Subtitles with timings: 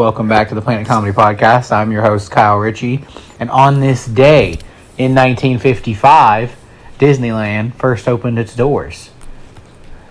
[0.00, 1.70] Welcome back to the Planet Comedy Podcast.
[1.72, 3.04] I'm your host, Kyle Richey.
[3.38, 4.52] And on this day
[4.96, 6.56] in 1955,
[6.98, 9.10] Disneyland first opened its doors.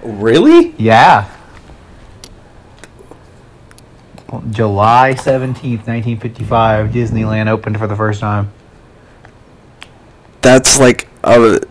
[0.03, 0.75] Really?
[0.77, 1.27] Yeah.
[4.51, 8.51] July 17th, 1955, Disneyland opened for the first time.
[10.41, 11.61] That's like uh,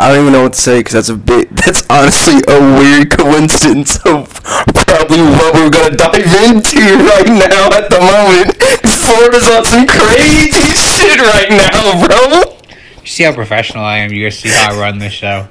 [0.00, 1.54] I don't even know what to say because that's a bit.
[1.60, 4.32] That's honestly a weird coincidence of
[4.74, 8.56] probably what we're gonna dive into right now at the moment.
[8.80, 12.56] Florida's on some crazy shit right now, bro.
[13.02, 14.10] You see how professional I am?
[14.10, 15.48] You guys see how I run this show?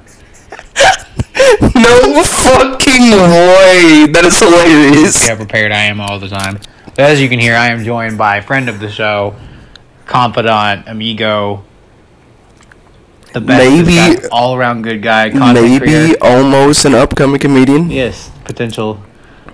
[1.74, 4.06] No fucking way.
[4.12, 5.14] That is hilarious.
[5.14, 6.58] See how prepared I am all the time.
[6.86, 9.34] But as you can hear, I am joined by a friend of the show,
[10.06, 11.64] confidant, amigo,
[13.32, 16.16] the best Maybe- all around good guy, Maybe creator.
[16.20, 17.90] almost an upcoming comedian.
[17.90, 19.00] Yes, potential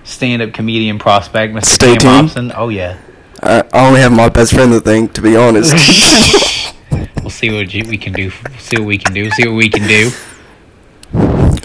[0.03, 1.65] stand-up comedian prospect, Mr.
[1.65, 2.15] Stay Cam tuned.
[2.29, 2.51] Hopson.
[2.55, 2.97] Oh yeah,
[3.43, 5.73] I only have my best friend to thank, to be honest.
[7.21, 8.31] we'll see what you- we can do.
[8.59, 9.29] See what we can do.
[9.31, 10.11] See what we can do.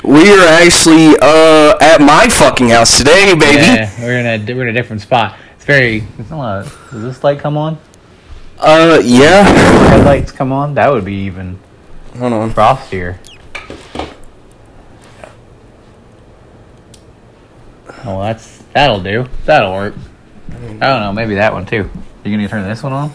[0.04, 3.62] we are actually uh at my fucking house today, baby.
[3.62, 5.36] Yeah, we're in a we're in a different spot.
[5.56, 6.04] It's very.
[6.18, 6.64] It's not.
[6.90, 7.78] Does this light come on?
[8.58, 9.42] Uh, yeah.
[9.90, 10.74] Headlights come on.
[10.74, 11.58] That would be even
[12.18, 12.50] Hold on.
[12.50, 13.18] frostier.
[18.04, 19.26] Oh, that's that'll do.
[19.44, 19.94] That'll work.
[20.50, 21.12] I don't know.
[21.12, 21.88] Maybe that one too.
[22.24, 23.12] You gonna turn this one on?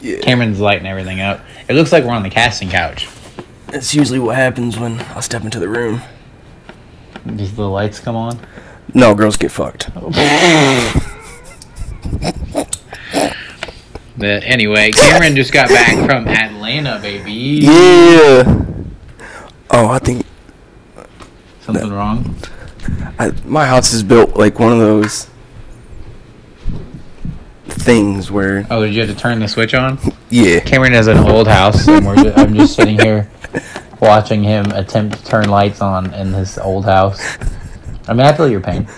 [0.00, 0.20] Yeah.
[0.20, 1.40] Cameron's lighting everything up.
[1.68, 3.08] It looks like we're on the casting couch.
[3.66, 6.00] That's usually what happens when I step into the room.
[7.36, 8.40] Does the lights come on?
[8.94, 9.90] No, girls get fucked.
[14.16, 17.32] But anyway, Cameron just got back from Atlanta, baby.
[17.62, 18.42] Yeah.
[19.70, 20.26] Oh, I think
[21.60, 22.34] Something wrong?
[23.18, 25.28] I, my house is built like one of those
[27.68, 29.98] things where, Oh, did you have to turn the switch on?
[30.30, 30.60] yeah.
[30.60, 33.30] Cameron has an old house, and we're ju- I'm just sitting here
[34.00, 37.36] watching him attempt to turn lights on in his old house.
[38.08, 38.88] I mean, I feel your pain.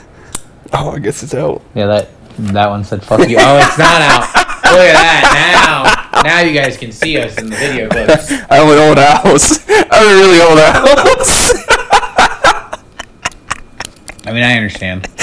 [0.72, 1.62] Oh, I guess it's out.
[1.74, 4.46] Yeah, that that one said "fuck you." Oh, it's not out.
[4.72, 5.28] Look at that
[5.60, 6.22] now.
[6.22, 8.30] Now you guys can see us in the video clips.
[8.50, 9.68] I have an old house.
[9.68, 11.52] I have a really old house.
[14.24, 15.08] I mean, I understand.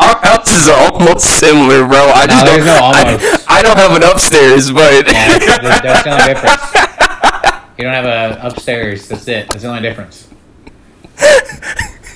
[0.00, 2.10] Our houses are almost similar, bro.
[2.10, 2.64] I just don't.
[2.66, 3.50] no I, almost.
[3.50, 6.62] I don't have an upstairs, but Yeah, that's, that's the only difference.
[7.78, 9.08] You don't have a upstairs.
[9.08, 9.48] That's it.
[9.48, 10.28] That's the only difference.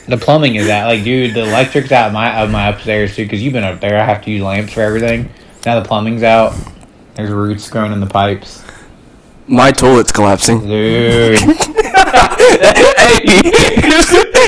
[0.08, 0.86] The plumbing is out.
[0.88, 3.24] Like, dude, the electric's out of my of my upstairs too.
[3.24, 4.00] Because you've been up there.
[4.00, 5.30] I have to use lamps for everything.
[5.66, 6.54] Now the plumbing's out.
[7.16, 8.64] There's roots growing in the pipes.
[9.48, 10.60] my toilet's collapsing.
[10.60, 11.58] Dude, hey,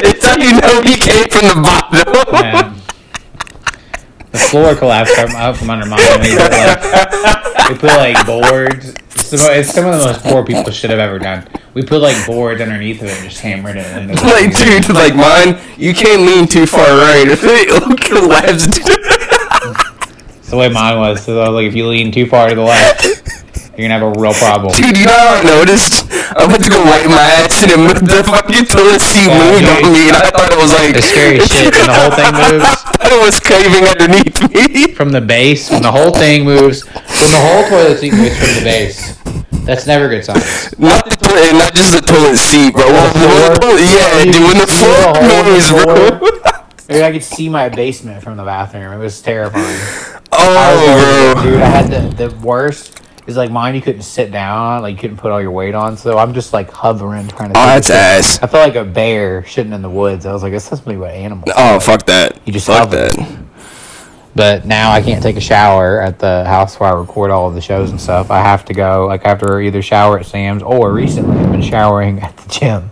[0.05, 2.33] it's how you know he came from the bottom.
[2.33, 2.75] man.
[4.31, 5.99] The floor collapsed from, out from under mine.
[6.21, 8.95] We put like, we put like boards.
[9.17, 11.49] Some, it's some of the most poor people should have ever done.
[11.75, 13.87] We put like boards underneath of it and just hammered it.
[13.87, 17.27] And like, dude, like mine, you can't lean too far right.
[17.29, 18.69] It'll collapse.
[20.49, 21.21] It's the way mine was.
[21.29, 23.05] So I was like, if you lean too far to the left,
[23.77, 24.73] you're gonna have a real problem.
[24.73, 26.09] Dude, you know how I noticed?
[26.09, 29.61] I went to go wipe my ass and it, the fucking toilet seat Yeah, moved
[29.61, 29.85] dude.
[29.85, 32.33] on me, and I thought it was like The scary shit when the whole thing
[32.33, 32.65] moves.
[32.65, 34.89] I thought it was caving underneath me.
[34.97, 38.49] From the base, when the whole thing moves, when the whole toilet seat moves from
[38.57, 39.21] the base,
[39.69, 40.73] that's never good signs.
[40.81, 42.89] Not the toilet, not just the toilet seat, bro.
[42.89, 43.77] The floor?
[43.85, 46.65] Yeah, dude, when the See floor hole in moves, bro.
[46.89, 48.95] Maybe I could see my basement from the bathroom.
[48.95, 50.18] It was terrifying.
[50.33, 51.43] Oh, bro.
[51.43, 53.75] Dude, I had the, the worst is like mine.
[53.75, 55.97] You couldn't sit down, like you couldn't put all your weight on.
[55.97, 57.59] So I'm just like hovering, trying to.
[57.59, 58.39] Oh, that's ass.
[58.43, 60.27] I felt like a bear shitting in the woods.
[60.27, 61.53] I was like, must be what animals.
[61.57, 62.41] Oh, fuck that.
[62.47, 63.09] You just fuck hover.
[63.09, 63.39] that.
[64.35, 67.55] But now I can't take a shower at the house where I record all of
[67.55, 68.31] the shows and stuff.
[68.31, 71.51] I have to go like I have to either shower at Sam's or recently I've
[71.51, 72.91] been showering at the gym.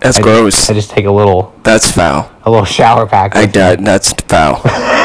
[0.00, 0.56] That's I gross.
[0.56, 2.28] Just, I just take a little That's foul.
[2.42, 3.36] a little shower pack.
[3.36, 3.84] I died.
[3.84, 4.60] That's foul.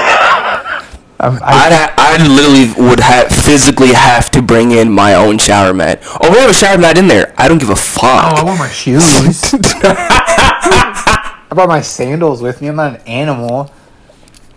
[1.19, 5.73] I'm- I, I'd I literally would have physically have to bring in my own shower
[5.73, 6.01] mat.
[6.21, 7.33] Oh, we have a shower mat in there.
[7.37, 8.03] I don't give a fuck.
[8.03, 8.45] oh, I fuck.
[8.45, 9.03] want my shoes.
[11.49, 12.67] I brought my sandals with me.
[12.67, 13.71] I'm not an animal.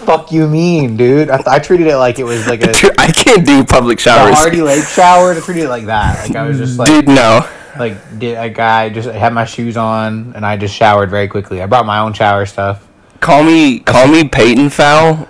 [0.06, 1.30] fuck you mean, dude?
[1.30, 3.98] I, th- I treated it like it was like a Dude, I can't do public
[4.00, 4.36] the showers.
[4.36, 5.34] Hardy Lake shower.
[5.34, 6.28] I treated it like that.
[6.28, 7.48] Like I was just like Dude, no.
[7.78, 11.62] like did a guy just had my shoes on and I just showered very quickly.
[11.62, 12.88] I brought my own shower stuff.
[13.26, 15.28] Call me, call me Peyton foul.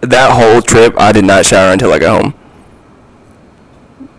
[0.00, 2.34] That whole trip, I did not shower until I got home.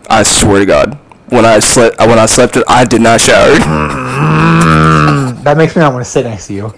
[0.08, 0.94] I swear to God,
[1.30, 3.58] when I slept, when I slept, I did not shower.
[5.46, 6.74] That makes me not want to sit next to you.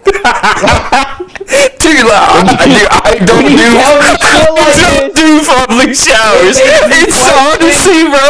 [1.79, 6.59] Dude, I, dude, I don't When you do, tell me I don't do public showers.
[6.59, 8.27] It makes me It's question honestly, bro,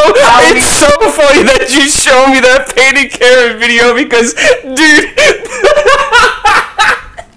[0.53, 5.09] it's so funny that you show me that painted carrot video because, dude,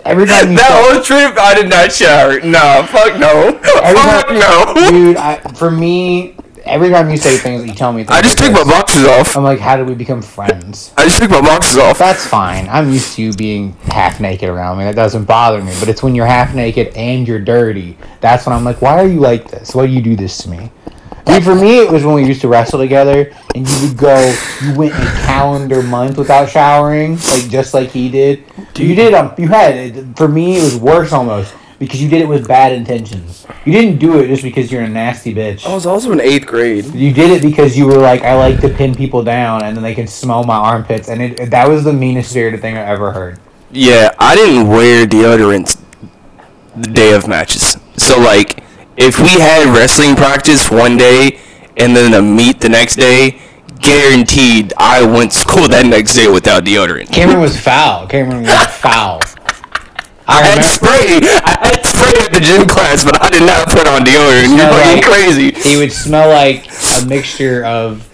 [0.05, 2.41] Every time you that say- whole trip, I did not shower.
[2.41, 3.53] Nah, fuck no.
[3.63, 4.91] Fuck time- no.
[4.91, 5.17] dude.
[5.17, 8.05] I, for me, every time you say things, you tell me.
[8.05, 9.37] Things I just like took my boxes off.
[9.37, 10.93] I'm like, how did we become friends?
[10.97, 11.99] I just took my boxes off.
[11.99, 12.69] That's fine.
[12.69, 14.85] I'm used to you being half naked around me.
[14.85, 15.73] That doesn't bother me.
[15.81, 17.97] But it's when you're half naked and you're dirty.
[18.21, 19.75] That's when I'm like, why are you like this?
[19.75, 20.71] Why do you do this to me?
[21.27, 23.97] I mean, for me, it was when we used to wrestle together, and you would
[23.97, 28.45] go, you went a calendar month without showering, like just like he did.
[28.77, 29.15] You did.
[29.15, 29.75] Um, you had.
[29.75, 33.47] it- For me, it was worse almost because you did it with bad intentions.
[33.65, 35.67] You didn't do it just because you're a nasty bitch.
[35.67, 36.85] I was also in eighth grade.
[36.87, 39.83] You did it because you were like, I like to pin people down, and then
[39.83, 43.13] they can smell my armpits, and it, that was the meanest spirited thing I ever
[43.13, 43.39] heard.
[43.71, 45.79] Yeah, I didn't wear deodorant
[46.77, 47.77] the day of matches.
[47.97, 48.63] So like,
[49.01, 51.41] if we had wrestling practice one day
[51.77, 53.41] and then a meet the next day,
[53.81, 57.11] guaranteed I went to school that next day without deodorant.
[57.13, 58.07] Cameron was foul.
[58.07, 59.21] Cameron was foul.
[60.29, 61.19] I I had spray.
[61.43, 64.57] I had spray at the gym class, but I did not put on deodorant.
[64.57, 65.51] You're fucking like- crazy.
[65.69, 66.69] he would smell like
[67.03, 68.07] a mixture of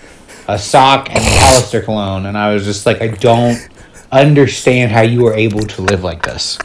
[0.48, 3.58] a sock and Hollister cologne, and I was just like, I don't
[4.12, 6.58] understand how you were able to live like this.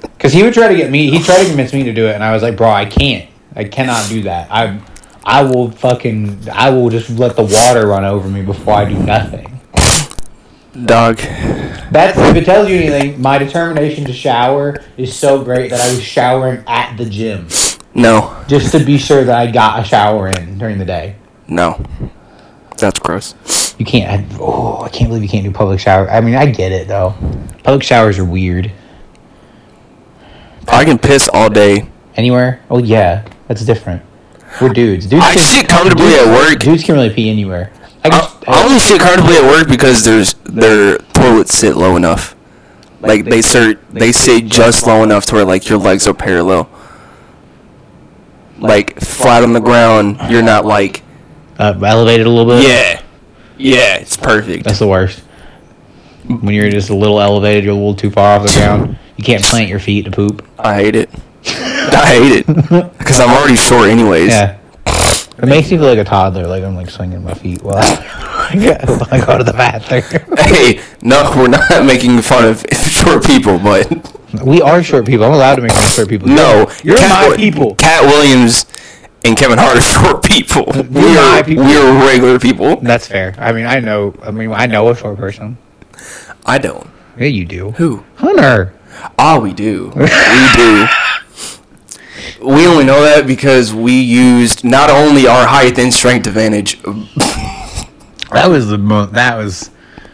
[0.00, 2.14] Because he would try to get me, he tried to convince me to do it,
[2.14, 3.28] and I was like, bro, I can't.
[3.54, 4.50] I cannot do that.
[4.50, 4.80] I,
[5.24, 8.98] I will fucking, I will just let the water run over me before I do
[8.98, 9.60] nothing.
[10.86, 11.16] Dog.
[11.18, 13.20] That's if it tells you anything.
[13.20, 17.48] My determination to shower is so great that I was showering at the gym
[17.94, 18.44] No.
[18.46, 21.16] just to be sure that I got a shower in during the day.
[21.48, 21.84] No.
[22.78, 23.34] That's gross.
[23.78, 24.32] You can't.
[24.32, 26.08] I, oh, I can't believe you can't do public shower.
[26.08, 27.14] I mean, I get it though.
[27.64, 28.70] Public showers are weird.
[30.68, 31.88] I can piss all day.
[32.16, 32.60] Anywhere?
[32.70, 34.00] Oh yeah, that's different.
[34.62, 35.06] We're dudes.
[35.06, 35.24] Dudes.
[35.24, 36.58] I can- shit comfortably dudes- at work.
[36.60, 37.72] Dudes can really pee anywhere.
[38.04, 41.96] I I, just, I only sit comfortably at work because there's their toilets sit low
[41.96, 42.36] enough.
[43.00, 46.70] Like they sit they sit just low enough to where like your legs are parallel.
[48.58, 51.02] Like flat on the ground, you're not like
[51.58, 52.62] uh, elevated a little bit.
[52.68, 53.02] yeah,
[53.58, 54.62] yeah, it's perfect.
[54.64, 55.18] That's the worst.
[56.28, 58.96] When you're just a little elevated, you're a little too far off the ground.
[59.16, 60.46] You can't plant your feet to poop.
[60.58, 61.10] I hate it.
[61.46, 62.46] I hate it
[62.98, 64.28] because I'm already short anyways.
[64.30, 64.58] Yeah.
[64.86, 69.22] It makes me feel like a toddler, like I'm like swinging my feet while I
[69.26, 70.02] go to the bathroom.
[70.38, 73.88] Hey, no, we're not making fun of short people, but
[74.44, 75.24] We are short people.
[75.24, 76.28] I'm allowed to make fun of short people.
[76.28, 77.74] no, you're Cat- my people.
[77.76, 78.66] Katt Williams
[79.24, 80.64] and Kevin Hart are short people.
[80.90, 81.64] We are people.
[81.64, 82.76] we are regular people.
[82.76, 83.34] That's fair.
[83.38, 84.14] I mean, I know.
[84.22, 85.56] I mean, I know a short person.
[86.44, 86.86] I don't.
[87.16, 87.70] Yeah, you do.
[87.72, 88.04] Who?
[88.16, 88.74] Hunter.
[89.18, 89.90] Oh, we do.
[89.94, 90.86] we do.
[92.42, 96.80] We only know that because we used not only our height and strength advantage.
[98.32, 99.70] That was the mo- that was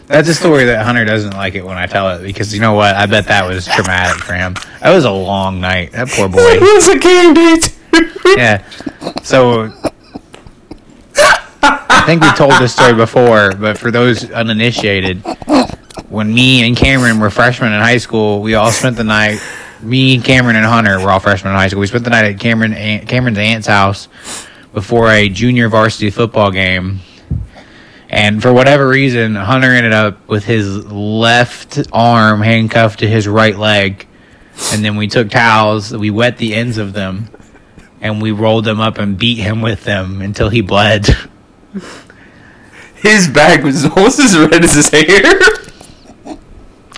[0.06, 2.74] that's a story that Hunter doesn't like it when I tell it because you know
[2.74, 2.94] what?
[2.96, 4.54] I bet that was traumatic for him.
[4.80, 5.92] That was a long night.
[5.92, 6.38] That poor boy.
[6.42, 7.76] It was a game date.
[8.36, 8.64] Yeah.
[9.22, 9.72] So
[11.62, 15.22] I think we told this story before, but for those uninitiated,
[16.08, 19.40] when me and Cameron were freshmen in high school, we all spent the night.
[19.80, 21.80] Me, Cameron, and Hunter were all freshmen in high school.
[21.80, 24.08] We spent the night at Cameron aunt, Cameron's aunt's house
[24.72, 27.00] before a junior varsity football game.
[28.08, 33.56] And for whatever reason, Hunter ended up with his left arm handcuffed to his right
[33.56, 34.06] leg.
[34.72, 37.28] And then we took towels, we wet the ends of them,
[38.00, 41.06] and we rolled them up and beat him with them until he bled.
[42.94, 45.40] His back was almost as red as his hair.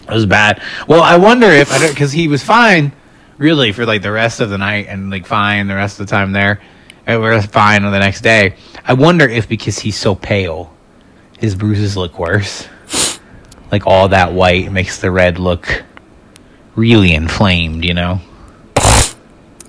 [0.09, 0.63] It was bad.
[0.87, 2.93] Well, I wonder if because he was fine,
[3.37, 6.11] really, for like the rest of the night and like fine the rest of the
[6.11, 6.61] time there.
[7.07, 8.57] And we are fine on the next day.
[8.85, 10.75] I wonder if because he's so pale,
[11.39, 12.69] his bruises look worse.
[13.71, 15.85] Like all that white makes the red look
[16.75, 18.21] really inflamed, you know.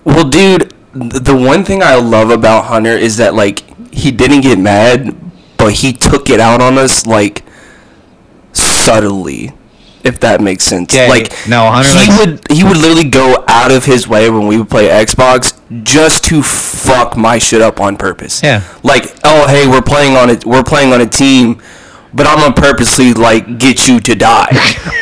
[0.05, 4.57] Well, dude, the one thing I love about Hunter is that like he didn't get
[4.57, 5.15] mad,
[5.57, 7.43] but he took it out on us like
[8.53, 9.51] subtly,
[10.03, 10.95] if that makes sense.
[10.95, 14.47] Yeah, like no, Hunter he would he would literally go out of his way when
[14.47, 18.41] we would play Xbox just to fuck my shit up on purpose.
[18.41, 18.63] Yeah.
[18.83, 20.45] Like, oh hey, we're playing on it.
[20.45, 21.61] We're playing on a team.
[22.11, 24.49] But I'm gonna purposely like get you to die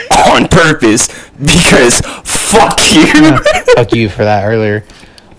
[0.30, 3.38] on purpose because fuck you.
[3.76, 4.84] Fuck you for that earlier.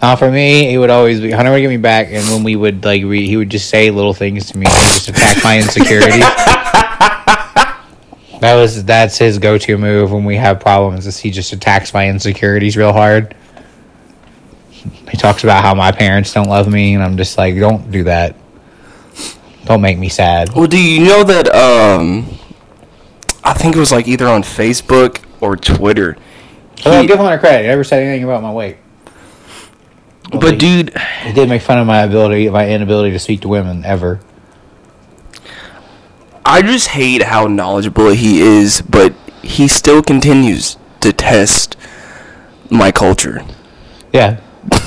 [0.01, 2.55] Uh, for me, it would always be Hunter would get me back, and when we
[2.55, 5.59] would like, re- he would just say little things to me, to just attack my
[5.59, 6.25] insecurities.
[8.41, 11.07] that was that's his go-to move when we have problems.
[11.07, 13.35] Is he just attacks my insecurities real hard?
[15.11, 18.05] he talks about how my parents don't love me, and I'm just like, don't do
[18.05, 18.37] that.
[19.65, 20.55] Don't make me sad.
[20.55, 21.49] Well, do you know that?
[21.55, 22.27] Um,
[23.43, 26.17] I think it was like either on Facebook or Twitter.
[26.85, 27.63] Well, He- give him a credit.
[27.63, 28.77] He never said anything about my weight.
[30.31, 33.41] Well, but he- dude, He did make fun of my ability, my inability to speak
[33.43, 34.21] to women ever.
[36.49, 41.77] I just hate how knowledgeable he is, but he still continues to test
[42.71, 43.45] my culture.
[44.13, 44.41] Yeah.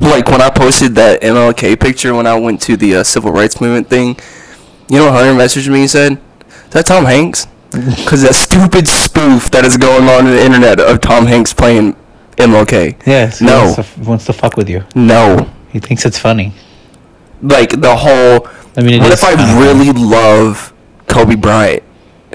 [0.00, 3.60] Like when I posted that MLK picture when I went to the uh, civil rights
[3.60, 4.16] movement thing,
[4.88, 6.12] you know what Hunter messaged me and said?
[6.12, 7.46] Is that Tom Hanks?
[7.72, 11.96] Because that stupid spoof that is going on in the internet of Tom Hanks playing
[12.36, 13.06] MLK.
[13.06, 13.40] Yes.
[13.40, 13.64] No.
[13.64, 14.84] Wants to, wants to fuck with you.
[14.94, 15.50] No.
[15.72, 16.52] He thinks it's funny.
[17.42, 18.48] Like the whole.
[18.76, 20.72] I mean, it what is if I kinda really love
[21.06, 21.82] Kobe Bryant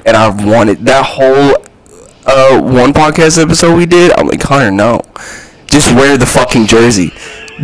[0.04, 1.56] and I wanted that whole
[2.26, 4.12] uh, one podcast episode we did?
[4.12, 5.00] I'm like, Hunter, no.
[5.66, 7.12] Just wear the fucking jersey.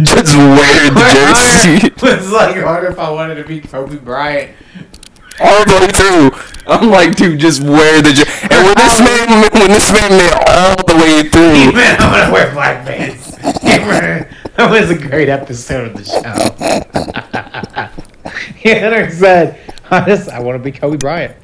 [0.03, 1.89] Just wear the jersey.
[2.15, 4.51] it's like hard if I wanted to be Kobe Bryant.
[5.41, 6.31] all the way through.
[6.67, 8.13] I'm like, dude, just wear the.
[8.13, 12.13] Jer- and when this man, when this man made all the way through, Man, I'm
[12.21, 13.31] gonna wear black pants.
[13.43, 16.23] that was a great episode of the show.
[18.65, 19.59] Hunter said,
[19.91, 21.37] I just, I want to be Kobe Bryant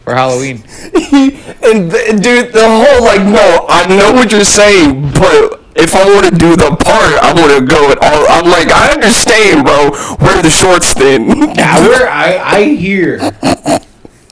[0.00, 0.56] for Halloween.
[0.84, 6.04] and th- dude, the whole like, no, I know what you're saying, but if I
[6.04, 8.26] want to do the part, I want to go it all.
[8.28, 9.90] I'm like, I understand, bro.
[10.20, 11.28] Wear the shorts then.
[11.54, 13.32] Now, I, I hear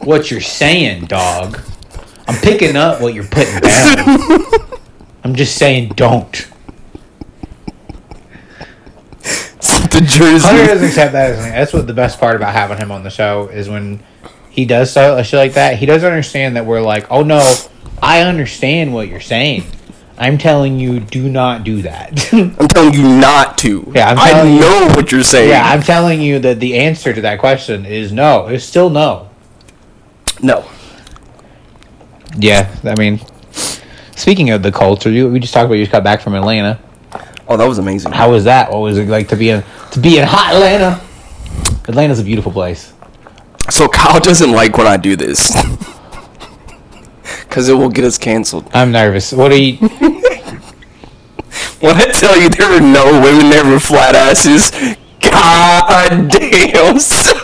[0.02, 1.60] what you're saying, dog.
[2.28, 4.50] I'm picking up what you're putting down.
[5.24, 6.51] I'm just saying, don't.
[10.06, 11.36] Hunter doesn't accept that.
[11.36, 14.02] That's what the best part about having him on the show is when
[14.50, 15.78] he does stuff shit like that.
[15.78, 17.40] He doesn't understand that we're like, oh no,
[18.02, 19.64] I understand what you're saying.
[20.18, 22.28] I'm telling you, do not do that.
[22.32, 23.90] I'm telling you not to.
[23.94, 25.48] Yeah, I'm I you- know what you're saying.
[25.48, 28.46] yeah, I'm telling you that the answer to that question is no.
[28.48, 29.30] It's still no.
[30.42, 30.64] no.
[32.38, 33.20] Yeah, I mean,
[34.16, 36.78] speaking of the culture, you, we just talked about you just got back from Atlanta.
[37.48, 38.12] Oh, that was amazing.
[38.12, 38.70] How was that?
[38.70, 41.00] What was it like to be in to be in hot Atlanta?
[41.88, 42.92] Atlanta's a beautiful place.
[43.70, 45.52] So Kyle doesn't like when I do this.
[47.48, 48.70] Cause it will get us canceled.
[48.72, 49.32] I'm nervous.
[49.32, 49.76] What are you?
[51.82, 54.70] When I tell you there were no women there with flat asses,
[55.20, 56.96] god damn.
[57.00, 57.41] son.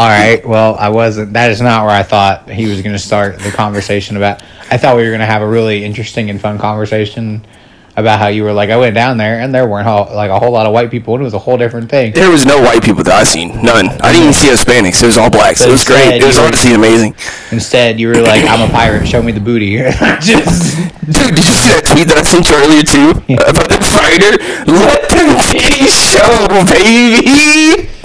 [0.00, 0.42] All right.
[0.48, 1.34] Well, I wasn't.
[1.34, 4.42] That is not where I thought he was going to start the conversation about.
[4.70, 7.44] I thought we were going to have a really interesting and fun conversation
[7.96, 10.38] about how you were like, I went down there and there weren't whole, like a
[10.38, 11.12] whole lot of white people.
[11.12, 12.14] and It was a whole different thing.
[12.14, 13.62] There was no white people that I seen.
[13.62, 13.88] None.
[14.00, 15.02] I didn't even see Hispanics.
[15.02, 15.60] It was all blacks.
[15.60, 16.22] It was great.
[16.22, 17.14] It was honestly amazing.
[17.52, 19.06] Instead, you were like, I'm a pirate.
[19.06, 19.76] Show me the booty.
[20.24, 23.10] Just Dude, did you see that tweet that I sent you earlier too?
[23.36, 24.32] About the fighter?
[24.64, 27.99] Let the titties show, baby!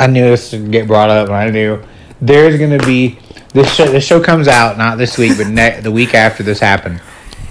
[0.00, 1.82] I knew this would get brought up, and I knew
[2.20, 3.18] there's going to be
[3.52, 3.86] this show.
[3.86, 7.00] This show comes out not this week, but ne- the week after this happened.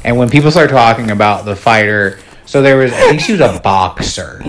[0.04, 3.42] And when people start talking about the fighter, so there was, I think she was
[3.42, 4.44] a boxer,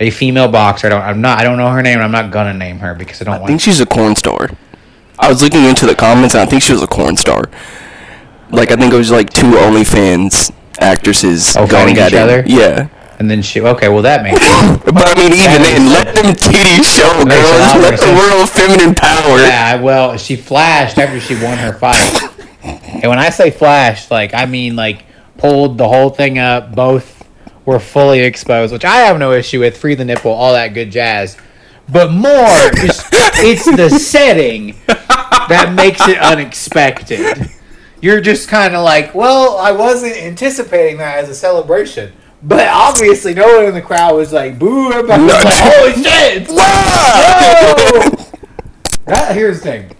[0.00, 0.88] a female boxer.
[0.88, 1.94] I don't, I'm not, I don't know her name.
[1.98, 3.48] and I'm not gonna name her because I don't I want.
[3.48, 4.50] think she's a corn star.
[5.18, 7.44] I was looking into the comments and I think she was a corn star.
[8.50, 10.50] Like, I think it was like two OnlyFans
[10.80, 12.18] actresses Oh, going at each it.
[12.18, 12.42] other?
[12.46, 12.88] Yeah.
[13.18, 14.82] And then she, okay, well that makes sense.
[14.92, 17.82] But I mean, even then, let them titties show, Makes a lot girls.
[17.82, 19.38] Let the world feminine power.
[19.38, 22.32] Yeah, well, she flashed after she won her fight.
[22.62, 25.04] And when I say flashed, like I mean like
[25.38, 26.74] pulled the whole thing up.
[26.74, 27.28] Both
[27.64, 29.76] were fully exposed, which I have no issue with.
[29.76, 31.36] Free the nipple, all that good jazz.
[31.88, 37.50] But more, it's the setting that makes it unexpected.
[38.00, 42.12] You're just kind of like, well, I wasn't anticipating that as a celebration.
[42.42, 46.48] But obviously, no one in the crowd was like, "Boo!" Everybody was like, "Holy shit!"
[46.52, 48.28] Ah!
[49.04, 49.90] That here's the thing.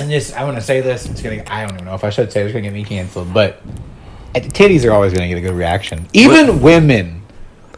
[0.00, 1.04] And this, I want to say this.
[1.06, 1.44] It's gonna.
[1.46, 2.42] I don't even know if I should say.
[2.42, 3.34] It's gonna get me canceled.
[3.34, 3.60] But
[4.34, 6.06] titties are always gonna get a good reaction.
[6.14, 7.22] Even women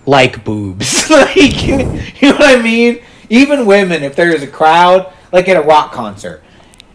[0.07, 1.11] like boobs.
[1.11, 3.03] like, you know what I mean?
[3.29, 6.43] Even women, if there is a crowd, like at a rock concert,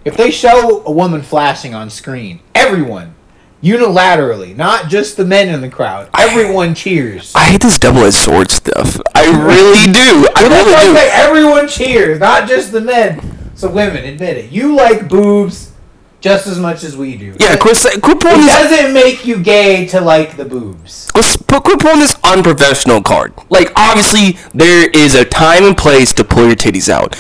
[0.03, 3.14] if they show a woman flashing on screen, everyone,
[3.63, 7.33] unilaterally, not just the men in the crowd, everyone cheers.
[7.35, 8.99] I hate this double-edged sword stuff.
[9.15, 10.27] I really do.
[10.35, 11.09] I But that's why I really do.
[11.13, 13.51] everyone cheers, not just the men.
[13.55, 14.51] So women, admit it.
[14.51, 15.71] You like boobs
[16.19, 17.35] just as much as we do.
[17.39, 18.69] Yeah, quit, quit pulling It this.
[18.69, 21.11] doesn't make you gay to like the boobs.
[21.47, 23.33] Put, quit pulling this unprofessional card.
[23.49, 27.15] Like, obviously, there is a time and place to pull your titties out.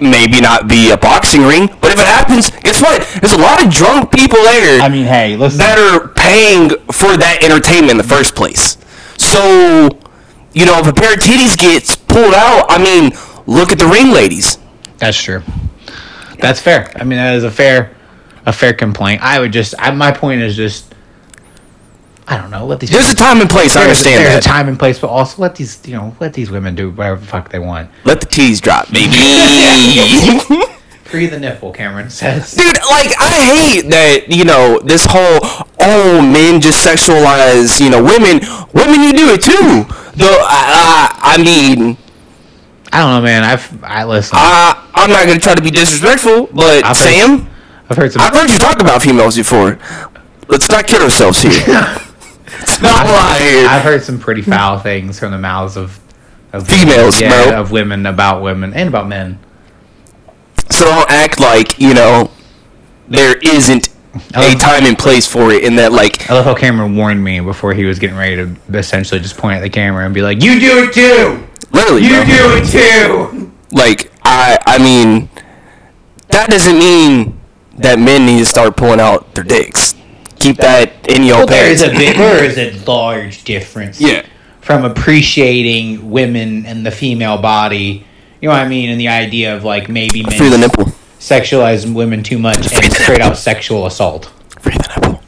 [0.00, 3.02] Maybe not be a boxing ring, but if it happens, guess what?
[3.20, 5.58] There's a lot of drunk people there I mean, hey, listen.
[5.58, 8.76] that are paying for that entertainment in the first place.
[9.18, 9.88] So,
[10.52, 13.12] you know, if a pair of titties gets pulled out, I mean,
[13.46, 14.58] look at the ring ladies.
[14.98, 15.42] That's true.
[16.38, 16.92] That's fair.
[16.96, 17.94] I mean, that is a fair,
[18.44, 19.22] a fair complaint.
[19.22, 20.85] I would just, I, my point is just,
[22.28, 22.66] I don't know.
[22.66, 22.90] Let these.
[22.90, 23.76] There's a time and place.
[23.76, 24.44] I understand there's that.
[24.44, 27.20] a time and place, but also let these, you know, let these women do whatever
[27.20, 27.90] the fuck they want.
[28.04, 29.12] Let the titties drop, baby.
[31.04, 32.52] Free the nipple, Cameron says.
[32.54, 35.38] Dude, like I hate that you know this whole
[35.78, 38.40] oh men just sexualize you know women.
[38.74, 39.86] Women, you do it too.
[40.16, 41.96] Though I, I, I mean,
[42.92, 43.44] I don't know, man.
[43.44, 44.36] I've, I listen.
[44.36, 47.50] I, I'm not gonna try to be disrespectful, but I've heard- Sam,
[47.88, 48.22] I've heard some.
[48.22, 49.78] I've heard you talk about females before.
[50.48, 51.52] Let's not kid ourselves here.
[52.46, 53.66] It's not lie.
[53.68, 55.98] I've heard some pretty foul things from the mouths of,
[56.52, 57.60] of Females, yeah, bro.
[57.60, 59.38] of women about women and about men.
[60.70, 62.30] So don't act like you know
[63.08, 63.88] there isn't
[64.34, 67.40] a time and place for it, and that like I love how Cameron warned me
[67.40, 70.42] before he was getting ready to essentially just point at the camera and be like,
[70.42, 71.46] "You do it too.
[71.72, 72.24] literally, You bro.
[72.24, 75.28] do it too." like I I mean
[76.28, 77.38] that doesn't mean
[77.78, 79.94] that men need to start pulling out their dicks.
[80.46, 84.00] Keep that in your Well, there is a big, there is a large difference.
[84.00, 84.24] Yeah.
[84.60, 88.06] From appreciating women and the female body,
[88.40, 90.84] you know what I mean, and the idea of like maybe men Free the nipple.
[91.18, 94.26] sexualize women too much and straight out sexual assault.
[94.60, 95.20] Free the nipple.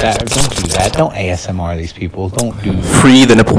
[0.00, 0.94] That, don't do that.
[0.94, 2.30] Don't ASMR these people.
[2.30, 2.80] Don't do.
[2.80, 3.58] Free the nipple.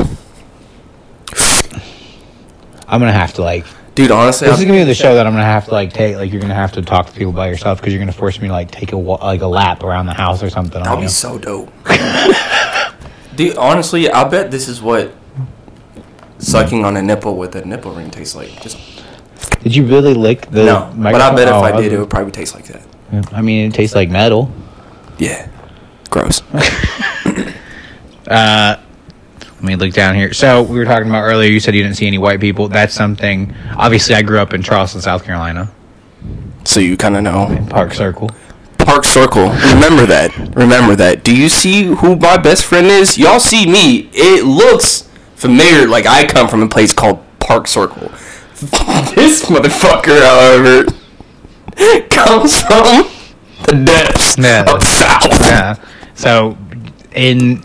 [2.88, 3.65] I'm gonna have to like.
[3.96, 5.94] Dude, honestly, This is I'm, gonna be the show that I'm gonna have to like
[5.94, 6.16] take.
[6.16, 8.48] Like you're gonna have to talk to people by yourself because you're gonna force me
[8.48, 10.82] to like take a like a lap around the house or something.
[10.82, 11.72] On be so dope.
[13.36, 15.14] Dude, honestly, I bet this is what
[16.40, 18.62] sucking on a nipple with a nipple ring tastes like.
[18.62, 18.78] Just
[19.62, 20.66] Did you really lick the?
[20.66, 21.36] no, but I microphone?
[21.36, 22.82] bet if Oh, I did, it would probably taste like that.
[23.32, 24.52] I mean, it tastes like metal.
[25.20, 25.50] Yeah,
[26.10, 26.42] gross.
[28.25, 28.77] Uh,
[29.64, 30.34] let me look down here.
[30.34, 31.50] So we were talking about earlier.
[31.50, 32.68] You said you didn't see any white people.
[32.68, 33.56] That's something.
[33.78, 35.72] Obviously, I grew up in Charleston, South Carolina,
[36.66, 37.66] so you kind of know.
[37.70, 38.32] Park Circle.
[38.78, 39.44] Park Circle.
[39.44, 40.36] Remember that.
[40.54, 41.24] Remember that.
[41.24, 43.18] Do you see who my best friend is?
[43.18, 44.10] Y'all see me.
[44.12, 45.88] It looks familiar.
[45.88, 48.10] Like I come from a place called Park Circle.
[49.16, 50.84] this motherfucker, however,
[52.10, 53.08] comes from
[53.66, 54.66] the depths Yeah.
[54.70, 55.40] of the South.
[55.40, 55.76] Yeah.
[56.16, 56.58] So
[57.16, 57.64] in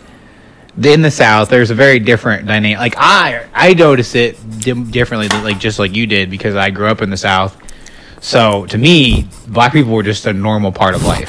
[0.85, 2.79] in the South, there's a very different dynamic.
[2.79, 6.71] Like I I notice it dim- differently, than, like just like you did, because I
[6.71, 7.57] grew up in the South.
[8.21, 11.29] So to me, black people were just a normal part of life.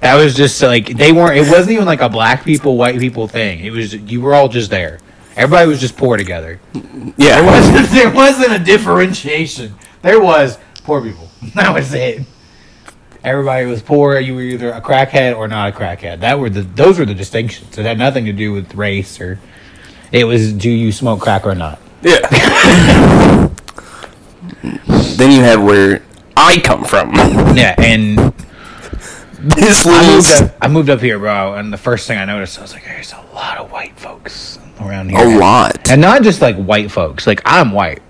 [0.00, 1.36] That was just like they weren't.
[1.38, 3.60] It wasn't even like a black people, white people thing.
[3.64, 4.98] It was you were all just there.
[5.36, 6.60] Everybody was just poor together.
[6.72, 7.44] There Yeah.
[7.44, 9.74] wasn't, there wasn't a differentiation.
[10.02, 11.28] There was poor people.
[11.54, 12.22] That was it.
[13.26, 14.20] Everybody was poor.
[14.20, 16.20] You were either a crackhead or not a crackhead.
[16.20, 17.76] That were the those were the distinctions.
[17.76, 19.40] It had nothing to do with race or.
[20.12, 21.80] It was do you smoke crack or not.
[22.02, 22.20] Yeah.
[25.16, 26.04] then you have where
[26.36, 27.12] I come from.
[27.56, 28.18] Yeah, and
[29.40, 30.56] This I moved up.
[30.60, 31.54] I moved up here, bro.
[31.54, 34.58] And the first thing I noticed, I was like, "There's a lot of white folks
[34.80, 35.90] around here." a lot.
[35.90, 37.26] and not just like white folks.
[37.26, 38.02] Like I'm white.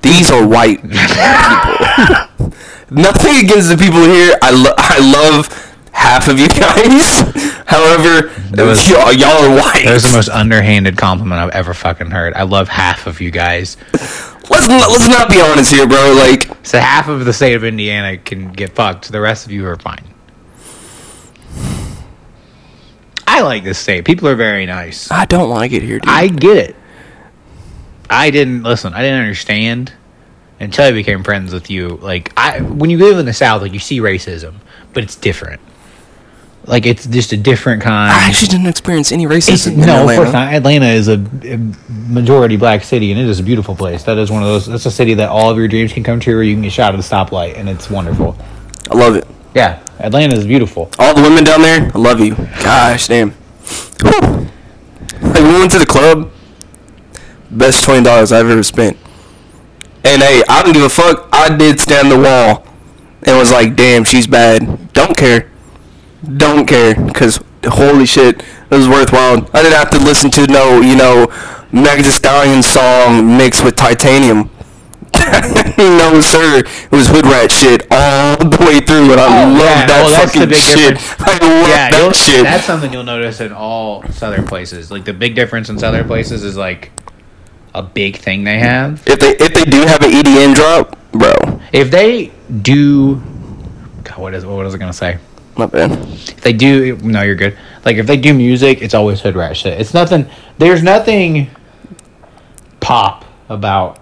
[0.00, 2.52] These are white people.
[2.94, 4.36] Nothing against the people here.
[4.42, 5.48] I, lo- I love
[5.92, 7.20] half of you guys.
[7.66, 9.82] However, was- y'all, y'all are white.
[9.84, 12.34] That was the most underhanded compliment I've ever fucking heard.
[12.34, 13.76] I love half of you guys.
[13.92, 16.14] let's not, let's not be honest here, bro.
[16.16, 19.10] Like, So half of the state of Indiana can get fucked.
[19.10, 20.04] The rest of you are fine.
[23.26, 24.04] I like this state.
[24.04, 25.10] People are very nice.
[25.10, 26.08] I don't like it here, dude.
[26.10, 26.76] I get it.
[28.10, 28.92] I didn't listen.
[28.92, 29.92] I didn't understand
[30.62, 31.88] until I became friends with you.
[31.88, 34.54] Like I, when you live in the South, like you see racism,
[34.94, 35.60] but it's different.
[36.64, 38.12] Like it's just a different kind.
[38.12, 40.12] I actually didn't experience any racism no, Atlanta.
[40.12, 40.54] of course not.
[40.54, 41.58] Atlanta is a, a
[42.08, 44.04] majority black city, and it is a beautiful place.
[44.04, 44.66] That is one of those.
[44.66, 46.72] That's a city that all of your dreams can come true, where you can get
[46.72, 48.36] shot at a stoplight, and it's wonderful.
[48.90, 49.26] I love it.
[49.56, 50.88] Yeah, Atlanta is beautiful.
[51.00, 52.36] All the women down there, I love you.
[52.62, 53.34] Gosh, damn.
[54.00, 56.30] Like, we went to the club.
[57.50, 58.96] Best twenty dollars I've ever spent.
[60.04, 61.28] And hey, I don't give a fuck.
[61.32, 62.66] I did stand the wall
[63.24, 65.50] and was like, "Damn, she's bad." Don't care.
[66.36, 69.48] Don't care, cause holy shit, it was worthwhile.
[69.54, 71.26] I didn't have to listen to no, you know,
[71.72, 74.48] Meg Thee Stallion song mixed with Titanium.
[75.78, 79.58] no sir, it was hood rat shit all the way through, and I Oh, love
[79.58, 80.94] yeah, that well, that's the fucking shit.
[80.94, 81.20] difference.
[81.28, 82.44] I love yeah, that shit.
[82.44, 84.90] that's something you'll notice in all southern places.
[84.90, 86.90] Like the big difference in southern places is like
[87.74, 89.02] a big thing they have.
[89.06, 92.32] If they if they do have an EDM drop, bro, If they
[92.62, 93.16] do,
[94.04, 95.18] God, what is what was I gonna say?
[95.56, 95.92] my bad.
[95.92, 97.58] If they do, no, you're good.
[97.84, 99.78] Like if they do music, it's always hood rat shit.
[99.80, 100.26] It's nothing.
[100.58, 101.50] There's nothing
[102.80, 103.98] pop about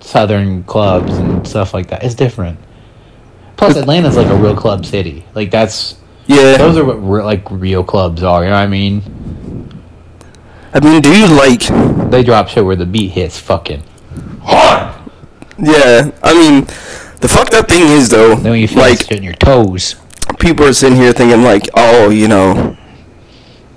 [0.00, 2.04] southern clubs and stuff like that.
[2.04, 2.58] It's different.
[3.56, 5.24] Plus, Atlanta's like a real club city.
[5.34, 5.96] Like that's
[6.26, 8.42] Yeah, those are what re- like real clubs are.
[8.44, 9.02] You know what I mean?
[10.74, 13.82] I mean, dude, like, They drop shit where the beat hits fucking
[14.42, 14.94] hard.
[15.58, 16.10] yeah.
[16.22, 16.64] I mean,
[17.20, 19.96] the fucked up thing is though, Then when you feel like, in your toes.
[20.40, 22.76] people are sitting here thinking like, oh, you know,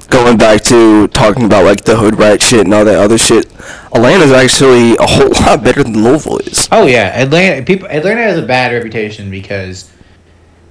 [0.10, 3.46] going back to talking about like the hood rat shit and all that other shit.
[3.94, 6.68] Atlanta's actually a whole lot better than Louisville is.
[6.72, 7.64] Oh yeah, Atlanta.
[7.64, 7.88] People.
[7.90, 9.92] Atlanta has a bad reputation because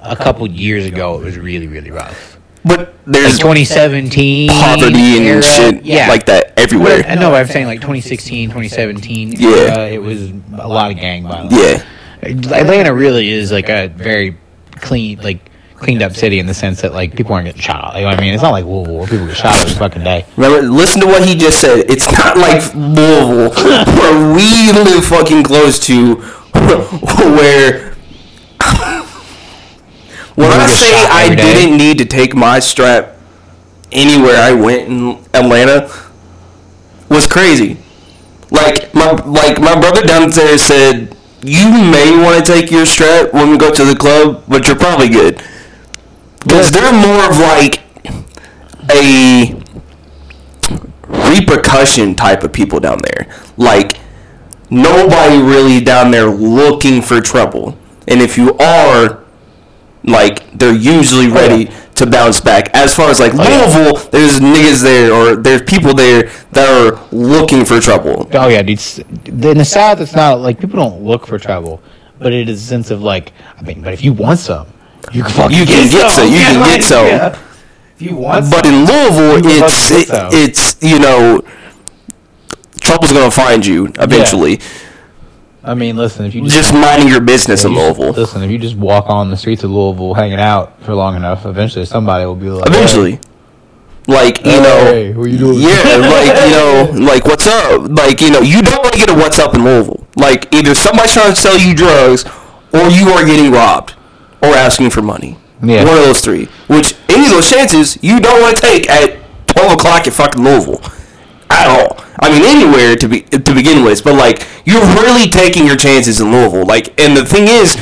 [0.01, 2.36] a couple years ago it was really really rough.
[2.67, 6.09] But there's Like 2017 poverty and era, shit yeah.
[6.09, 7.05] like that everywhere.
[7.07, 7.33] I know.
[7.33, 9.33] I'm saying like 2016, 2017.
[9.33, 9.49] Yeah.
[9.49, 11.55] era, it was a lot of gang violence.
[11.55, 11.85] Yeah,
[12.23, 14.37] Atlanta really is like a very
[14.73, 17.95] clean, like cleaned up city in the sense that like people aren't getting shot.
[17.95, 20.27] Like, I mean, it's not like Louisville where people get shot every fucking day.
[20.37, 21.89] remember, listen to what he just said.
[21.89, 23.51] It's not like Louisville
[23.95, 26.17] where we live fucking close to,
[27.37, 27.86] where.
[30.37, 31.37] When I say I day.
[31.37, 33.17] didn't need to take my strap
[33.91, 35.91] anywhere I went in Atlanta
[37.09, 37.79] was crazy.
[38.51, 43.51] Like my like my brother downstairs said, you may want to take your strap when
[43.51, 45.43] we go to the club, but you're probably good.
[46.41, 47.83] Because they're more of like
[48.91, 49.61] a
[51.09, 53.35] repercussion type of people down there.
[53.57, 53.99] Like
[54.71, 57.77] nobody really down there looking for trouble.
[58.09, 59.25] And if you are,
[60.07, 62.71] like they're usually oh, ready to bounce back.
[62.75, 63.59] As far as like Oh, yeah.
[63.63, 68.29] Louisville, there's niggas there or there's people there that are looking for trouble.
[68.35, 68.81] Oh yeah, dude.
[69.27, 71.81] In the South, it's not like people don't look for trouble,
[72.19, 74.67] but it is a sense of like, I mean, but if you want some,
[75.13, 76.27] you can fucking You can get some.
[76.27, 77.07] You can Yeah, get some.
[77.07, 77.43] yeah.
[77.95, 78.75] If you want, But some.
[78.75, 81.43] in Louisville, it's it, it's you know
[82.81, 84.61] trouble's gonna find you eventually.
[85.67, 88.13] I mean, listen, if you just, Just minding your business in you- Louisville.
[88.13, 91.45] listen, if you just walk on the streets of Louisville, hanging out for long enough,
[91.45, 93.19] eventually somebody will be like, Eventually.
[94.09, 95.59] Like, you Hey, know, hey, what you doing?
[95.59, 97.83] yeah, like, you know, like, what's up?
[97.91, 100.07] Like, you know, you don't want to get a what's up in Louisville.
[100.15, 102.25] Like, either somebody's trying to sell you drugs,
[102.73, 103.95] or you are getting robbed,
[104.43, 105.37] or asking for money.
[105.61, 105.85] Yeah.
[105.85, 106.45] One of those three.
[106.69, 109.17] Which, any of those chances, you don't want to take at
[109.49, 110.81] 12 o'clock in fucking Louisville.
[111.51, 111.97] At all.
[112.19, 116.21] I mean, anywhere to be to begin with, but like, you're really taking your chances
[116.21, 116.65] in Louisville.
[116.67, 117.77] Like, and the thing is,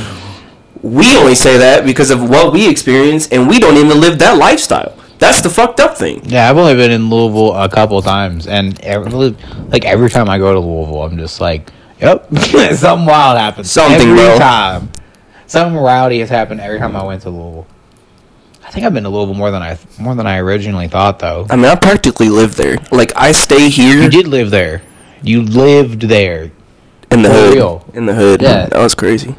[0.82, 4.36] we only say that because of what we experience, and we don't even live that
[4.36, 4.96] lifestyle.
[5.18, 6.20] That's the fucked up thing.
[6.24, 9.36] Yeah, I've only been in Louisville a couple times, and every,
[9.68, 11.70] like every time I go to Louisville, I'm just like,
[12.00, 12.26] "Yep,
[12.74, 14.38] something wild happens." Something, every bro.
[14.38, 14.90] time.
[15.46, 17.66] Something rowdy has happened every time I went to Louisville.
[18.74, 21.46] I think I've been to Louisville more than I more than I originally thought, though.
[21.48, 22.76] I mean, I practically live there.
[22.90, 24.82] Like, I stay here You did live there.
[25.22, 26.50] You lived there.
[27.12, 27.54] in the for hood.
[27.54, 27.88] real.
[27.94, 28.42] In the hood.
[28.42, 28.66] Yeah.
[28.66, 29.36] That was crazy.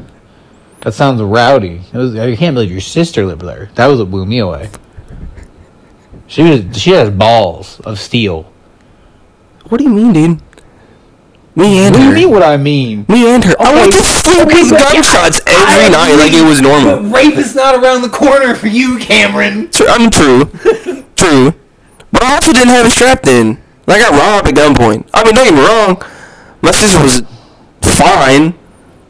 [0.83, 1.81] That sounds rowdy.
[1.93, 3.69] Was, I can't believe your sister lived there.
[3.75, 4.69] That was what blew me away.
[6.27, 8.49] She was she has balls of steel.
[9.67, 10.41] What do you mean, dude?
[11.57, 12.09] Me and What do her.
[12.09, 12.31] you mean?
[12.31, 13.05] What I mean?
[13.07, 13.55] Me and her.
[13.59, 16.97] I went to sleep with gunshots every night like it was normal.
[17.03, 19.71] But Rape is not around the corner for you, Cameron.
[19.71, 20.45] Tr- I mean, true.
[21.15, 21.53] true.
[22.11, 23.61] But I also didn't have a strap then.
[23.87, 25.09] I got robbed at gunpoint.
[25.13, 26.01] I mean, don't get me wrong.
[26.61, 27.21] My sister was
[27.81, 28.53] fine.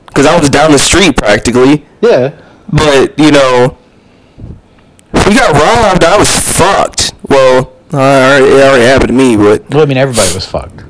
[0.06, 1.86] Because I was down the street practically.
[2.02, 2.40] Yeah.
[2.72, 3.78] But, you know,
[5.14, 7.14] we got robbed, I was fucked.
[7.28, 10.84] Well, uh, it already happened to me, but Well, I mean, everybody was fucked.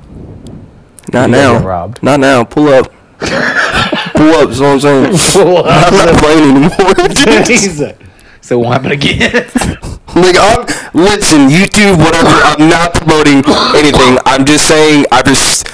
[1.16, 1.66] Not You now.
[1.66, 2.04] robbed.
[2.04, 2.44] Not now.
[2.44, 2.92] Pull up.
[3.20, 5.06] Pull up, is what I'm saying.
[5.66, 7.96] I'm not playing anymore.
[8.42, 9.32] so what happened again?
[10.16, 13.44] like, I'm, listen, YouTube, whatever, I'm not promoting
[13.76, 14.18] anything.
[14.26, 15.68] I'm just saying, I just,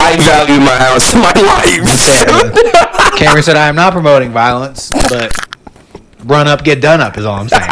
[0.00, 3.18] I value my house my life.
[3.18, 5.34] Cameron said, "I am not promoting violence, but
[6.24, 7.68] run up, get done up is all I'm saying."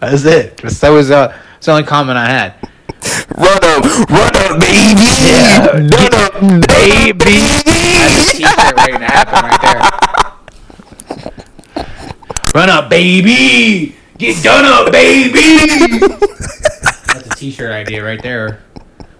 [0.00, 0.56] That's it.
[0.58, 2.54] That was uh, it's the only comment I had.
[3.36, 5.04] run up, run up, baby.
[5.20, 5.66] Yeah.
[5.74, 6.32] Run up,
[6.68, 7.36] Baby.
[7.64, 9.80] That's a t-shirt waiting to happen right there.
[12.54, 13.96] Run up, baby!
[14.16, 15.98] Get done up, baby!
[15.98, 18.62] That's a t-shirt idea right there.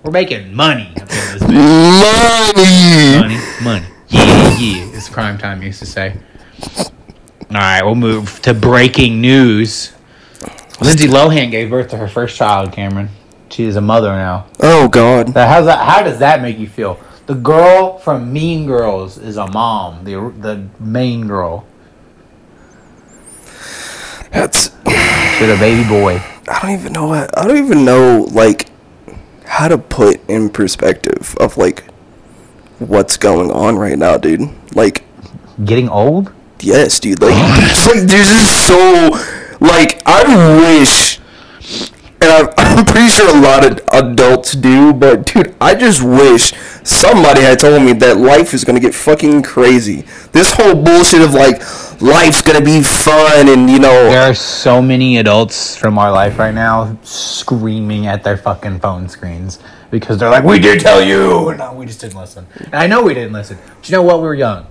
[0.05, 2.55] We're making money up in this bitch.
[2.55, 3.35] Money.
[3.35, 3.87] Money, money.
[4.09, 4.97] Yeah, yeah.
[4.97, 6.17] It's prime time used to say.
[7.51, 9.93] All right, we'll move to breaking news.
[10.81, 13.09] Lindsay Lohan gave birth to her first child, Cameron.
[13.55, 14.47] She is a mother now.
[14.59, 15.33] Oh, God.
[15.33, 15.79] Now, how's that?
[15.79, 16.99] How does that make you feel?
[17.27, 20.03] The girl from Mean Girls is a mom.
[20.03, 21.65] The the main girl.
[24.33, 26.21] That's With a baby boy.
[26.49, 28.71] I don't even know what I don't even know like
[29.45, 31.85] how to put in perspective of like
[32.81, 34.51] what's going on right now, dude.
[34.75, 35.05] Like
[35.65, 36.33] Getting old?
[36.59, 37.23] yes, dude.
[37.23, 37.31] Like
[37.87, 39.11] like there's just so
[39.61, 41.14] like I wish
[42.25, 47.43] and I'm, pretty sure a lot of adults do, but dude, I just wish somebody
[47.43, 50.05] had told me that life is gonna get fucking crazy.
[50.33, 51.61] This whole bullshit of like
[52.01, 56.39] life's gonna be fun and you know There are so many adults from our life
[56.39, 59.59] right now screaming at their fucking phone screens
[59.91, 62.47] because they're like, "We did tell you," and no, we just didn't listen.
[62.57, 63.59] And I know we didn't listen.
[63.77, 64.17] But you know what?
[64.19, 64.67] We were young.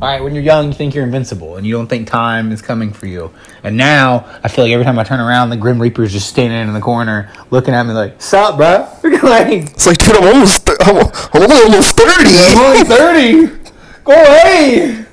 [0.00, 2.60] All right, when you're young, you think you're invincible, and you don't think time is
[2.60, 3.32] coming for you.
[3.62, 6.28] And now, I feel like every time I turn around, the Grim Reaper is just
[6.28, 8.88] standing in the corner, looking at me like, "Sup, bro?"
[9.22, 12.34] like, it's like dude, I'm almost th- I'm, I'm almost thirty.
[12.36, 13.70] I'm only thirty.
[14.04, 15.04] Go away.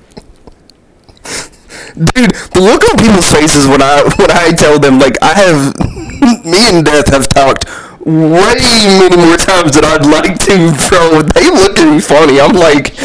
[1.94, 5.76] Dude, the look on people's faces when I when I tell them like I have
[6.46, 7.66] me and Death have talked
[8.00, 8.56] way
[8.98, 11.22] many more times than I'd like to, bro.
[11.22, 12.40] They look at me funny.
[12.40, 12.96] I'm like,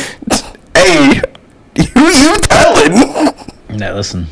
[0.77, 1.21] hey,
[1.77, 3.35] who you telling?
[3.79, 4.27] No, listen.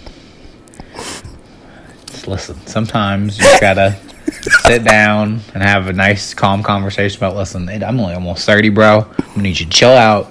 [2.07, 2.57] Just listen.
[2.67, 3.97] Sometimes you gotta
[4.65, 7.37] sit down and have a nice, calm conversation about.
[7.37, 9.07] Listen, I'm only almost thirty, bro.
[9.37, 10.31] I need you to chill out.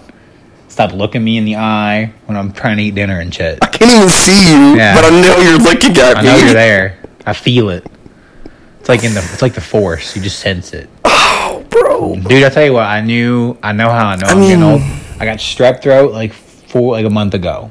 [0.68, 3.60] Stop looking me in the eye when I'm trying to eat dinner and shit.
[3.62, 4.96] I can't even see you, Yeah.
[4.96, 6.28] but I know you're looking at I me.
[6.30, 6.98] know you're there.
[7.26, 7.86] I feel it.
[8.80, 9.20] It's like in the.
[9.20, 10.16] It's like the force.
[10.16, 10.90] You just sense it.
[11.04, 12.16] Oh, bro.
[12.16, 14.42] Dude, I tell you what, I knew, I know how I know I I am
[14.42, 14.82] getting mean- old.
[15.20, 16.32] I got strep throat like
[16.72, 17.70] four, like a month ago.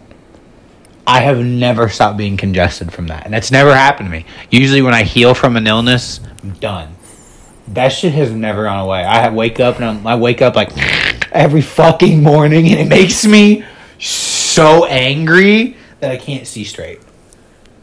[1.06, 4.26] I have never stopped being congested from that, and that's never happened to me.
[4.50, 6.94] Usually, when I heal from an illness, I'm done.
[7.68, 9.02] That shit has never gone away.
[9.02, 10.70] I wake up and I'm, I wake up like
[11.32, 13.64] every fucking morning, and it makes me
[13.98, 17.00] so angry that I can't see straight.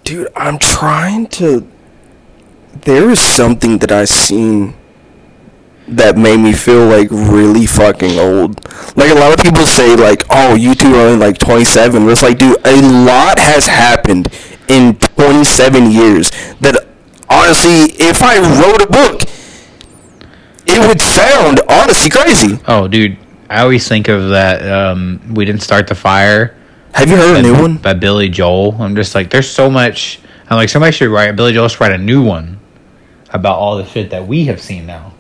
[0.04, 1.68] Dude, I'm trying to.
[2.82, 4.76] There is something that I seen
[5.88, 8.64] that made me feel like really fucking old.
[8.96, 12.12] Like a lot of people say, like, "Oh, you two are only like 27." But
[12.12, 14.28] it's like, dude, a lot has happened
[14.68, 16.32] in 27 years.
[16.60, 16.88] That
[17.30, 19.22] honestly, if I wrote a book,
[20.66, 22.60] it would sound honestly crazy.
[22.68, 23.18] Oh, dude,
[23.50, 24.70] I always think of that.
[24.70, 26.56] Um, we didn't start the fire.
[26.94, 27.78] Have you heard a new one?
[27.78, 28.76] by Billy Joel.
[28.82, 30.20] I'm just like, there's so much.
[30.50, 31.36] I'm like, somebody should write.
[31.36, 32.60] Billy Joel should write a new one
[33.30, 35.14] about all the shit that we have seen now.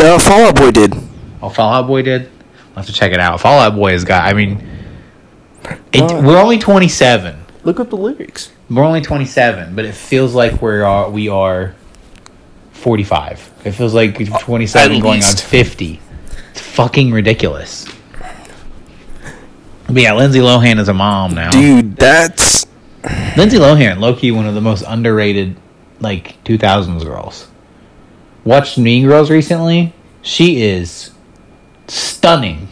[0.00, 0.94] Uh, Fall Out Boy did.
[1.42, 2.22] Oh, Fall Out Boy did.
[2.70, 3.40] I'll have to check it out.
[3.40, 4.24] Fall Out Boy has got.
[4.24, 4.66] I mean,
[5.92, 6.22] it, Wow.
[6.22, 7.36] we're only 27.
[7.64, 8.50] Look up the lyrics.
[8.70, 11.74] We're only 27, but it feels like we are we are
[12.72, 13.50] 45.
[13.64, 16.00] It feels like 27 At going on 50.
[16.52, 17.86] It's fucking ridiculous.
[19.86, 21.50] But yeah, Lindsay Lohan is a mom now.
[21.50, 22.64] Dude, that's
[23.36, 25.56] Lindsay Lohan, low key, one of the most underrated,
[25.98, 27.48] like 2000s girls.
[28.44, 29.92] Watched Mean Girls recently.
[30.22, 31.12] She is
[31.88, 32.68] stunning.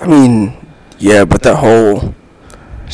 [0.00, 0.56] I mean,
[0.98, 2.14] yeah, but that whole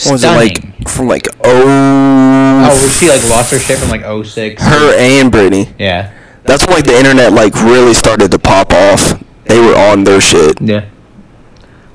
[0.02, 4.02] what was it like from like oh oh, she like lost her shit from like
[4.02, 4.62] 06?
[4.62, 5.72] her and Britney.
[5.78, 6.12] Yeah.
[6.44, 9.22] That's when like the internet like really started to pop off.
[9.44, 10.60] They were on their shit.
[10.60, 10.88] Yeah.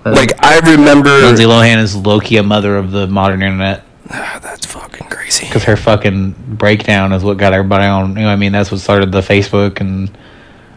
[0.06, 4.66] Like I remember Lindsay Lohan is Loki a mother of the modern internet Ah, that's
[4.66, 5.46] fucking crazy.
[5.46, 8.10] because her fucking breakdown is what got everybody on.
[8.10, 10.10] You know, what I mean, that's what started the Facebook and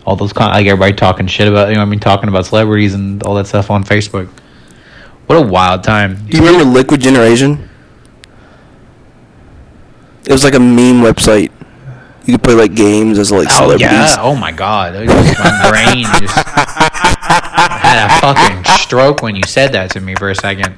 [0.04, 1.68] all those con- like everybody talking shit about.
[1.68, 4.28] You know, what I mean, talking about celebrities and all that stuff on Facebook.
[5.26, 6.26] What a wild time.
[6.26, 7.68] Do you remember Liquid Generation?
[10.26, 11.50] It was like a meme website.
[12.26, 13.80] You could play like games as like Oh celebrities.
[13.90, 14.16] yeah!
[14.20, 14.94] Oh my god!
[14.94, 20.14] It was- My brain just had a fucking stroke when you said that to me
[20.14, 20.74] for a second.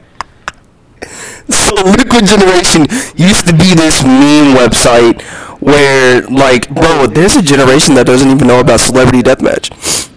[1.51, 5.23] So Liquid Generation used to be this meme website
[5.61, 10.11] where like, bro, there's a generation that doesn't even know about Celebrity Deathmatch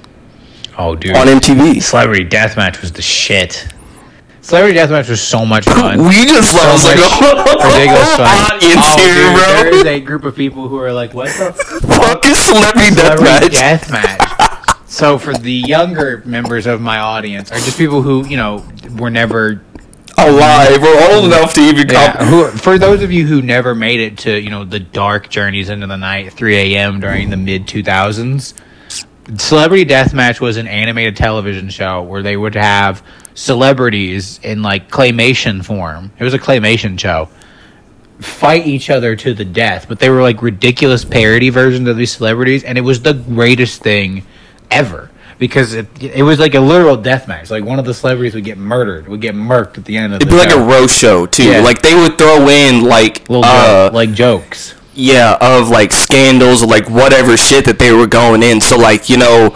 [0.78, 1.82] Oh dude, on MTV.
[1.82, 3.68] Celebrity Deathmatch was the shit.
[4.42, 6.00] Celebrity Deathmatch was so much fun.
[6.08, 8.52] We just so lost like a much ridiculous whole fun.
[8.54, 9.64] audience Oh, here, dude, There bro.
[9.64, 13.56] There is a group of people who are like, "What the Fuck is Celebrity Celebrity
[13.56, 14.18] Deathmatch?
[14.20, 18.64] Deathmatch?" so for the younger members of my audience, are just people who you know
[18.98, 19.62] were never
[20.18, 20.82] Alive.
[20.82, 21.34] We're old mm-hmm.
[21.34, 22.28] enough to even Yeah, come.
[22.28, 25.70] who, for those of you who never made it to you know the dark journeys
[25.70, 27.00] into the night, 3 a.m.
[27.00, 28.54] during the mid 2000s,
[29.38, 33.04] Celebrity Deathmatch was an animated television show where they would have
[33.34, 36.12] celebrities in like claymation form.
[36.18, 37.30] It was a claymation show.
[38.20, 42.14] Fight each other to the death, but they were like ridiculous parody versions of these
[42.14, 44.26] celebrities, and it was the greatest thing
[44.72, 47.50] ever because it, it was like a literal death match.
[47.52, 50.18] Like one of the celebrities would get murdered, would get murked at the end of
[50.22, 51.44] It'd the be like a roast show too.
[51.52, 51.60] Yeah.
[51.62, 54.74] Like they would throw in like little uh, joke, like jokes.
[54.94, 58.62] yeah of like scandals or like whatever shit that they were going in.
[58.62, 59.56] So like you know,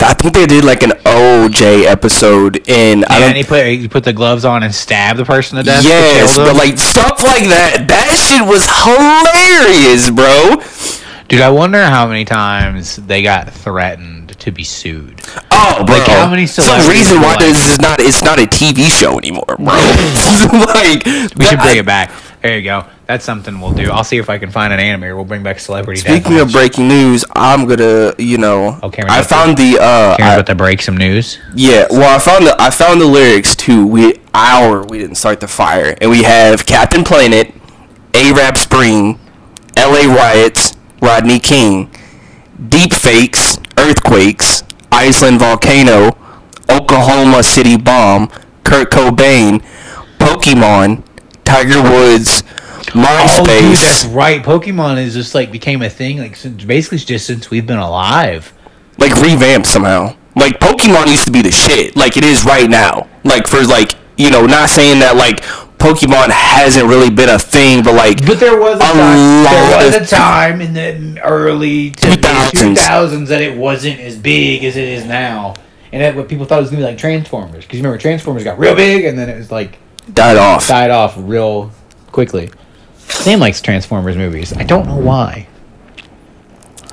[0.00, 3.04] I think they did like an OJ episode in.
[3.04, 5.56] I Yeah, don't, and he put he put the gloves on and stabbed the person
[5.56, 5.82] to death.
[5.82, 7.86] to yes, kill but like stuff like that.
[7.88, 10.60] That shit was hilarious, bro.
[11.28, 15.20] Dude, I wonder how many times they got threatened to be sued.
[15.50, 15.96] Oh, bro.
[15.96, 18.84] Like, how many It's the reason why like- this is not it's not a TV
[18.88, 19.56] show anymore, bro.
[19.64, 21.04] like
[21.36, 22.10] We should bring it back.
[22.42, 22.84] There you go.
[23.06, 23.90] That's something we'll do.
[23.90, 25.14] I'll see if I can find an animator.
[25.14, 26.00] We'll bring back celebrity.
[26.00, 30.22] Speaking of breaking news, I'm gonna, you know, Oh, Cameron, I found the, uh, Cameron,
[30.30, 31.38] I- about to break some news.
[31.54, 35.40] yeah, well, I found the, I found the lyrics to we our we didn't start
[35.40, 37.52] the fire, and we have Captain Planet,
[38.14, 39.18] Arab Spring,
[39.76, 40.06] L.A.
[40.08, 40.73] riots,
[41.04, 41.90] Rodney King,
[42.68, 46.16] deep fakes, earthquakes, Iceland volcano,
[46.70, 48.28] Oklahoma City bomb,
[48.64, 49.62] Kurt Cobain,
[50.18, 51.04] Pokemon,
[51.44, 52.42] Tiger Woods,
[52.94, 53.38] MySpace.
[53.38, 54.42] Oh, dude, that's right.
[54.42, 56.18] Pokemon is just like became a thing.
[56.18, 58.54] Like since, basically just since we've been alive.
[58.96, 60.16] like revamped somehow.
[60.36, 63.08] Like Pokemon used to be the shit, like it is right now.
[63.24, 65.44] Like for like you know, not saying that like
[65.84, 69.50] Pokemon hasn't really been a thing, but like But there was a A time, lot
[69.50, 72.50] there was of- a time in the early 2000s.
[72.52, 75.54] two thousands that it wasn't as big as it is now,
[75.92, 77.64] and that what people thought it was gonna be like Transformers.
[77.64, 79.76] Because you remember Transformers got real big, and then it was like
[80.12, 80.66] died off.
[80.68, 81.70] died off real
[82.12, 82.50] quickly.
[83.06, 84.54] Sam likes Transformers movies.
[84.56, 85.46] I don't know why.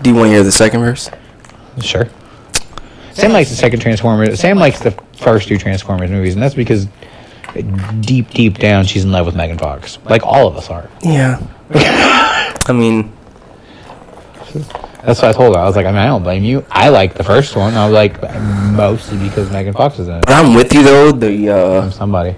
[0.02, 1.10] Do you want to hear the second verse?
[1.82, 2.08] Sure.
[3.14, 4.40] Sam likes the second Transformers.
[4.40, 6.88] Sam likes the first two Transformers movies, and that's because
[8.02, 9.98] deep, deep down, she's in love with Megan Fox.
[10.06, 10.90] Like all of us are.
[11.02, 11.40] Yeah.
[11.74, 13.12] I mean,
[15.04, 15.62] That's what I told her.
[15.62, 16.66] I was like, I mean, I don't blame you.
[16.70, 17.74] I like the first one.
[17.74, 18.22] I was like,
[18.74, 20.26] mostly because Megan Fox is in it.
[20.28, 21.12] I'm with you though.
[21.12, 22.36] The uh, Somebody.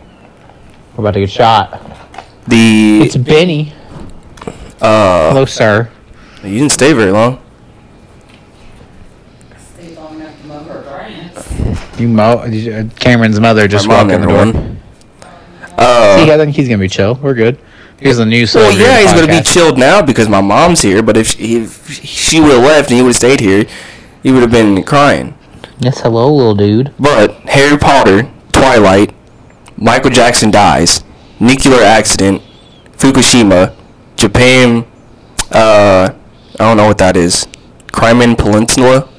[0.96, 1.72] We're about to get shot.
[2.48, 3.74] the It's Benny.
[4.82, 5.90] uh, Hello, sir.
[6.44, 7.42] you didn't stay very long.
[9.58, 11.98] Stay long enough to mow her.
[11.98, 14.38] You mo- Cameron's mother just walked in the door.
[14.38, 14.73] won.
[15.78, 17.16] Uh, See, I think he's gonna be chill.
[17.16, 17.60] We're good.
[18.00, 21.02] Here's the new well, celebrity yeah, he's gonna be chilled now because my mom's here.
[21.02, 23.66] But if she, if she would have left and he would have stayed here,
[24.22, 25.38] he would have been crying.
[25.80, 26.94] Yes, hello, little dude.
[27.00, 29.14] But Harry Potter, Twilight,
[29.78, 31.04] Michael Jackson dies,
[31.40, 32.42] nuclear accident,
[32.98, 33.76] Fukushima,
[34.16, 34.86] Japan,
[35.52, 36.10] uh,
[36.60, 37.48] I don't know what that is,
[37.92, 39.10] Crimean Peninsula,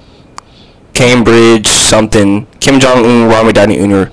[0.94, 4.10] Cambridge, something, Kim Jong Un, Robert Downey Jr.,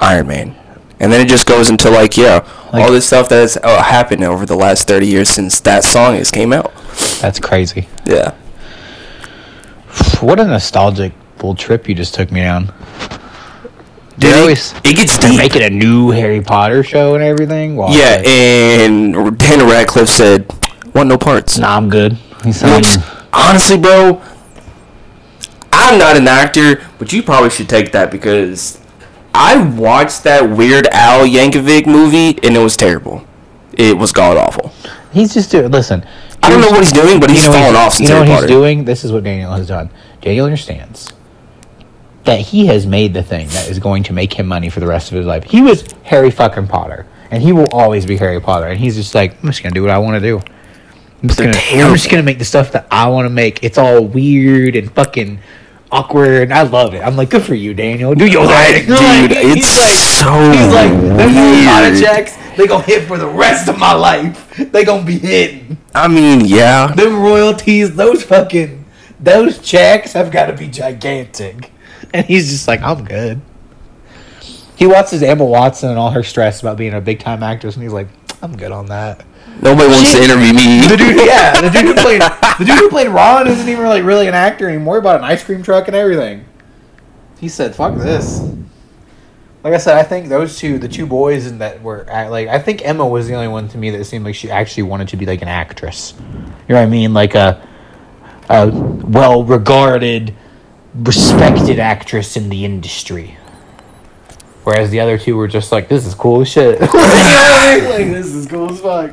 [0.00, 0.59] Iron Man.
[1.00, 4.22] And then it just goes into like, yeah, Like- all this stuff that's uh, happened
[4.22, 6.72] over the last 30 years since that song has came out.
[7.20, 7.88] That's crazy.
[8.04, 8.34] Yeah.
[10.20, 12.66] What a nostalgic little trip you just took me on.
[14.18, 15.38] Dude, it, always- it gets deep.
[15.38, 17.76] making a new Harry Potter show and everything.
[17.76, 20.46] Wow, Yeah, like, and Daniel Radcliffe said,
[20.94, 21.58] want no parts.
[21.58, 22.12] nah, I'm good.
[22.44, 22.96] He said, Which,
[23.32, 24.20] honestly, bro,
[25.72, 28.78] I'm not an actor, but you probably should take that because
[29.34, 33.26] I watched that Weird Al Yankovic movie and it was terrible.
[33.72, 34.72] It was god awful.
[35.12, 35.70] he's just doing.
[35.70, 36.04] Listen,
[36.42, 38.84] I don't know what he's doing, but he's know off You know what he's doing?
[38.84, 39.90] This is what Daniel has done.
[40.20, 41.12] Daniel understands
[42.24, 44.86] that he has made the thing that is going to make him money for the
[44.86, 45.44] rest of his life.
[45.44, 48.66] He was Harry fucking Potter, and he will always be Harry Potter.
[48.66, 50.40] And he's just like, I'm just gonna do what I want to do.
[51.22, 53.62] I'm just gonna, I'm just gonna make the stuff that I want to make.
[53.62, 55.38] It's all weird and fucking
[55.92, 57.00] awkward, and I love it.
[57.00, 58.14] I'm like, good for you, Daniel.
[58.14, 62.02] Do your thing, Dude, Like, it's he's like, so He's like, them Harry Potter weird.
[62.02, 64.54] checks, they gonna hit for the rest of my life.
[64.56, 66.88] They gonna be hitting I mean, yeah.
[66.94, 68.84] them royalties, those fucking
[69.18, 71.70] those checks have got to be gigantic.
[72.14, 73.40] And he's just like, I'm good.
[74.76, 77.82] He watches Emma Watson and all her stress about being a big time actress, and
[77.82, 78.08] he's like,
[78.42, 79.24] I'm good on that.
[79.62, 80.80] Nobody wants to interview me.
[80.88, 84.04] The dude, yeah, the dude who played the dude who played Ron isn't even like
[84.04, 84.96] really an actor anymore.
[84.96, 86.46] He bought an ice cream truck and everything.
[87.38, 88.40] He said, "Fuck this."
[89.62, 92.48] Like I said, I think those two, the two boys, and that were act- like,
[92.48, 95.08] I think Emma was the only one to me that seemed like she actually wanted
[95.08, 96.14] to be like an actress.
[96.18, 97.12] You know what I mean?
[97.12, 97.66] Like a,
[98.48, 100.34] a well regarded,
[100.94, 103.36] respected actress in the industry.
[104.64, 107.04] Whereas the other two were just like, "This is cool as shit." You know what
[107.04, 107.90] I mean?
[107.90, 109.10] Like this is cool as fuck.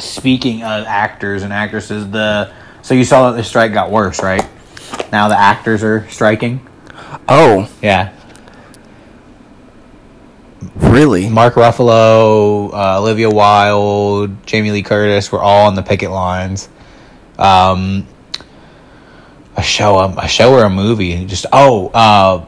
[0.00, 4.46] Speaking of actors and actresses, the so you saw that the strike got worse, right?
[5.12, 6.66] Now the actors are striking.
[7.28, 8.12] Oh, Yeah,
[10.76, 11.28] really?
[11.28, 16.68] Mark Ruffalo, uh, Olivia Wilde, Jamie Lee Curtis were all on the picket lines.
[17.38, 18.06] Um,
[19.56, 21.24] a show, a show or a movie.
[21.26, 22.46] Just oh, uh,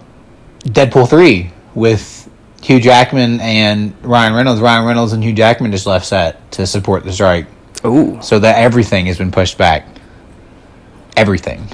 [0.65, 2.22] Deadpool three with
[2.63, 4.61] Hugh Jackman and Ryan Reynolds.
[4.61, 7.47] Ryan Reynolds and Hugh Jackman just left set to support the strike,
[7.85, 8.21] Ooh.
[8.23, 9.87] so that everything has been pushed back.
[11.17, 11.69] Everything.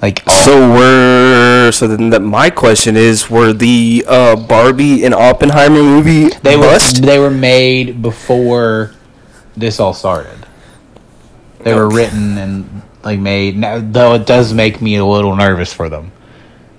[0.00, 5.82] Like So we're so then that my question is were the uh, Barbie and Oppenheimer
[5.82, 8.92] movie they were they were made before
[9.56, 10.46] this all started.
[11.60, 13.56] They were written and like made.
[13.56, 16.12] Now, though it does make me a little nervous for them.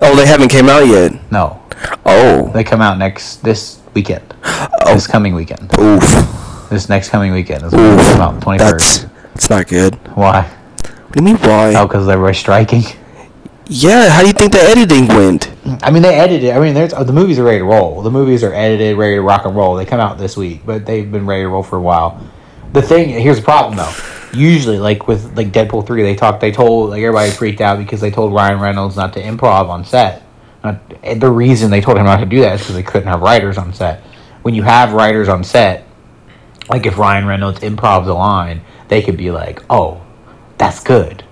[0.01, 1.13] Oh, they haven't came out yet.
[1.31, 1.61] No,
[2.05, 4.23] Oh, they come out next this weekend.
[4.43, 4.93] Oh.
[4.93, 5.71] This coming weekend.
[5.79, 6.01] oof.
[6.69, 8.41] This next coming weekend is when they come out.
[8.41, 9.07] Twenty That's first.
[9.35, 9.95] it's not good.
[10.15, 10.41] Why?
[10.43, 11.73] What do you mean why?
[11.75, 12.83] Oh, because they were striking.
[13.69, 15.51] Yeah, how do you think the editing went?
[15.83, 16.51] I mean, they edited.
[16.51, 18.01] I mean, there's oh, the movies are ready to roll.
[18.01, 19.75] The movies are edited, ready to rock and roll.
[19.75, 22.21] They come out this week, but they've been ready to roll for a while.
[22.73, 23.91] The thing here's the problem though.
[24.33, 26.41] Usually, like with like Deadpool three, they talked.
[26.41, 29.85] They told like everybody freaked out because they told Ryan Reynolds not to improv on
[29.85, 30.23] set.
[30.63, 30.79] Not,
[31.19, 33.57] the reason they told him not to do that is because they couldn't have writers
[33.57, 34.01] on set.
[34.41, 35.87] When you have writers on set,
[36.69, 40.01] like if Ryan Reynolds improvs a line, they could be like, "Oh,
[40.57, 41.23] that's good.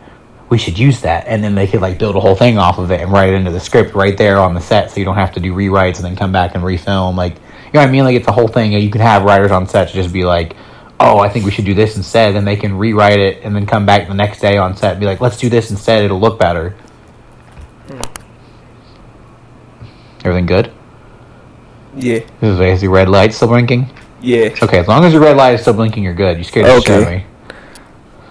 [0.48, 2.91] We should use that," and then they could like build a whole thing off of
[2.91, 5.16] it and write it into the script right there on the set, so you don't
[5.16, 7.16] have to do rewrites and then come back and refilm.
[7.16, 8.06] Like, you know what I mean?
[8.06, 8.72] Like it's a whole thing.
[8.72, 10.56] You can have writers on set to just be like,
[11.00, 13.66] "Oh, I think we should do this instead," and they can rewrite it and then
[13.66, 16.04] come back the next day on set and be like, "Let's do this instead.
[16.04, 16.76] It'll look better."
[20.24, 20.72] Everything good?
[21.96, 23.89] Yeah, Is is the red light still blinking?
[24.22, 24.50] yeah.
[24.62, 26.38] Okay, as long as your red light is still blinking, you're good.
[26.38, 27.26] You scared the shit out of me.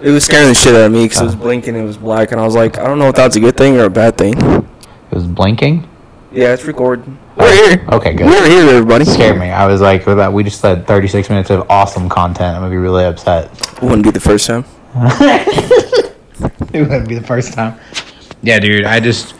[0.03, 1.39] It was scaring the shit out of me because it was Uh.
[1.39, 1.77] blinking.
[1.77, 3.79] It was black, and I was like, I don't know if that's a good thing
[3.79, 4.35] or a bad thing.
[4.37, 5.87] It was blinking.
[6.33, 7.17] Yeah, it's recording.
[7.37, 7.87] We're here.
[7.91, 8.27] Okay, good.
[8.27, 9.05] We're here, everybody.
[9.05, 9.51] scared me.
[9.51, 12.55] I was like, that, we just had 36 minutes of awesome content.
[12.57, 13.51] I'm gonna be really upset.
[13.83, 14.65] Wouldn't be the first time.
[14.95, 16.15] it
[16.73, 17.79] wouldn't be the first time.
[18.43, 18.85] Yeah, dude.
[18.85, 19.35] I just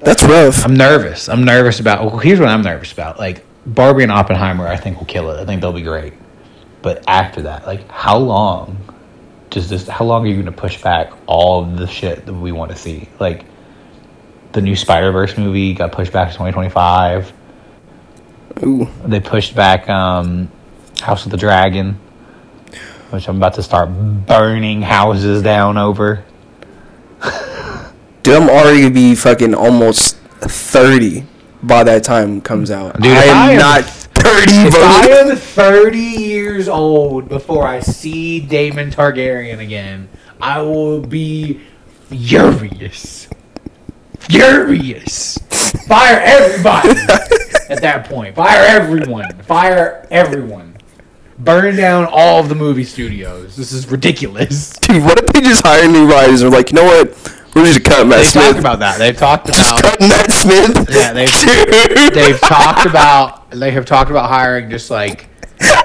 [0.00, 0.64] That's rough.
[0.64, 1.28] I'm nervous.
[1.28, 2.04] I'm nervous about.
[2.04, 3.18] Well, here's what I'm nervous about.
[3.18, 5.40] Like Barbie and Oppenheimer, I think will kill it.
[5.40, 6.12] I think they'll be great.
[6.82, 8.76] But after that, like, how long
[9.48, 9.88] does this?
[9.88, 12.76] How long are you gonna push back all of the shit that we want to
[12.76, 13.08] see?
[13.18, 13.46] Like,
[14.54, 17.32] the new Spider Verse movie got pushed back to 2025.
[18.62, 18.88] Ooh.
[19.04, 20.50] They pushed back um,
[21.00, 21.94] House of the Dragon,
[23.10, 23.90] which I'm about to start
[24.26, 26.24] burning houses down over.
[28.22, 31.26] Dude, I'm already gonna be fucking almost 30
[31.62, 33.00] by that time comes out.
[33.00, 34.74] Dude, I am I am- not 30, If.
[34.76, 40.08] I am 30 years old before I see Daemon Targaryen again,
[40.40, 41.60] I will be
[42.08, 43.28] furious.
[44.28, 45.38] Furious.
[45.86, 46.88] Fire everybody
[47.68, 48.34] at that point.
[48.34, 49.30] Fire everyone.
[49.42, 50.76] Fire everyone.
[51.38, 53.56] Burn down all of the movie studios.
[53.56, 54.72] This is ridiculous.
[54.80, 57.08] Dude, what if they just hire new writers and are like, you know what?
[57.54, 58.44] We're just gonna cut Matt They've Smith.
[58.46, 58.98] talked about that.
[58.98, 60.88] They've talked just about cut Matt Smith.
[60.90, 65.28] Yeah, they've- they've talked about they have talked about hiring just like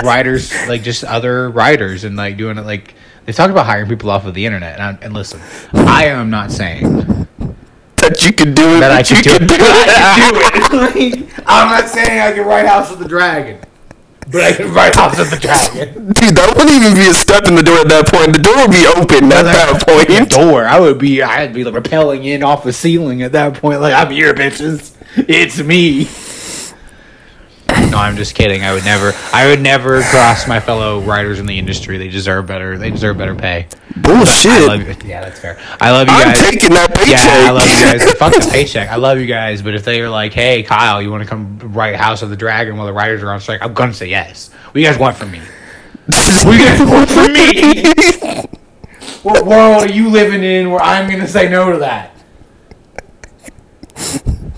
[0.04, 4.10] writers, like just other writers, and like doing it like they've talked about hiring people
[4.10, 4.80] off of the internet.
[4.80, 5.40] And, I, and listen,
[5.74, 7.28] I am not saying
[8.10, 8.80] that you can do it.
[8.80, 9.40] that I but can you do it.
[9.40, 11.20] can But I can do it.
[11.30, 13.60] Like, I'm not saying I can write House of the Dragon,
[14.32, 16.08] but I can write House of the Dragon.
[16.14, 18.34] Dude, that wouldn't even be a step in the door at that point.
[18.36, 20.30] The door would be open at that The point.
[20.30, 23.82] door, I would be, I'd be like, rappelling in off the ceiling at that point.
[23.82, 24.94] Like I'm here, bitches.
[25.16, 26.08] It's me.
[27.90, 28.64] No, I'm just kidding.
[28.64, 31.98] I would never, I would never cross my fellow writers in the industry.
[31.98, 32.78] They deserve better.
[32.78, 33.68] They deserve better pay.
[33.96, 34.68] I Bullshit.
[34.68, 34.96] love you.
[35.10, 35.58] Yeah, that's fair.
[35.82, 36.40] I love you I'm guys.
[36.52, 37.08] taking that paycheck.
[37.10, 38.14] Yeah, I love you guys.
[38.20, 38.90] Fuck the paycheck.
[38.90, 41.58] I love you guys, but if they are like, "Hey, Kyle, you want to come
[41.74, 44.50] write House of the Dragon while the writers are on strike?" I'm gonna say yes.
[44.66, 45.40] What do you guys want from me?
[46.10, 47.84] What do you guys want from me?
[49.24, 52.12] What world are you living in where I'm gonna say no to that?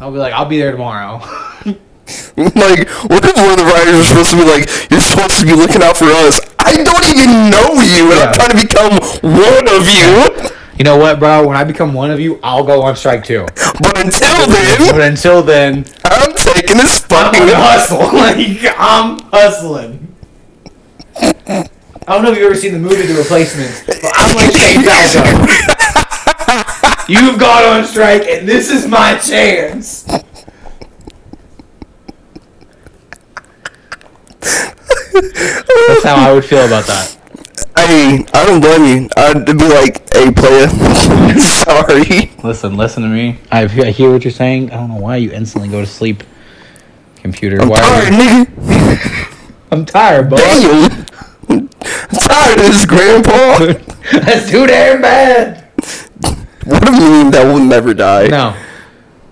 [0.01, 1.21] I'll be like, I'll be there tomorrow.
[2.37, 5.45] like, what if one of the writers was supposed to be like, you're supposed to
[5.45, 6.39] be looking out for us?
[6.59, 8.25] I don't even know you, and Yeah.
[8.29, 10.51] I'm trying to become one of you.
[10.77, 11.47] You know what, bro?
[11.47, 13.45] When I become one of you, I'll go on strike too.
[13.53, 17.99] But until then, But until then, I'm taking this fucking hustle.
[18.17, 20.15] like I'm hustling.
[21.17, 21.67] I
[22.07, 25.21] don't know if you've ever seen the movie The Replacements, but I'm like Shane Falco.
[27.07, 30.07] You've gone on strike, and this is my chance.
[34.41, 37.17] That's how I would feel about that.
[37.77, 39.09] Hey, I don't blame you.
[39.15, 40.67] I'd be like, hey, player,
[41.39, 42.31] sorry.
[42.43, 43.39] Listen, listen to me.
[43.51, 44.71] I I hear what you're saying.
[44.71, 46.23] I don't know why you instantly go to sleep.
[47.17, 47.79] Computer, I'm why?
[47.79, 49.37] tired, nigga.
[49.71, 50.37] I'm tired, bro.
[50.37, 51.07] Damn.
[51.49, 53.57] I'm tired of this, grandpa.
[54.11, 55.67] That's too damn bad.
[56.65, 58.27] What a meme that will never die.
[58.27, 58.55] No.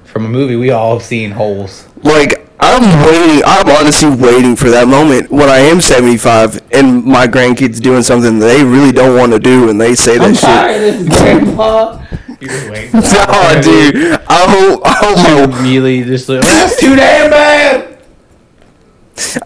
[0.05, 1.87] From a movie, we all have seen holes.
[2.03, 3.41] Like I'm waiting.
[3.45, 8.37] I'm honestly waiting for that moment when I am 75 and my grandkids doing something
[8.39, 10.99] they really don't want to do, and they say that shit.
[10.99, 12.05] of this, Grandpa.
[12.39, 12.91] You're just waiting.
[12.93, 13.95] Oh, dude.
[14.29, 14.81] I hope.
[14.85, 17.58] I hope, my, Immediately just like, that's too damn bad.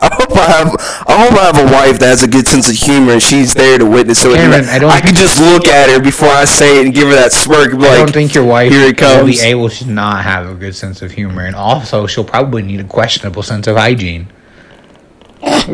[0.01, 0.75] I hope I have.
[1.07, 3.53] I hope I have a wife that has a good sense of humor and she's
[3.53, 4.21] there to witness.
[4.21, 6.85] So Cameron, I, I don't- I could just look at her before I say it
[6.85, 7.73] and give her that smirk.
[7.73, 10.49] and I Like, don't think your wife Here it will be able to not have
[10.49, 14.27] a good sense of humor, and also she'll probably need a questionable sense of hygiene.
[15.41, 15.69] but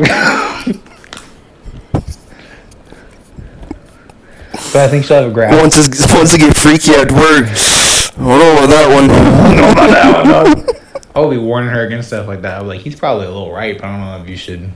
[4.76, 5.58] I think she'll have a grasp.
[5.60, 7.46] once it's, once I get freaky at work.
[7.46, 10.76] I don't know about that one.
[11.14, 12.60] I'll be warning her against stuff like that.
[12.60, 13.82] I'm like, he's probably a little ripe.
[13.82, 14.70] I don't know if you should.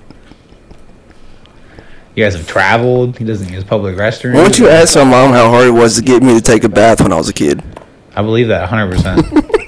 [2.14, 3.18] You guys have traveled.
[3.18, 4.34] He doesn't use public restrooms.
[4.34, 6.64] Why don't you ask my mom how hard it was to get me to take
[6.64, 7.62] a bath when I was a kid?
[8.14, 8.90] I believe that 100.
[8.90, 9.26] percent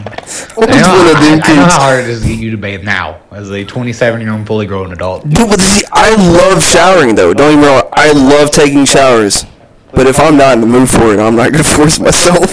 [0.00, 2.50] I know, one of them I, I know how hard it is to get you
[2.52, 5.28] to bathe now, as a 27 year old fully grown adult.
[5.28, 7.34] Dude, but see, I love showering though.
[7.34, 7.88] Don't even me wrong.
[7.92, 9.44] I love taking showers.
[9.92, 12.50] But if I'm not in the mood for it, I'm not gonna force myself.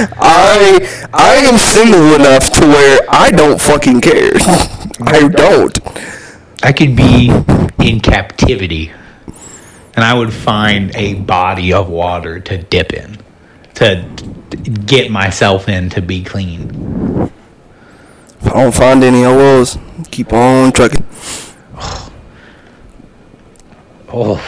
[0.00, 4.32] I I am single enough to where I don't fucking care.
[5.02, 5.78] I don't.
[6.62, 7.30] I could be
[7.78, 8.92] in captivity,
[9.94, 13.18] and I would find a body of water to dip in,
[13.74, 14.04] to
[14.86, 17.30] get myself in to be clean.
[18.40, 19.66] If I don't find any, I will.
[20.10, 21.06] Keep on trucking.
[24.12, 24.42] Oh,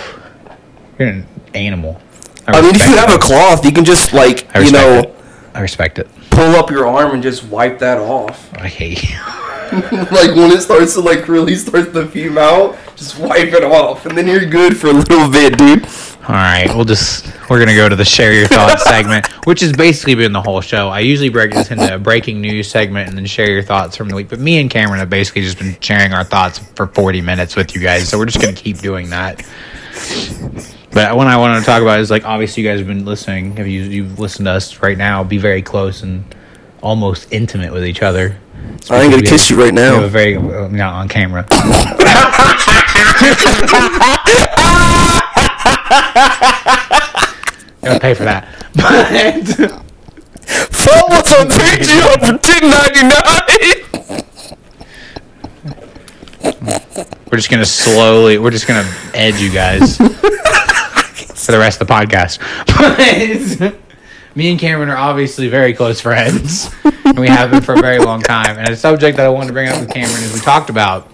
[0.98, 2.00] you're an animal.
[2.48, 5.14] I mean, if you have a cloth, you can just like I you know.
[5.54, 6.08] I respect it.
[6.30, 8.52] pull up your arm and just wipe that off.
[8.54, 9.18] I hate you.
[9.72, 14.04] like when it starts to like really start to fume out, just wipe it off,
[14.04, 15.86] and then you're good for a little bit, dude.
[16.28, 19.72] All right, we'll just we're gonna go to the share your thoughts segment, which has
[19.72, 20.88] basically been the whole show.
[20.88, 24.08] I usually break this into a breaking news segment and then share your thoughts from
[24.08, 24.28] the week.
[24.28, 27.74] But me and Cameron have basically just been sharing our thoughts for 40 minutes with
[27.74, 29.42] you guys, so we're just gonna keep doing that.
[30.94, 33.56] But what I want to talk about is like obviously you guys have been listening.
[33.58, 36.24] If you you've listened to us right now, be very close and
[36.82, 38.36] almost intimate with each other.
[38.90, 40.06] I ain't gonna kiss have- you right now.
[40.06, 41.46] very uh, not on camera.
[47.82, 48.48] Gotta pay for that.
[50.84, 54.24] But us on Patreon for ten ninety nine.
[57.30, 58.38] we're just gonna slowly.
[58.38, 58.84] We're just gonna
[59.14, 59.98] edge you guys
[61.46, 62.38] for the rest of the podcast.
[62.66, 63.76] But
[64.34, 66.74] me and Cameron are obviously very close friends,
[67.04, 68.58] and we have been for a very long time.
[68.58, 71.08] And a subject that I wanted to bring up with Cameron is we talked about.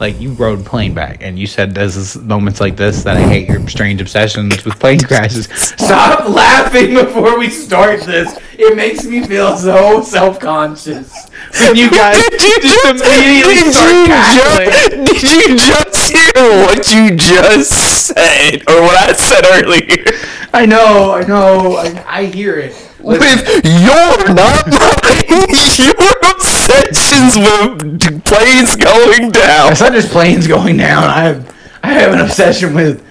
[0.00, 3.48] Like you rode plane back, and you said there's moments like this that I hate
[3.48, 5.44] your strange obsessions with plane crashes.
[5.52, 8.36] Stop laughing before we start this.
[8.58, 11.12] It makes me feel so self conscious
[11.60, 15.04] when you guys just immediately start cackling.
[15.04, 16.31] Did you just hear
[16.66, 17.70] what you just
[18.06, 20.04] said, or what I said earlier?
[20.52, 22.72] I know, I know, I, I hear it.
[23.00, 25.48] Listen, With your not mine,
[25.78, 29.72] your obsessions with planes going down.
[29.72, 31.04] it's not just planes going down.
[31.04, 33.02] I have, I have an obsession with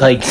[0.00, 0.22] like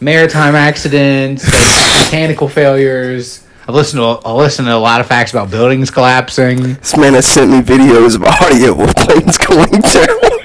[0.00, 3.46] maritime accidents, mechanical failures.
[3.68, 6.74] I've listened to I listened to a lot of facts about buildings collapsing.
[6.74, 10.39] This man has sent me videos of audio of planes going down.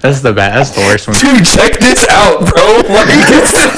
[0.00, 0.54] That's the best.
[0.54, 1.16] That's the worst one.
[1.16, 2.64] Dude, check this out, bro.
[2.88, 3.72] Like, it's, like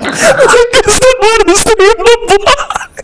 [0.00, 2.94] it's the hottest thing on the block.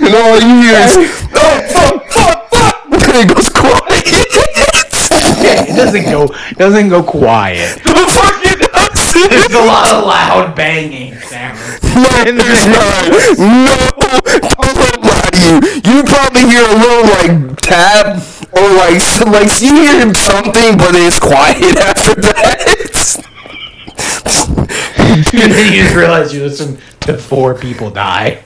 [0.00, 0.94] And all you hear is,
[1.34, 2.76] oh, fuck, fuck, fuck.
[2.90, 3.82] Then it goes quiet.
[5.44, 6.28] It doesn't go.
[6.56, 7.82] Doesn't go quiet.
[7.82, 8.91] the fuck it does.
[9.12, 11.60] There's a lot of loud banging sounds.
[11.92, 13.04] No, there's not.
[13.36, 15.60] No, don't lie to you.
[15.84, 18.16] You probably hear a little like tap
[18.52, 18.96] or like
[19.26, 23.22] like you hear something, but it's quiet after that.
[25.34, 28.42] and then you just realize you listen to four people die.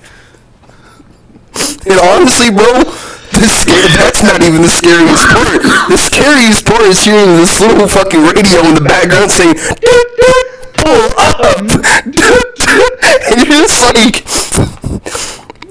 [1.87, 5.63] And honestly, bro, the scary, that's not even the scariest part.
[5.63, 10.47] The scariest part is hearing this little fucking radio in the background saying, "Doot, doot,
[10.47, 10.56] pull
[10.87, 11.59] up.
[13.31, 14.25] and you're just like,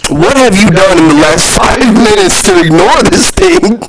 [0.10, 3.82] what have you done in the last five minutes to ignore this thing?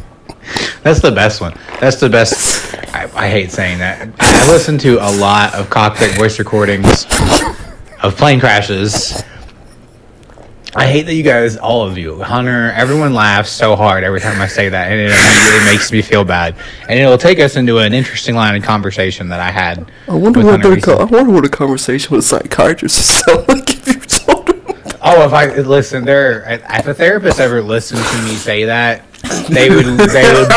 [0.82, 1.54] That's the best one.
[1.80, 2.74] That's the best.
[2.94, 4.08] I, I hate saying that.
[4.20, 7.04] I listen to a lot of cockpit voice recordings
[8.02, 9.22] of plane crashes.
[10.76, 14.38] I hate that you guys, all of you, Hunter, everyone laughs so hard every time
[14.42, 16.54] I say that, and it immediately makes me feel bad.
[16.86, 19.90] And it'll take us into an interesting line of conversation that I had.
[20.06, 23.46] I wonder what Hunter the co- I wonder what a conversation with a psychiatrist would
[23.46, 24.62] sound like if you told him.
[25.00, 26.42] Oh, if I listen, there.
[26.68, 29.10] If a therapist ever listened to me say that,
[29.48, 29.86] they would.
[29.86, 30.48] They would.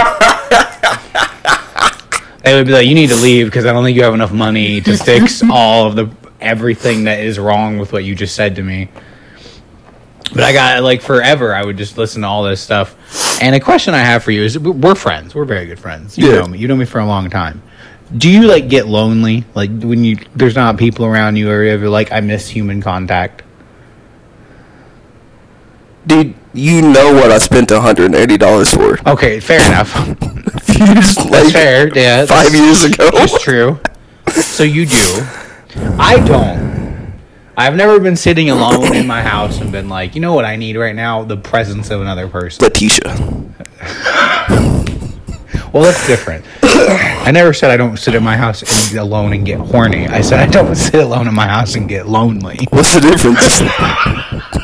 [2.44, 4.34] They would be like, "You need to leave because I don't think you have enough
[4.34, 6.10] money to fix all of the
[6.42, 8.90] everything that is wrong with what you just said to me."
[10.34, 11.56] But I got like forever.
[11.56, 12.96] I would just listen to all this stuff.
[13.42, 15.34] And a question I have for you is: We're friends.
[15.34, 16.18] We're very good friends.
[16.18, 16.40] You Yeah.
[16.42, 16.58] know me.
[16.60, 17.62] You know me for a long time.
[18.16, 19.46] Do you like get lonely?
[19.56, 23.44] Like when you there's not people around you, or ever like I miss human contact?
[26.08, 29.10] Dude, you know what I spent $180 for.
[29.10, 29.94] Okay, fair enough.
[30.80, 31.92] Years, That's like, fair.
[31.96, 33.10] Yeah, Five years ago.
[33.14, 33.80] It's true.
[34.30, 35.24] So you do.
[36.00, 36.69] I don't.
[37.60, 40.56] I've never been sitting alone in my house and been like, you know what I
[40.56, 41.26] need right now?
[41.26, 42.64] The presence of another person.
[42.64, 43.02] Letitia.
[45.74, 46.46] Well, that's different.
[46.64, 50.08] I never said I don't sit in my house and alone and get horny.
[50.08, 52.66] I said I don't sit alone in my house and get lonely.
[52.70, 53.60] What's the difference?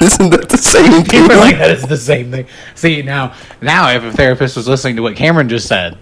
[0.01, 1.23] Isn't that the same thing?
[1.23, 2.47] were like that is the same thing.
[2.75, 5.97] See now, now if a therapist was listening to what Cameron just said,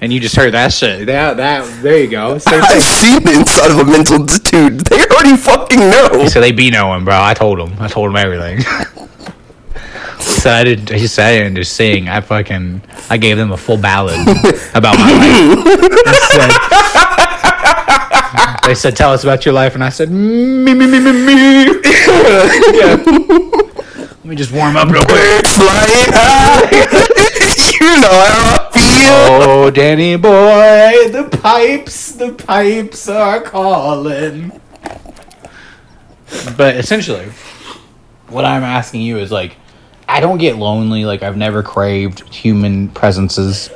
[0.00, 2.38] and you just heard that shit, that that there you go.
[2.38, 4.80] Same I've seen the inside of a mental dude.
[4.80, 6.26] They already fucking know.
[6.26, 7.18] So they be knowing, bro.
[7.20, 7.74] I told him.
[7.78, 8.60] I told him everything.
[10.20, 10.88] so I did.
[10.88, 12.08] He said I didn't just sing.
[12.08, 12.80] I fucking.
[13.10, 14.18] I gave them a full ballad
[14.74, 15.66] about my life.
[16.30, 16.50] Said,
[18.64, 21.64] they said, "Tell us about your life," and I said, "Me, me, me, me, me."
[22.72, 22.96] yeah.
[23.96, 25.16] Let me just warm up real quick.
[25.16, 27.00] Birds flying high.
[29.00, 29.50] You know how I feel.
[29.50, 34.60] Oh, Danny boy, the pipes, the pipes are calling.
[36.56, 37.26] But essentially,
[38.28, 39.56] what I'm asking you is like,
[40.08, 41.04] I don't get lonely.
[41.04, 43.70] Like, I've never craved human presences.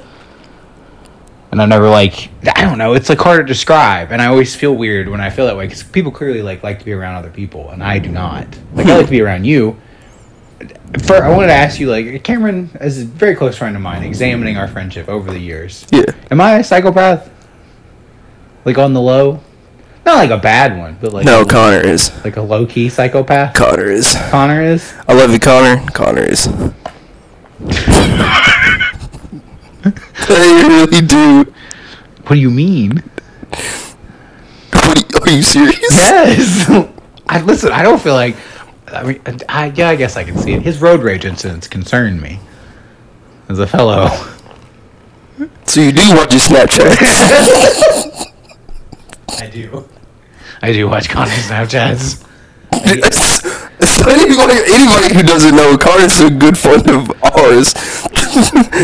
[1.51, 2.95] And I've never like I don't know.
[2.95, 5.67] It's like hard to describe, and I always feel weird when I feel that way
[5.67, 8.49] because people clearly like like to be around other people, and I do not.
[8.73, 9.81] Like I like to be around you.
[11.07, 14.03] For I wanted to ask you, like Cameron, as a very close friend of mine,
[14.05, 16.05] examining our friendship over the years, Yeah.
[16.31, 17.29] am I a psychopath?
[18.65, 19.41] Like on the low,
[20.07, 22.13] not like a bad one, but like No, a, Connor is.
[22.25, 23.55] like a low key psychopath.
[23.55, 24.17] Connor is.
[24.31, 24.95] Connor is.
[25.09, 25.85] I love you, Connor.
[25.91, 26.47] Connor is.
[29.87, 31.53] I really do.
[32.27, 33.03] What do you mean?
[34.73, 35.79] What, are you- are you serious?
[35.81, 36.69] Yes.
[37.29, 37.73] I listen.
[37.73, 38.37] I don't feel like.
[38.95, 39.89] I mean, I yeah.
[39.91, 40.63] I guess I can see it.
[40.63, 42.41] His road rage incidents concern me.
[43.49, 44.09] As a fellow,
[45.67, 48.33] So you do watch your Snapchats?
[49.41, 49.87] I do.
[50.63, 52.23] I do watch Connor's Snapchats.
[52.73, 57.75] so anybody, anybody who doesn't know, Connor's a good friend of ours.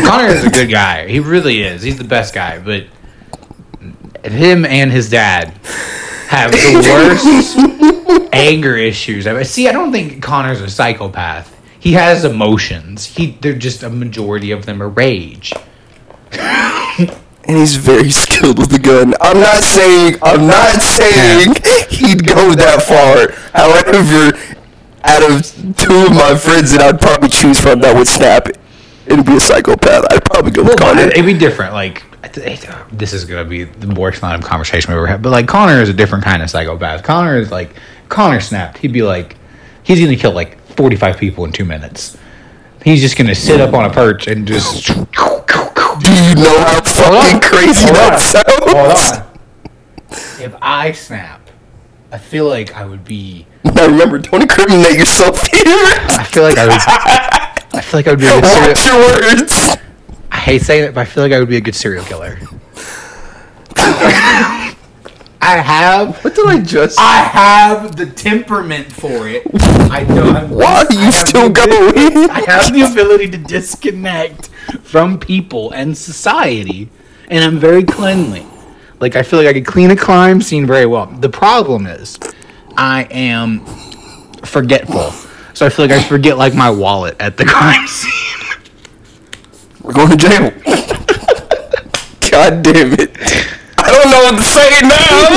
[0.05, 1.07] Connor is a good guy.
[1.07, 1.81] He really is.
[1.81, 2.59] He's the best guy.
[2.59, 2.85] But
[4.23, 5.53] him and his dad
[6.31, 9.27] have the worst anger issues.
[9.27, 11.55] I see, I don't think Connor's a psychopath.
[11.79, 13.05] He has emotions.
[13.05, 15.51] He they're just a majority of them are rage.
[16.31, 19.13] and he's very skilled with the gun.
[19.19, 21.53] I'm not saying I'm not saying
[21.89, 23.33] he'd go that far.
[23.53, 24.37] However,
[25.03, 25.43] out of
[25.75, 28.47] two of my friends that I'd probably choose from that would snap
[29.07, 31.09] and be a psychopath, I'd probably go with Well, Connor.
[31.09, 31.73] it'd be different.
[31.73, 32.03] Like
[32.33, 35.21] this is gonna be the worst line of conversation we've ever had.
[35.21, 37.03] But like Connor is a different kind of psychopath.
[37.03, 37.75] Connor is like
[38.09, 38.77] Connor snapped.
[38.79, 39.35] He'd be like,
[39.83, 42.17] he's gonna kill like forty five people in two minutes.
[42.83, 44.87] He's just gonna sit up on a perch and just.
[46.01, 48.19] Do you know how fucking crazy Hold that on.
[48.19, 49.21] sounds?
[49.21, 50.43] Hold on.
[50.43, 51.47] If I snap,
[52.11, 53.45] I feel like I would be.
[53.63, 55.63] Now remember, don't incriminate yourself here.
[55.65, 56.73] I feel like I would.
[57.73, 58.67] I feel like I would be a good serial.
[58.67, 58.97] Watch your
[59.37, 59.77] words.
[60.31, 62.39] I hate saying it, but I feel like I would be a good serial killer.
[65.43, 66.23] I have.
[66.23, 66.99] What did I just?
[66.99, 69.43] I have the temperament for it.
[69.91, 70.23] I know.
[70.29, 72.29] I'm, Why are you still going?
[72.29, 74.47] I have the ability to disconnect
[74.83, 76.89] from people and society,
[77.29, 78.45] and I'm very cleanly.
[78.99, 81.07] Like I feel like I could clean a crime scene very well.
[81.07, 82.19] The problem is,
[82.77, 83.65] I am
[84.43, 85.11] forgetful,
[85.55, 88.40] so I feel like I forget like my wallet at the crime scene.
[89.91, 90.51] We're going to jail.
[92.31, 93.11] God damn it.
[93.77, 95.27] I don't know what to say now.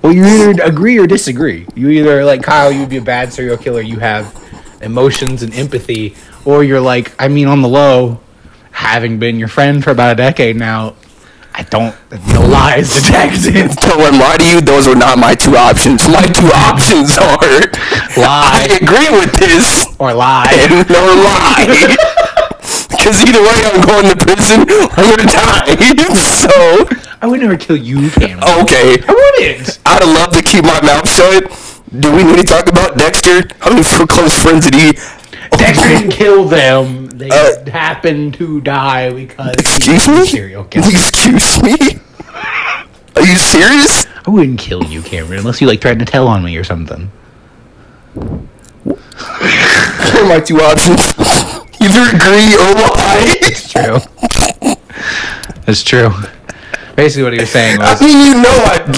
[0.00, 1.66] Well, you either agree or disagree.
[1.74, 3.80] You either like Kyle, you'd be a bad serial killer.
[3.80, 4.32] You have
[4.80, 8.20] emotions and empathy, or you're like, I mean, on the low,
[8.70, 10.94] having been your friend for about a decade now,
[11.58, 11.94] I don't.
[12.32, 13.70] No lies detected.
[13.82, 14.60] Don't lie to you.
[14.60, 16.06] Those are not my two options.
[16.08, 17.66] My two options are
[18.16, 18.50] Lie.
[18.54, 20.46] I agree with this Or lie.
[20.54, 21.96] and or lie.
[22.90, 24.60] Because either way, I'm going to prison.
[24.68, 26.14] I'm gonna die.
[26.14, 26.50] so
[27.22, 28.44] I would never kill you, Cameron.
[28.62, 28.98] okay.
[29.08, 29.78] I wouldn't.
[29.86, 31.44] I'd love to keep my mouth shut.
[31.98, 33.48] Do we need to talk about Dexter?
[33.60, 34.92] How many close friends did he?
[35.56, 37.07] Dexter didn't kill them.
[37.18, 40.26] They Uh, happened to die because Excuse me?
[40.26, 40.86] serial killer.
[40.88, 41.74] Excuse me?
[43.16, 44.06] Are you serious?
[44.26, 47.10] I wouldn't kill you, Cameron, unless you like threatened to tell on me or something.
[48.14, 51.14] Here are my two options.
[51.80, 53.36] Either agree or lie.
[53.42, 53.98] It's true.
[55.66, 56.10] It's true.
[56.96, 58.88] Basically, what he was saying I mean, you know I'd,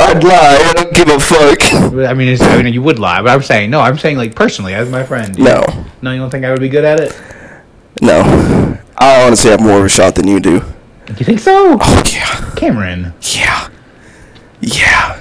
[0.00, 0.62] I'd lie.
[0.66, 1.62] I don't give a fuck.
[2.08, 3.80] I mean, it's, I mean, you would lie, but I'm saying no.
[3.80, 5.38] I'm saying like personally, as my friend.
[5.38, 5.62] No.
[6.02, 7.14] No, you don't think I would be good at it?
[8.02, 8.78] No.
[8.98, 10.62] I honestly have more of a shot than you do.
[11.18, 12.50] You think so, Oh, yeah.
[12.56, 13.12] Cameron?
[13.34, 13.68] Yeah.
[14.60, 15.20] Yeah.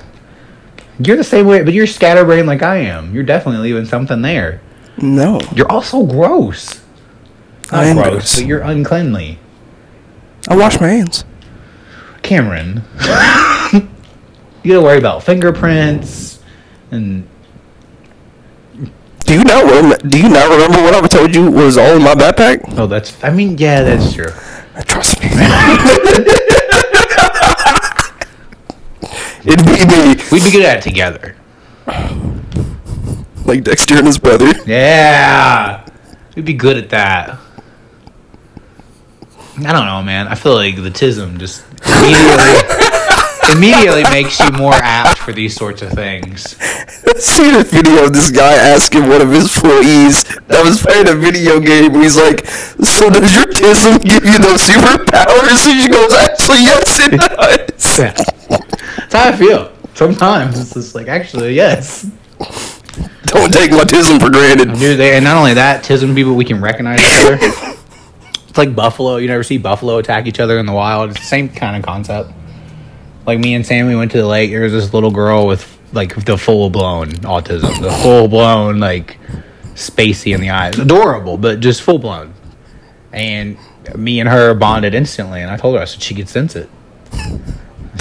[1.00, 3.14] You're the same way, but you're scatterbrained like I am.
[3.14, 4.62] You're definitely leaving something there.
[4.98, 5.40] No.
[5.56, 6.82] You're also gross.
[7.72, 8.36] Not I am gross, gross.
[8.38, 9.40] but you're uncleanly.
[10.48, 11.26] I wash my hands.
[12.22, 12.84] Cameron.
[14.64, 16.42] you gotta worry about fingerprints
[16.92, 17.28] and
[19.26, 22.04] Do you not rem- Do you not remember what I told you was all in
[22.04, 22.62] my backpack?
[22.78, 23.22] oh, that's.
[23.24, 24.32] I mean, yeah, that's true.
[24.86, 25.30] Trust me.
[29.46, 31.36] It'd be me, We'd be good at it together.
[33.46, 34.52] like Dexter and his brother.
[34.66, 35.86] Yeah,
[36.36, 37.40] we'd be good at that.
[39.58, 40.28] I don't know, man.
[40.30, 42.64] I feel like the tism just immediately
[43.52, 46.56] immediately makes you more apt for these sorts of things.
[47.18, 51.16] See the video of this guy asking one of his employees that was playing a
[51.16, 51.94] video game.
[51.94, 56.64] And he's like, "So does your tism give you those superpowers?" And she goes, "Actually,
[56.64, 58.12] yes, it does." Yeah.
[58.98, 59.72] That's how I feel.
[59.94, 62.10] Sometimes it's just like, actually, yes.
[63.26, 64.74] Don't take my tism for granted.
[64.78, 67.74] Dude, they, and not only that, tism people we can recognize each other.
[68.54, 69.16] It's like buffalo.
[69.16, 71.10] You never see buffalo attack each other in the wild.
[71.10, 72.32] It's the same kind of concept.
[73.26, 74.52] Like me and Sam, we went to the lake.
[74.52, 79.18] There was this little girl with like the full blown autism, the full blown like
[79.76, 82.34] spacey in the eyes, adorable, but just full blown.
[83.14, 83.58] And
[83.96, 85.42] me and her bonded instantly.
[85.42, 86.70] And I told her, I said she could sense it.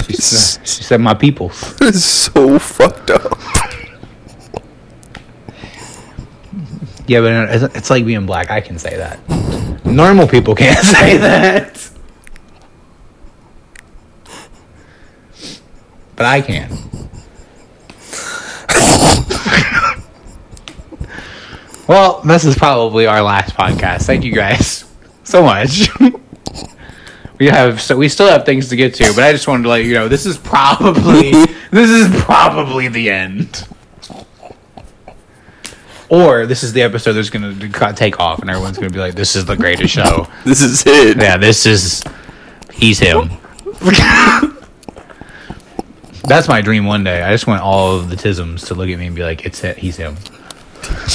[0.07, 1.51] She said, she said my people.
[1.81, 3.37] It's so fucked up.
[7.05, 8.49] Yeah, but it's- it's like being black.
[8.49, 9.19] I can say that.
[9.85, 11.89] Normal people can't say that.
[16.15, 16.69] But I can.
[21.87, 24.03] well, this is probably our last podcast.
[24.05, 24.85] Thank you guys
[25.23, 25.89] so much.
[27.39, 29.69] we have so we still have things to get to, but I just wanted to
[29.69, 31.31] let you know this is probably
[31.71, 33.67] this is probably the end.
[36.09, 38.99] Or this is the episode that's going to take off, and everyone's going to be
[38.99, 41.17] like, "This is the greatest show." This is it.
[41.17, 42.03] Yeah, this is
[42.71, 43.31] he's him.
[46.25, 47.21] That's my dream one day.
[47.21, 49.63] I just want all of the tisms to look at me and be like, "It's
[49.63, 49.77] it.
[49.77, 50.15] He's him."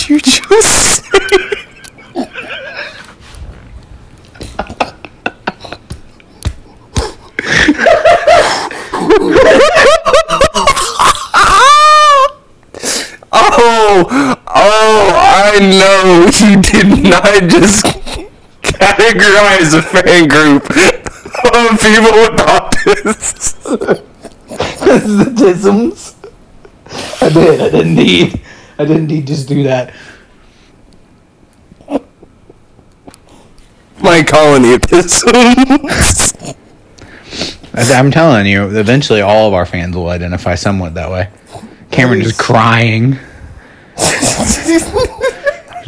[0.07, 1.05] You just.
[13.31, 17.85] Oh, oh, I know you did not just
[18.63, 24.08] categorize a fan group of people with autism.
[25.07, 26.14] the tisms.
[27.22, 27.61] I did.
[27.61, 28.41] I didn't need.
[28.78, 29.93] I didn't need just do that.
[34.01, 36.57] My colony of autism.
[37.74, 41.28] I- I'm telling you, eventually all of our fans will identify somewhat that way.
[41.91, 43.18] Cameron is crying.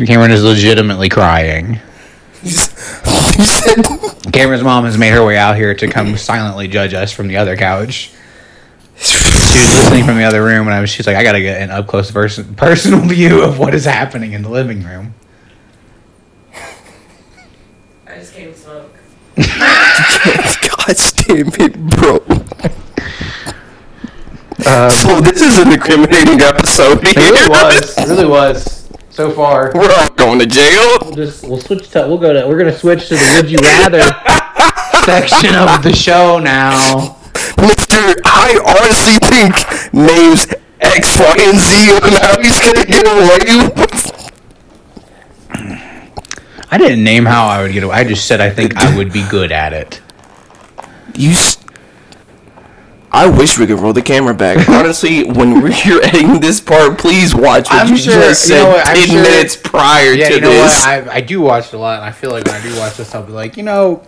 [0.07, 1.78] Cameron is legitimately crying.
[4.32, 7.36] Cameron's mom has made her way out here to come silently judge us from the
[7.36, 8.12] other couch.
[9.01, 11.62] She was listening from the other room, and I was, she's like, I gotta get
[11.62, 15.14] an up close person, personal view of what is happening in the living room.
[18.07, 18.94] I just came to smoke.
[19.36, 22.18] God damn it, bro.
[24.66, 27.01] Uh, so this is an incriminating episode.
[27.03, 27.96] It really was.
[27.96, 28.88] It really was.
[29.09, 29.72] So far.
[29.74, 30.98] We're all going to jail.
[31.03, 33.59] We'll just we'll switch to we'll go to we're gonna switch to the would you
[33.59, 34.01] rather
[35.05, 37.20] section of the show now.
[37.61, 39.54] Mister, I honestly think
[39.92, 40.46] names
[40.80, 43.70] X, Y, and Z on how he's gonna get away.
[46.72, 47.96] I didn't name how I would get away.
[47.96, 50.00] I just said I think I would be good at it.
[51.14, 51.30] You.
[51.30, 51.56] S-
[53.12, 54.68] I wish we could roll the camera back.
[54.68, 58.54] Honestly, when we're you're editing this part, please watch what I'm you sure- just you
[58.54, 60.84] know said what, I'm ten sure- minutes prior Yeah, to you know this.
[60.84, 61.08] what?
[61.08, 62.96] I, I do watch it a lot, and I feel like when I do watch
[62.98, 64.04] this, I'll be like, you know,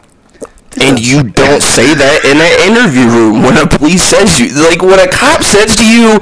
[0.81, 4.81] and you don't say that in an interview room when a police says you like
[4.81, 6.19] when a cop says to you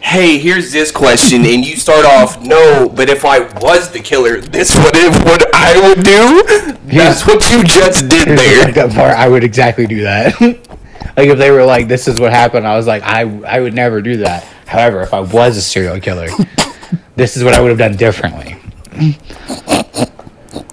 [0.00, 4.40] hey here's this question and you start off no but if i was the killer
[4.40, 9.16] this would if what i would do that's what you just did there that part,
[9.16, 10.40] I would exactly do that.
[10.40, 13.74] like if they were like, "This is what happened," I was like, "I I would
[13.74, 16.28] never do that." However, if I was a serial killer,
[17.16, 18.56] this is what I would have done differently.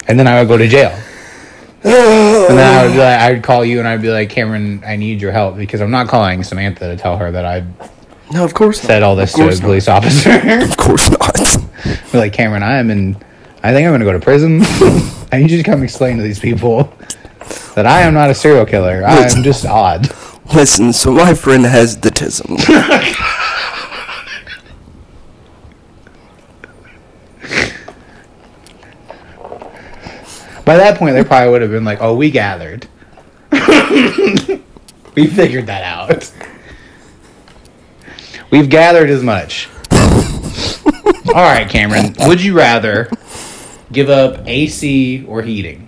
[0.08, 0.98] And then I would go to jail.
[2.44, 4.96] And then I would be like, I'd call you and I'd be like, Cameron, I
[4.96, 7.66] need your help because I'm not calling Samantha to tell her that I
[8.32, 9.66] no of course said all this to a course not.
[9.66, 10.32] police officer.
[10.64, 11.58] of course not
[12.12, 13.16] Be like, Cameron, I am in.
[13.64, 14.62] I think I'm gonna go to prison.
[15.32, 16.94] I need you to come explain to these people
[17.76, 19.04] that I am not a serial killer.
[19.06, 20.10] I am just odd.
[20.56, 22.58] listen so my friend has the tism
[30.66, 32.88] By that point, they probably would have been like, "Oh, we gathered.
[33.52, 36.32] we figured that out.
[38.50, 42.16] We've gathered as much." All right, Cameron.
[42.22, 43.10] Would you rather
[43.92, 45.88] give up AC or heating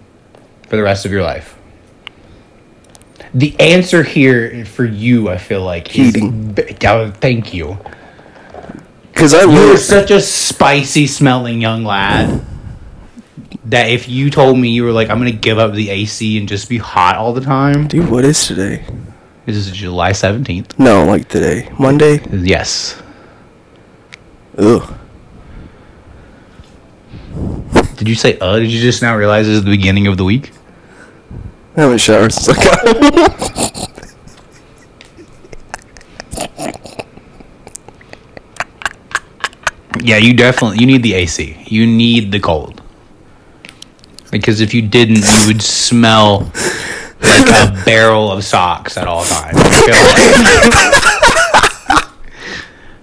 [0.68, 1.58] for the rest of your life?
[3.34, 6.54] The answer here for you, I feel like, is Heating.
[6.54, 7.78] b- oh, thank you.
[9.12, 12.42] because i You're such a spicy smelling young lad
[13.66, 16.48] that if you told me you were like, I'm gonna give up the AC and
[16.48, 18.84] just be hot all the time, dude what is today
[19.48, 20.78] Is this is July 17th.
[20.80, 23.02] no like today monday Yes.
[24.58, 24.94] ugh
[27.98, 28.60] Did you say uh?
[28.60, 30.52] Did you just now realize this is the beginning of the week?
[31.78, 33.92] I haven't showered since I got.
[40.02, 41.58] Yeah, you definitely you need the AC.
[41.66, 42.75] You need the cold.
[44.40, 46.52] Because if you didn't, you would smell
[47.22, 49.58] like a barrel of socks at all times.
[49.58, 49.72] I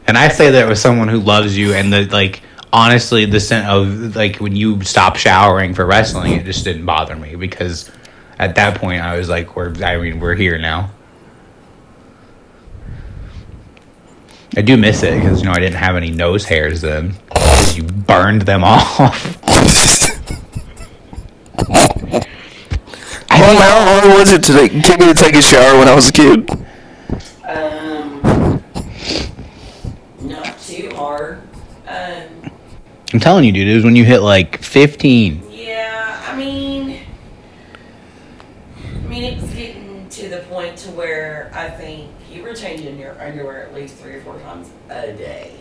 [0.07, 2.43] and I say that with someone who loves you, and the like.
[2.75, 7.15] Honestly, the scent of like when you stop showering for wrestling, it just didn't bother
[7.15, 7.91] me because
[8.39, 10.91] at that point I was like, "We're I mean, we're here now."
[14.57, 17.15] I do miss it because you know I didn't have any nose hairs then.
[17.75, 19.42] you burned them off.
[23.43, 25.95] Mom, how hard was it to like, get me to take a shower when I
[25.95, 26.49] was a kid?
[27.47, 28.63] Um,
[30.21, 31.43] not too hard.
[31.89, 32.51] Um,
[33.13, 35.51] I'm telling you, dude, it was when you hit like 15.
[35.51, 37.01] yeah, I mean,
[38.85, 43.21] I mean, it's getting to the point to where I think you were changing your
[43.21, 45.53] underwear at least three or four times a day.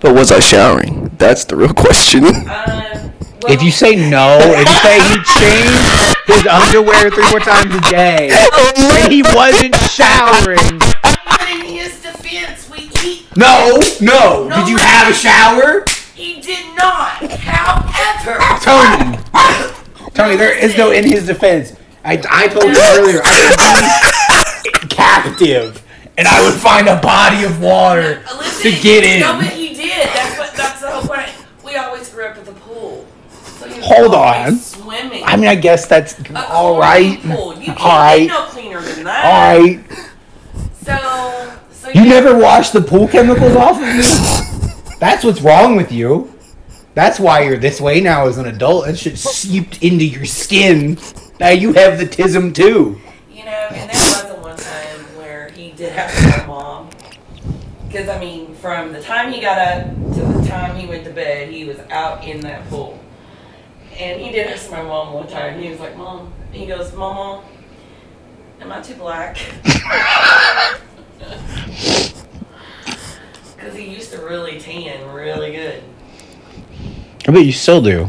[0.00, 1.10] But was I showering?
[1.18, 2.24] That's the real question.
[2.24, 3.12] Um,
[3.42, 7.74] well, If you say no, if you say he changed his underwear three more times
[7.74, 10.78] a day, and he wasn't showering.
[11.02, 14.48] but in his defense, we he, No, no.
[14.48, 15.84] No, Did you have a shower?
[16.14, 17.22] he did not.
[17.30, 19.18] However, Tony.
[20.14, 21.74] Tony, there is no in his defense.
[22.04, 25.84] I, I told you earlier, I would be captive,
[26.16, 29.20] and I would find a body of water Listen, to get in.
[29.20, 30.08] No, but he did.
[30.08, 30.54] That's what.
[30.54, 31.30] That's the whole point.
[31.64, 33.06] We always grew up at the pool.
[33.30, 34.56] So he was Hold on.
[34.56, 35.22] Swimming.
[35.24, 37.18] I mean, I guess that's all right.
[37.20, 37.58] chlorine Pool.
[37.58, 38.26] You can't All right.
[38.28, 39.24] no cleaner than that.
[39.24, 39.84] right.
[40.82, 42.08] So, so You yeah.
[42.20, 44.94] never wash the pool chemicals off of you?
[44.98, 46.32] That's what's wrong with you.
[46.94, 48.88] That's why you're this way now as an adult.
[48.88, 50.98] It should seeped into your skin.
[51.38, 53.00] Now you have the tism too.
[53.30, 56.90] You know, and there was a one time where he did have to my mom.
[57.86, 61.10] Because, I mean, from the time he got up to the time he went to
[61.12, 62.98] bed, he was out in that pool.
[63.98, 65.60] And he did this to my mom one time.
[65.60, 67.42] He was like, Mom, he goes, Mama,
[68.60, 69.38] am I too black?
[73.56, 75.82] Because he used to really tan really good.
[77.26, 78.08] I bet you still do.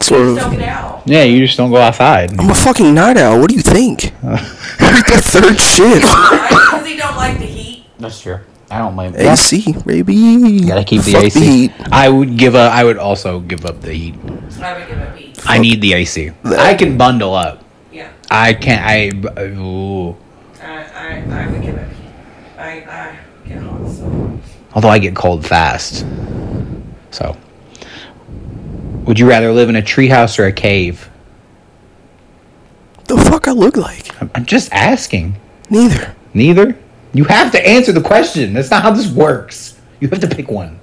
[0.00, 0.58] Sort Just don't of.
[0.58, 1.02] get out.
[1.04, 2.32] Yeah, you just don't go outside.
[2.40, 3.38] I'm a fucking night owl.
[3.38, 4.12] What do you think?
[4.22, 6.04] I'm the third shift.
[6.04, 6.46] Right?
[6.48, 7.84] Because he don't like the heat.
[7.98, 8.40] That's true.
[8.72, 10.60] I don't blame AC, baby.
[10.66, 11.40] Gotta keep the Fuck AC.
[11.40, 11.72] heat.
[11.92, 12.72] I would give up.
[12.72, 14.14] I would also give up the heat.
[14.62, 15.38] I would give up heat.
[15.44, 16.30] I need the AC.
[16.42, 17.62] I can bundle up.
[17.92, 18.10] Yeah.
[18.30, 18.82] I can't.
[18.82, 19.42] I.
[19.42, 20.16] Ooh.
[20.62, 22.12] I, I, I would give up heat.
[22.56, 24.40] I, I get hot so.
[24.72, 26.06] Although I get cold fast.
[27.10, 27.36] So.
[29.04, 31.10] Would you rather live in a treehouse or a cave?
[33.04, 34.18] the fuck I look like?
[34.22, 35.36] I'm, I'm just asking.
[35.68, 36.14] Neither.
[36.32, 36.78] Neither.
[37.12, 38.54] You have to answer the question.
[38.54, 39.78] That's not how this works.
[40.00, 40.78] You have to pick one.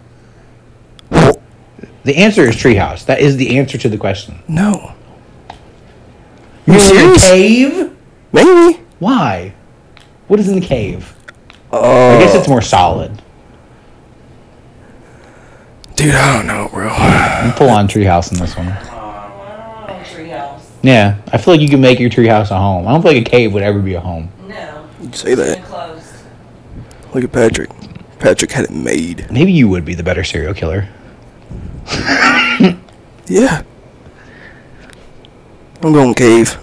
[2.03, 3.05] The answer is treehouse.
[3.05, 4.39] That is the answer to the question.
[4.47, 4.93] no.
[6.65, 7.29] You You live in a serious?
[7.77, 7.97] cave?
[8.31, 8.79] Maybe.
[8.99, 9.53] Why?
[10.27, 11.15] What is in the cave?
[11.71, 13.19] Oh, I guess it's more solid.
[15.95, 16.13] dude.
[16.13, 16.89] I don't know, bro.
[16.89, 18.67] I'm full on treehouse in this one.
[18.67, 20.61] Oh, treehouse.
[20.83, 22.87] Yeah, I feel like you can make your treehouse a home.
[22.87, 24.29] I don't feel like a cave would ever be a home.
[24.47, 24.87] No.
[25.01, 25.57] You say that.
[27.13, 27.69] Look at Patrick.
[28.19, 29.29] Patrick had it made.
[29.31, 30.87] Maybe you would be the better serial killer.
[33.29, 33.61] Yeah.
[35.83, 36.57] I'm going cave.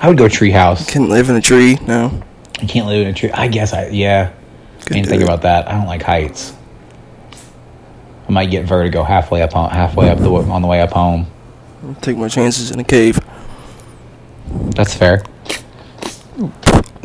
[0.00, 0.90] I would go treehouse.
[0.90, 1.76] Can live in a tree.
[1.86, 2.22] No.
[2.60, 3.30] I can't live in a tree.
[3.30, 4.32] I guess I yeah.
[4.80, 5.24] Could Didn't think it.
[5.24, 5.68] about that.
[5.68, 6.54] I don't like heights.
[8.26, 11.26] I might get vertigo halfway up home, halfway up the on the way up home.
[12.00, 13.20] Take my chances in a cave.
[14.74, 15.22] That's fair.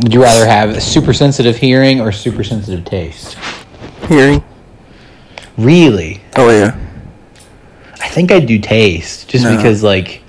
[0.01, 3.37] Would you rather have super sensitive hearing or super sensitive taste?
[4.07, 4.43] Hearing.
[5.57, 6.21] Really?
[6.35, 6.77] Oh yeah.
[8.01, 9.55] I think I'd do taste just No.
[9.55, 10.21] because, like,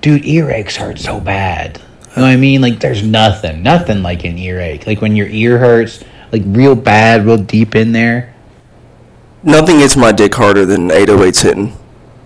[0.00, 1.78] dude, earaches hurt so bad.
[1.78, 2.60] You know what I mean?
[2.60, 4.86] Like, there's nothing, nothing like an earache.
[4.86, 6.02] Like when your ear hurts,
[6.32, 8.34] like real bad, real deep in there.
[9.44, 11.72] Nothing gets my dick harder than 808s hitting.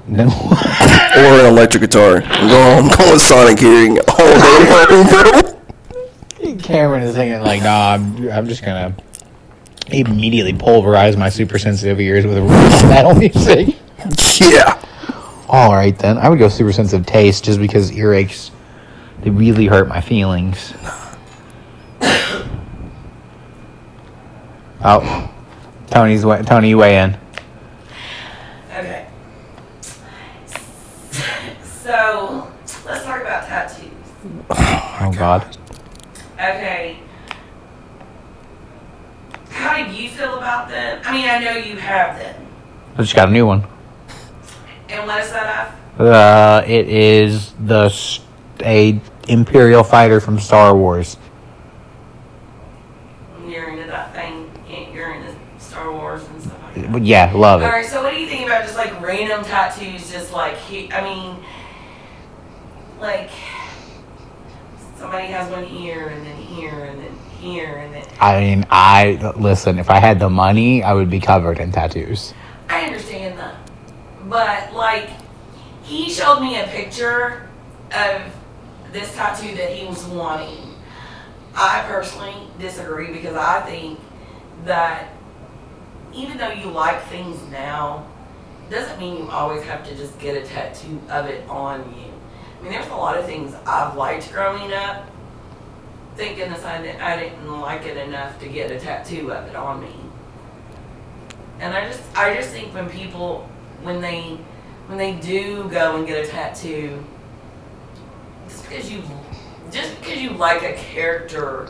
[0.09, 0.29] No.
[1.15, 2.23] Or an electric guitar.
[2.25, 5.51] I'm going, I'm going Sonic hearing all day long.
[6.53, 8.95] Cameron is thinking like, nah, I'm, I'm just gonna
[9.89, 12.43] immediately pulverize my super sensitive ears with a
[12.89, 13.77] metal music.
[14.41, 14.81] Yeah.
[15.49, 18.51] All right then, I would go super sensitive taste just because earaches
[19.21, 20.75] they really hurt my feelings.
[24.87, 25.33] Oh,
[25.87, 27.17] Tony's way, Tony, you weigh in.
[28.71, 29.07] Okay.
[31.63, 32.53] So,
[32.85, 33.91] let's talk about tattoos.
[34.51, 35.57] Oh God,
[36.51, 36.99] Okay.
[39.51, 41.01] How do you feel about them?
[41.05, 42.47] I mean, I know you have them.
[42.97, 43.65] I just got a new one.
[44.91, 47.91] And what is that Uh, it is the
[48.63, 51.17] a Imperial fighter from Star Wars.
[53.47, 54.51] You're into that thing.
[54.93, 57.03] You're into Star Wars and stuff like that.
[57.03, 57.71] Yeah, love All it.
[57.71, 57.87] right.
[57.87, 60.11] So, what do you think about just like random tattoos?
[60.11, 61.37] Just like he, I mean,
[63.01, 63.31] like
[65.05, 68.07] somebody has one here and then here and then here and then.
[68.21, 69.79] I mean, I listen.
[69.79, 72.33] If I had the money, I would be covered in tattoos.
[72.71, 73.55] I understand that.
[74.25, 75.11] But like
[75.83, 77.47] he showed me a picture
[77.93, 78.23] of
[78.93, 80.75] this tattoo that he was wanting.
[81.55, 84.01] I personally disagree because I think
[84.65, 85.11] that
[86.15, 88.07] even though you like things now,
[88.71, 92.14] doesn't mean you always have to just get a tattoo of it on you.
[92.65, 95.07] Mean, there's a lot of things I've liked growing up.
[96.17, 99.55] thinking goodness I didn't, I didn't like it enough to get a tattoo of it
[99.55, 99.95] on me.
[101.61, 103.47] And I just I just think when people
[103.83, 104.39] when they
[104.87, 107.05] when they do go and get a tattoo,
[108.49, 109.03] just because you
[109.71, 111.69] just because you like a character,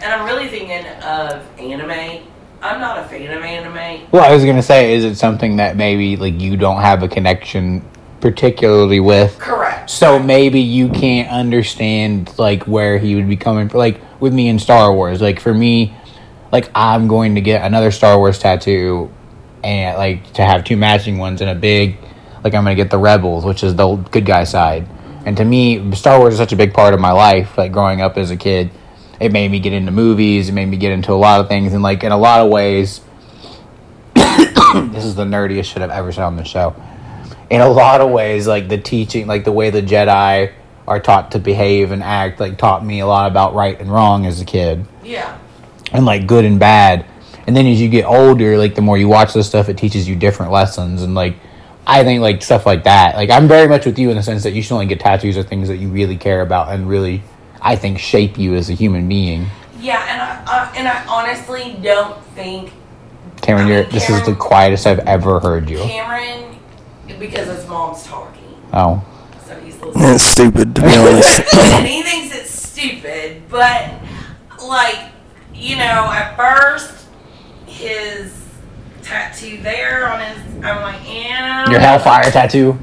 [0.00, 2.24] and I'm really thinking of anime.
[2.62, 4.06] I'm not a fan of anime.
[4.12, 7.08] Well, I was gonna say, is it something that maybe like you don't have a
[7.08, 7.84] connection
[8.20, 9.38] particularly with?
[9.38, 9.90] Correct.
[9.90, 13.78] So maybe you can't understand like where he would be coming from.
[13.78, 15.94] Like with me in Star Wars, like for me,
[16.52, 19.10] like I'm going to get another Star Wars tattoo,
[19.62, 21.96] and like to have two matching ones and a big,
[22.44, 24.86] like I'm gonna get the Rebels, which is the good guy side.
[25.24, 27.58] And to me, Star Wars is such a big part of my life.
[27.58, 28.70] Like growing up as a kid,
[29.20, 30.48] it made me get into movies.
[30.48, 32.50] It made me get into a lot of things, and like in a lot of
[32.50, 33.00] ways,
[34.14, 36.74] this is the nerdiest shit I've ever said on the show
[37.50, 40.52] in a lot of ways, like the teaching, like the way the Jedi
[40.86, 44.26] are taught to behave and act, like taught me a lot about right and wrong
[44.26, 45.36] as a kid, Yeah.
[45.92, 47.04] and like good and bad.
[47.46, 50.06] And then as you get older, like the more you watch this stuff, it teaches
[50.08, 51.02] you different lessons.
[51.02, 51.36] And like,
[51.86, 53.16] I think like stuff like that.
[53.16, 55.36] Like I'm very much with you in the sense that you should only get tattoos
[55.38, 57.22] of things that you really care about and really,
[57.62, 59.46] I think, shape you as a human being.
[59.80, 62.72] Yeah, and I, I and I honestly don't think
[63.40, 65.78] Cameron, you're, this is the quietest I've ever heard you.
[65.78, 66.57] Cameron
[67.18, 69.04] because his mom's talking, Oh,
[69.46, 70.02] so he's listening.
[70.02, 71.54] That's stupid, to be honest.
[71.54, 73.90] and he thinks it's stupid, but
[74.62, 75.10] like,
[75.54, 77.06] you know, at first
[77.66, 78.34] his
[79.02, 82.78] tattoo there on his, I'm like, yeah, your Hellfire tattoo.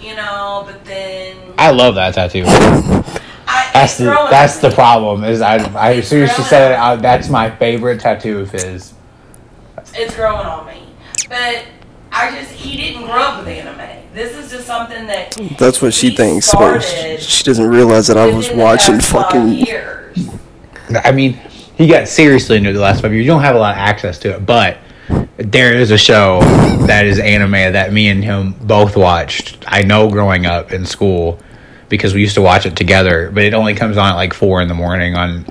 [0.00, 2.44] you know, but then I love that tattoo.
[2.46, 5.24] I, That's it's the growing that's on the problem.
[5.24, 8.50] Is I I as soon as she said it, I, that's my favorite tattoo of
[8.50, 8.94] his.
[9.94, 10.84] It's growing on me,
[11.28, 11.64] but
[12.12, 14.04] I just he didn't grow up with anime.
[14.14, 18.06] This is just something that That's what she he thinks, but started she doesn't realize
[18.08, 19.48] that I was the watching five fucking.
[19.48, 20.28] years.
[21.04, 21.32] I mean,
[21.76, 23.24] he got seriously into it the last five years.
[23.24, 24.76] You don't have a lot of access to it, but
[25.38, 26.40] there is a show
[26.86, 29.64] that is anime that me and him both watched.
[29.66, 31.40] I know growing up in school
[31.88, 34.60] because we used to watch it together, but it only comes on at like four
[34.60, 35.46] in the morning on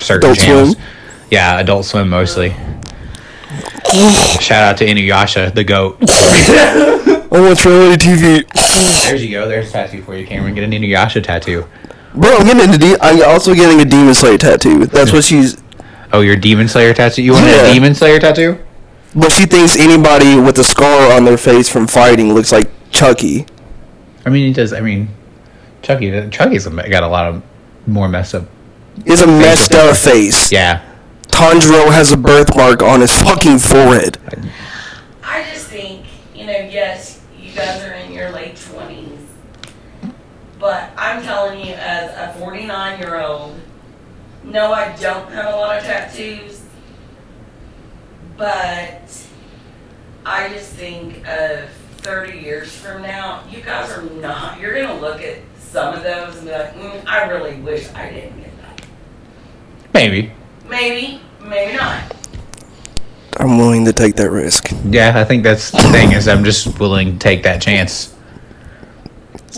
[0.00, 0.72] certain Adult channels.
[0.72, 0.84] Swim?
[1.30, 2.54] Yeah, Adult Swim mostly.
[4.40, 5.98] Shout out to Inuyasha, the goat.
[6.02, 9.02] I watch reality TV.
[9.04, 9.48] There you go.
[9.48, 10.54] There's a tattoo for you, Cameron.
[10.54, 11.64] Get an Inuyasha tattoo.
[12.14, 14.86] Bro, I'm getting into de- I'm also getting a Demon Slayer tattoo.
[14.86, 15.62] That's what she's.
[16.12, 17.22] Oh, your Demon Slayer tattoo?
[17.22, 17.66] You want Yeah.
[17.66, 18.58] a Demon Slayer tattoo?
[19.14, 23.46] But she thinks anybody with a scar on their face from fighting looks like Chucky.
[24.26, 24.72] I mean, he does.
[24.72, 25.08] I mean,
[25.82, 26.28] Chucky.
[26.30, 27.42] Chucky's got a lot of
[27.86, 28.44] more messed up.
[29.06, 30.50] It's a messed up face.
[30.52, 30.82] Yeah.
[31.40, 34.18] Tanjiro has a birthmark on his fucking forehead.
[35.24, 39.20] I just think, you know, yes, you guys are in your late twenties,
[40.58, 43.58] but I'm telling you, as a 49 year old,
[44.44, 46.62] no, I don't have a lot of tattoos,
[48.36, 49.24] but
[50.26, 51.70] I just think of
[52.02, 54.60] 30 years from now, you guys are not.
[54.60, 58.10] You're gonna look at some of those and be like, mm, I really wish I
[58.10, 58.82] didn't get that.
[59.94, 60.32] Maybe.
[60.68, 62.16] Maybe, maybe not.
[63.38, 64.68] I'm willing to take that risk.
[64.84, 68.14] Yeah, I think that's the thing is I'm just willing to take that chance.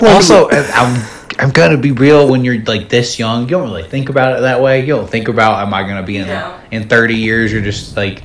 [0.03, 1.03] Also, I'm
[1.39, 2.29] I'm gonna be real.
[2.31, 4.81] When you're like this young, you don't really think about it that way.
[4.81, 6.59] You don't think about, am I gonna be in No.
[6.71, 7.53] in 30 years?
[7.53, 8.23] You're just like,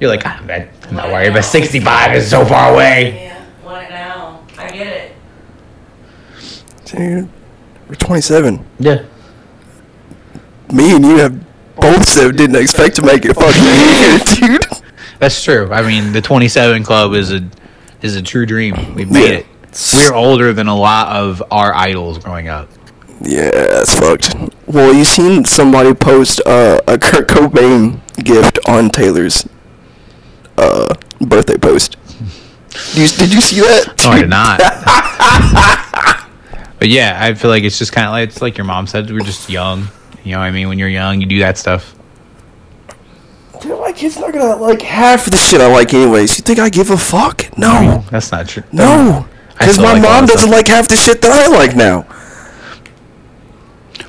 [0.00, 1.32] you're like, I'm not, I'm not worried.
[1.32, 3.24] But 65 is so far away.
[3.24, 4.40] Yeah, want it now.
[4.58, 5.12] I get it.
[6.84, 7.28] Dude,
[7.88, 8.64] we're 27.
[8.80, 9.02] Yeah.
[10.72, 11.39] Me and you have
[11.80, 14.82] both said didn't expect to make it fucking here, dude.
[15.18, 15.70] That's true.
[15.72, 17.48] I mean, the 27 Club is a
[18.02, 18.94] is a true dream.
[18.94, 19.38] We've made Yeah.
[19.38, 19.46] it.
[19.94, 22.68] We're older than a lot of our idols growing up.
[23.22, 24.34] Yeah, that's fucked.
[24.66, 29.46] Well, you seen somebody post uh, a Kurt Cobain gift on Taylor's
[30.56, 31.96] uh, birthday post.
[32.94, 33.94] Did you, did you see that?
[34.04, 34.60] No, I did not.
[36.78, 39.10] but yeah, I feel like it's just kind of like it's like your mom said.
[39.10, 39.88] We're just young.
[40.24, 40.68] You know what I mean?
[40.68, 41.94] When you're young, you do that stuff.
[43.60, 46.38] Dude, my kid's not gonna like half of the shit I like anyways.
[46.38, 47.46] You think I give a fuck?
[47.58, 48.04] No.
[48.10, 48.62] That's not true.
[48.72, 49.26] No.
[49.52, 50.50] Because my like mom doesn't stuff.
[50.50, 52.06] like half the shit that I like now.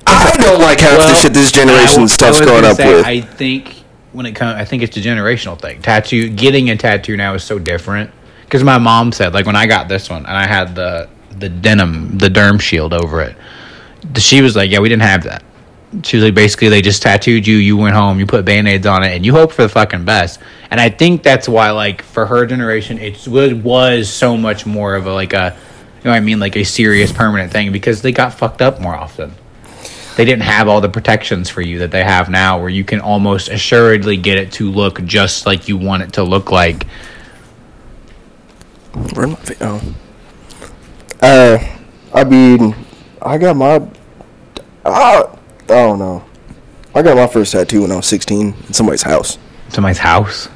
[0.08, 2.96] I don't like half the shit this I generation w- stuff's I growing up say,
[2.96, 3.06] with.
[3.06, 3.84] I think
[4.14, 5.82] when it comes, I think it's a generational thing.
[5.82, 8.10] Tattoo, getting a tattoo now is so different.
[8.44, 11.50] Because my mom said, like when I got this one and I had the the
[11.50, 13.36] denim, the derm shield over it,
[14.18, 15.44] she was like, "Yeah, we didn't have that."
[16.04, 17.58] She was like, basically, they just tattooed you.
[17.58, 20.06] You went home, you put band aids on it, and you hope for the fucking
[20.06, 20.40] best.
[20.70, 25.06] And I think that's why, like, for her generation, it was, so much more of
[25.06, 25.56] a like a,
[25.98, 28.96] you know, I mean, like a serious permanent thing because they got fucked up more
[28.96, 29.34] often
[30.18, 33.00] they didn't have all the protections for you that they have now where you can
[33.00, 36.86] almost assuredly get it to look just like you want it to look like
[39.14, 39.38] Where I?
[39.62, 39.96] Oh.
[41.22, 41.78] Uh,
[42.14, 42.76] I mean,
[43.22, 43.82] I got my.
[44.84, 45.38] Ah,
[45.72, 46.24] oh no.
[46.94, 49.38] I got my first tattoo when I was 16 in somebody's house.
[49.70, 50.50] somebody's house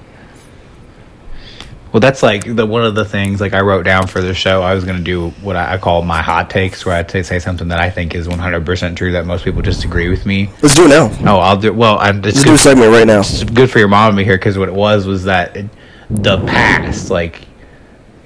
[1.93, 4.61] well that's like the one of the things like i wrote down for the show
[4.61, 7.23] i was going to do what I, I call my hot takes where i t-
[7.23, 10.75] say something that i think is 100% true that most people disagree with me Let's
[10.75, 11.09] do it now.
[11.37, 13.21] oh i'll do well i'm it's Let's do a segment right now.
[13.21, 15.67] it's good for your mom to be here because what it was was that it,
[16.09, 17.47] the past like you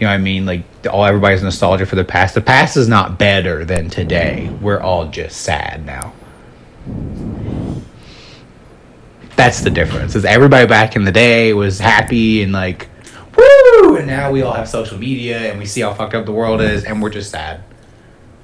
[0.02, 3.20] know what i mean like all everybody's nostalgia for the past the past is not
[3.20, 6.12] better than today we're all just sad now
[9.40, 12.90] that's the difference is everybody back in the day was happy and like
[13.38, 16.32] woo and now we all have social media and we see how fucked up the
[16.32, 17.64] world is and we're just sad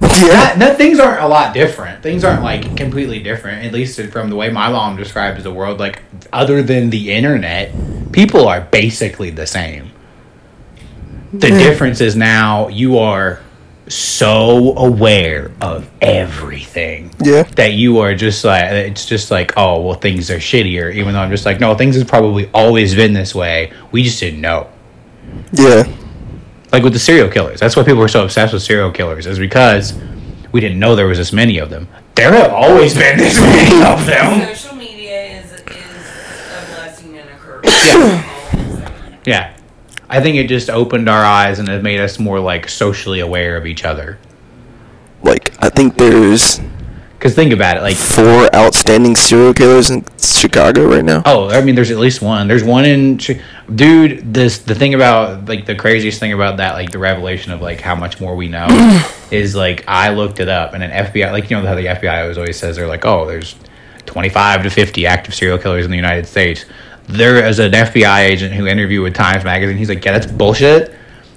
[0.00, 0.28] Yeah.
[0.28, 2.02] not, no, things aren't a lot different.
[2.02, 5.78] Things aren't like completely different, at least from the way my mom describes the world.
[5.78, 6.02] Like,
[6.32, 7.72] other than the internet,
[8.12, 9.90] people are basically the same.
[11.32, 13.40] The difference is now you are
[13.88, 17.44] so aware of everything Yeah.
[17.54, 21.20] that you are just like it's just like oh well things are shittier even though
[21.20, 24.68] i'm just like no things has probably always been this way we just didn't know
[25.52, 25.84] Yeah.
[26.72, 27.60] like with the serial killers.
[27.60, 29.94] That's why people are so obsessed with serial killers, is because
[30.52, 31.88] we didn't know there was this many of them.
[32.14, 34.54] There have always been this many of them.
[34.56, 35.64] Social media is is a
[36.74, 37.86] blessing and a curse.
[37.86, 39.22] Yeah.
[39.26, 39.55] Yeah.
[40.08, 43.56] I think it just opened our eyes and it made us more like socially aware
[43.56, 44.18] of each other.
[45.22, 46.60] Like, I think there's.
[47.18, 51.22] Because think about it, like Four outstanding serial killers in Chicago right now.
[51.24, 52.46] Oh, I mean, there's at least one.
[52.46, 53.18] There's one in,
[53.74, 54.34] dude.
[54.34, 57.80] This the thing about like the craziest thing about that, like the revelation of like
[57.80, 58.66] how much more we know,
[59.30, 62.22] is like I looked it up and an FBI, like you know how the FBI
[62.22, 63.56] always always says they're like, oh, there's
[64.04, 66.66] 25 to 50 active serial killers in the United States.
[67.08, 69.76] There is an FBI agent who interviewed with Times Magazine.
[69.76, 70.94] He's like, yeah, that's bullshit.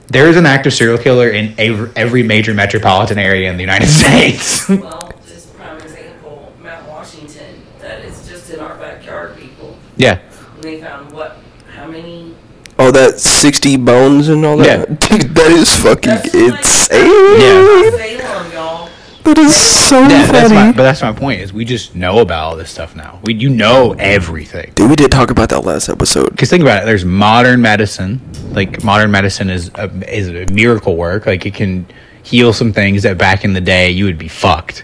[0.07, 3.87] There is an active serial killer in every, every major metropolitan area in the United
[4.01, 4.67] States.
[4.67, 9.77] Well, just prime example, Mount Washington, that is just in our backyard, people.
[9.97, 10.19] yeah.
[10.55, 11.37] And they found what,
[11.75, 12.33] how many?
[12.79, 14.65] Oh, that 60 bones and all that?
[14.65, 14.85] Yeah.
[14.95, 14.97] Dude,
[15.35, 17.39] that is fucking That's like- insane.
[17.39, 18.17] Yeah.
[18.19, 18.88] Salem, y'all.
[19.29, 21.39] That is so Yeah, that's my, but that's my point.
[21.41, 23.19] Is we just know about all this stuff now.
[23.21, 24.71] We you know everything.
[24.73, 26.31] Dude, we did talk about that last episode.
[26.31, 26.85] Because think about it.
[26.87, 28.21] There's modern medicine.
[28.53, 31.27] Like modern medicine is a, is a miracle work.
[31.27, 31.85] Like it can
[32.23, 34.83] heal some things that back in the day you would be fucked,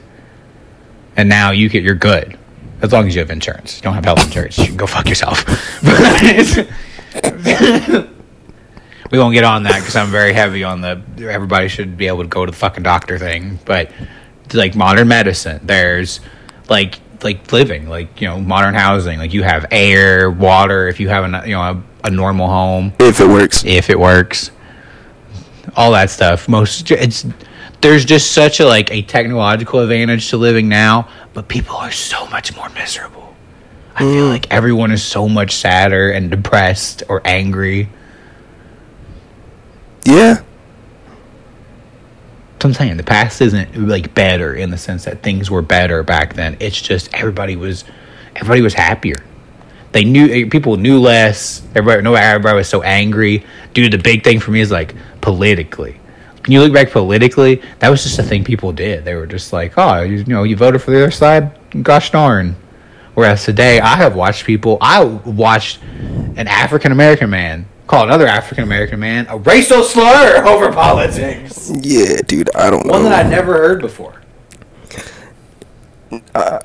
[1.18, 2.38] and now you get you're good
[2.84, 3.78] as long as you have insurance.
[3.78, 4.60] You don't have health insurance.
[4.60, 5.44] You can go fuck yourself.
[9.12, 12.22] we won't get on that because I'm very heavy on the everybody should be able
[12.22, 13.58] to go to the fucking doctor thing.
[13.66, 13.90] But
[14.56, 16.20] like modern medicine, there's
[16.70, 19.20] like like living, like you know modern housing.
[19.20, 20.88] Like you have air, water.
[20.88, 23.64] If you have a you know a, a normal home, If it works.
[23.66, 24.52] if it works,
[25.76, 26.48] all that stuff.
[26.48, 27.26] Most it's
[27.82, 32.26] there's just such a like a technological advantage to living now, but people are so
[32.28, 33.36] much more miserable.
[33.96, 34.30] I feel mm.
[34.30, 37.90] like everyone is so much sadder and depressed or angry.
[40.04, 40.42] Yeah.
[42.66, 46.34] I'm saying the past isn't like better in the sense that things were better back
[46.34, 46.58] then.
[46.60, 47.86] It's just everybody was
[48.36, 49.24] everybody was happier.
[49.92, 51.62] They knew eh, people knew less.
[51.76, 53.46] Everybody, no, everybody was so angry.
[53.74, 56.00] Dude, the big thing for me is like politically.
[56.42, 59.06] When you look back politically, that was just a thing people did.
[59.06, 61.58] They were just like, oh, you, you know, you voted for the other side.
[61.82, 62.56] Gosh darn.
[63.14, 64.78] Whereas today, I have watched people.
[64.82, 65.82] I watched
[66.36, 71.72] an African American man call another African American man a racial slur over politics.
[71.82, 72.94] Yeah, dude, I don't know.
[72.94, 74.22] One that I'd never heard before.
[76.34, 76.60] Uh,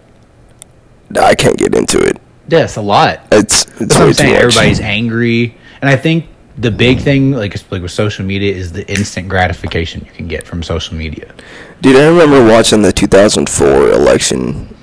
[1.18, 2.18] I can't get into it.
[2.48, 3.20] Yes, a lot.
[3.32, 4.36] It's, it's That's what I'm saying.
[4.36, 6.26] Everybody's angry, and I think
[6.58, 10.46] the big thing, like like with social media, is the instant gratification you can get
[10.46, 11.32] from social media.
[11.80, 14.74] Dude, I remember watching the 2004 election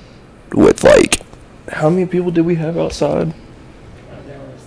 [0.52, 1.20] with like.
[1.70, 3.34] How many people did we have outside?
[4.26, 4.66] There was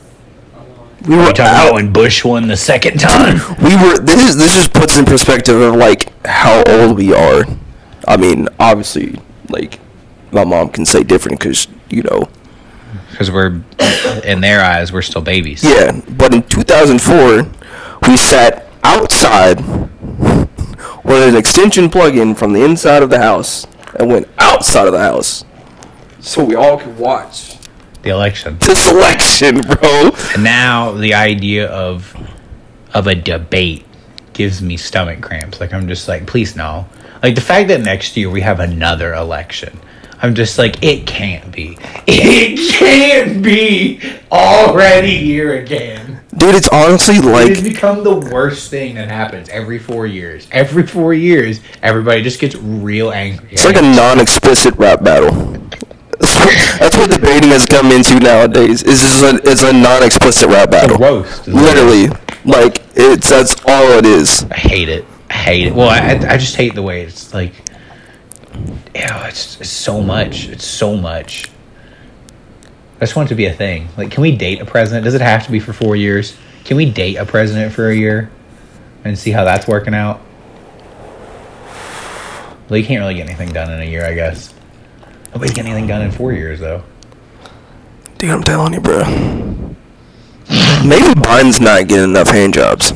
[0.56, 0.91] a lot.
[1.08, 1.64] We Are were you talking out.
[1.68, 3.36] about when Bush won the second time?
[3.64, 7.44] we were this is this just puts in perspective of like how old we are
[8.08, 9.20] i mean obviously
[9.50, 9.80] like
[10.32, 12.30] my mom can say different because you know
[13.10, 13.62] Because we're,
[14.24, 15.64] in their eyes, we're still babies.
[15.64, 17.50] yeah but in 2004
[18.08, 19.60] we sat outside
[21.04, 23.66] with an extension plug-in from the inside of the house
[24.00, 25.44] and went outside of the house
[26.20, 27.51] so we all could watch
[28.04, 28.58] The election.
[28.60, 32.16] this election bro And now the idea of
[32.94, 33.86] of a debate
[34.34, 35.60] gives me stomach cramps.
[35.60, 36.88] Like I'm just like, please no.
[37.22, 39.80] Like the fact that next year we have another election.
[40.24, 41.78] I'm just like, it can't be.
[42.06, 44.00] It can't be
[44.32, 46.22] already here again.
[46.38, 50.48] dude it's honestly like has become the worst thing that happens every four years.
[50.52, 53.50] Every four years, everybody just gets real angry.
[53.52, 55.61] It's like a non-explicit rap battle.
[56.80, 58.84] That's what, debating has come into nowadays.
[58.84, 60.98] Is just a, it's a non-explicit rap battle.
[60.98, 61.48] roast.
[61.48, 62.08] Literally,
[62.46, 64.46] like it's that's all it is.
[64.52, 65.06] I hate it.
[65.30, 65.76] I hate it.
[65.76, 67.54] Well, I, I just hate the way it's like,
[68.54, 70.50] ew, it's, it's so much.
[70.50, 71.50] It's so much.
[72.98, 73.88] I just want it to be a thing.
[73.98, 75.06] Like, can we date a president?
[75.06, 76.38] Does it have to be for four years?
[76.66, 78.30] Can we date a president for a year
[79.04, 80.22] and see how that's working out?
[82.70, 84.51] Well, you can't really get anything done in a year, I guess.
[85.34, 86.84] Nobody's getting anything done in four years, though.
[88.18, 89.00] Dude, I'm telling you, bro.
[90.86, 92.94] Maybe Biden's not getting enough hand jobs.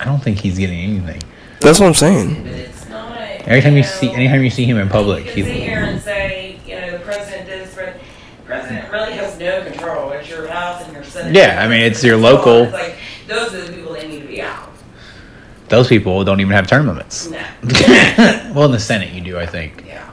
[0.00, 1.22] I don't think he's getting anything.
[1.60, 2.42] That's what I'm saying.
[2.42, 3.18] But it's not.
[3.18, 5.62] Every time you know, see, anytime you see him in public, You he's can sit
[5.62, 9.64] here and say, you know, the president did this, but the president really has no
[9.64, 10.10] control.
[10.12, 11.34] It's your house and your senate.
[11.34, 12.96] Yeah, I mean, it's your local- It's like,
[13.26, 14.68] those are the people that need to be out.
[15.68, 17.30] those people don't even have term limits.
[17.30, 17.38] No.
[18.54, 19.84] well, in the Senate, you do, I think.
[19.86, 20.07] Yeah.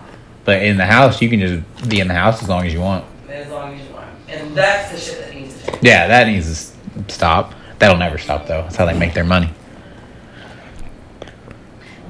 [0.45, 2.80] But in the House, you can just be in the House as long as you
[2.80, 3.03] want.
[3.27, 4.07] As long as you want.
[4.30, 5.84] And that's the shit that needs to change.
[5.84, 7.53] Yeah, that needs to stop.
[7.80, 8.61] That'll never stop, though.
[8.61, 9.49] That's how they make their money.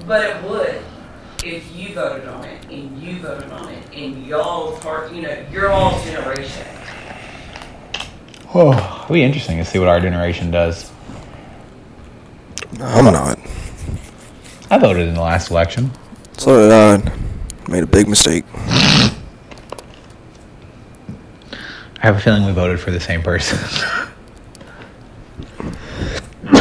[0.06, 0.82] But it would
[1.46, 5.46] if you voted on it and you voted on it and y'all's part, you know,
[5.52, 6.66] your all's generation.
[8.54, 10.92] Oh, it'll be interesting to see what our generation does.
[12.80, 13.38] I'm not.
[14.72, 15.92] I voted in the last election.
[16.38, 17.12] So did I.
[17.68, 18.46] Made a big mistake.
[22.06, 23.58] I have a feeling we voted for the same person.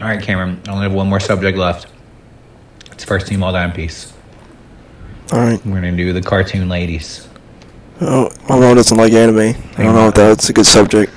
[0.00, 0.62] All right, Cameron.
[0.66, 1.88] I only have one more subject left.
[2.92, 4.12] It's first team all time piece.
[5.32, 5.64] All right.
[5.66, 7.28] We're gonna do the cartoon ladies.
[8.00, 9.60] Oh, my mom doesn't like anime.
[9.76, 11.12] I don't know if that's a good subject.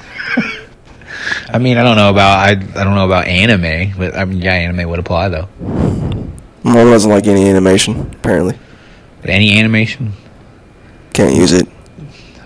[1.49, 2.49] I mean, I don't know about I.
[2.51, 5.47] I don't know about anime, but I mean, yeah, anime would apply though.
[6.63, 8.01] Mom doesn't like any animation.
[8.13, 8.57] Apparently,
[9.21, 10.13] But any animation,
[11.13, 11.67] can't use it.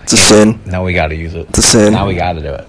[0.02, 0.60] It's a sin.
[0.66, 1.48] now we got to use it.
[1.48, 1.92] It's a sin.
[1.92, 2.66] Now we got to do it.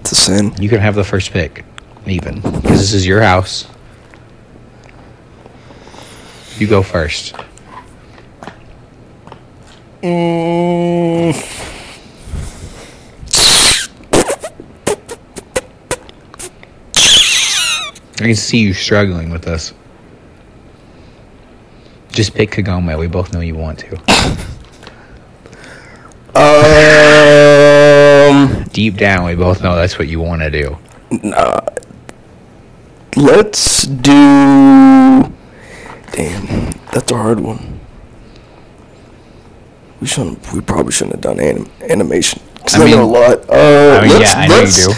[0.00, 0.52] It's a sin.
[0.58, 1.64] You can have the first pick,
[2.06, 3.66] even because this is your house.
[6.58, 7.34] You go first.
[10.02, 11.34] Mm.
[18.18, 19.72] I can see you struggling with this.
[22.12, 22.98] Just pick Kagome.
[22.98, 23.96] We both know you want to.
[28.30, 28.64] Um.
[28.72, 30.78] Deep down, we both know that's what you want to do.
[31.22, 31.60] Nah.
[33.16, 34.12] Let's do.
[36.12, 37.80] Damn, that's a hard one.
[40.00, 40.52] We shouldn't.
[40.52, 42.40] We probably shouldn't have done anim- animation.
[42.72, 43.50] I I, know mean- a lot.
[43.50, 44.92] Uh, I mean, let's, yeah, I know you let's, do.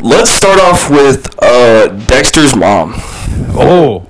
[0.00, 2.94] Let's start off with uh, Dexter's mom.
[3.54, 4.06] Oh,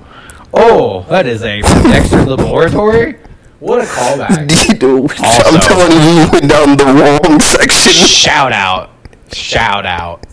[0.53, 3.19] oh, that is a Dexter Laboratory.
[3.59, 4.47] What a callback!
[4.79, 8.07] Dude, I'm Also- telling you, you went down the wrong section.
[8.07, 8.89] Shout out,
[9.31, 10.25] shout out.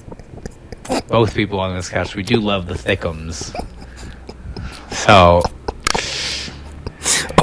[1.08, 3.54] Both people on this couch, we do love the thickums.
[4.92, 5.42] So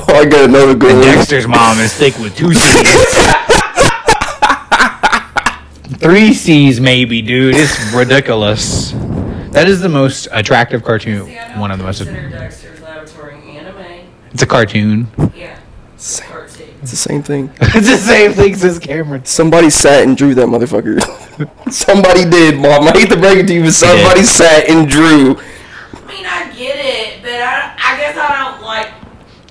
[0.10, 1.04] Oh, I got another good one.
[1.04, 2.84] Dexter's mom is thick with two C's.
[5.99, 7.56] Three C's maybe, dude.
[7.56, 8.94] It's ridiculous.
[9.52, 11.26] That is the most attractive cartoon.
[11.26, 11.98] See, One of the most.
[11.99, 14.07] consider Dexter's Laboratory anime.
[14.32, 15.07] It's a cartoon.
[15.36, 15.57] Yeah,
[15.98, 16.68] Same- cartoon.
[16.82, 17.49] It's the same thing.
[17.61, 19.26] it's the same thing as Cameron.
[19.26, 21.02] Somebody sat and drew that motherfucker.
[21.72, 22.88] somebody did, mom.
[22.88, 25.38] I hate to break it to you, but somebody sat and drew.
[25.38, 28.94] I mean, I get it, but I, I guess I don't like.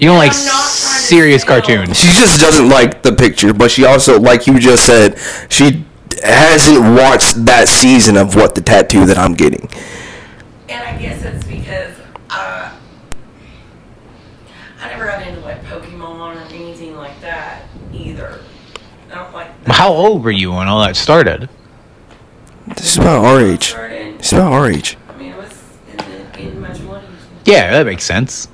[0.00, 1.98] You don't like I'm not trying to serious cartoons.
[1.98, 5.18] She just doesn't like the picture, but she also, like you just said,
[5.48, 5.84] she
[6.22, 9.68] hasn't watched that season of what the tattoo that I'm getting.
[10.68, 11.94] And I guess it's because
[12.30, 12.72] uh,
[14.80, 18.40] I never got into like Pokemon or anything like that either.
[19.10, 19.66] I don't like.
[19.66, 21.48] How old were you when all that started?
[22.68, 23.68] This is about our age.
[23.68, 24.96] Started, It's about our age.
[25.08, 25.62] I mean, it was
[25.92, 27.08] in, the, in my twenties.
[27.44, 28.48] Yeah, that makes sense.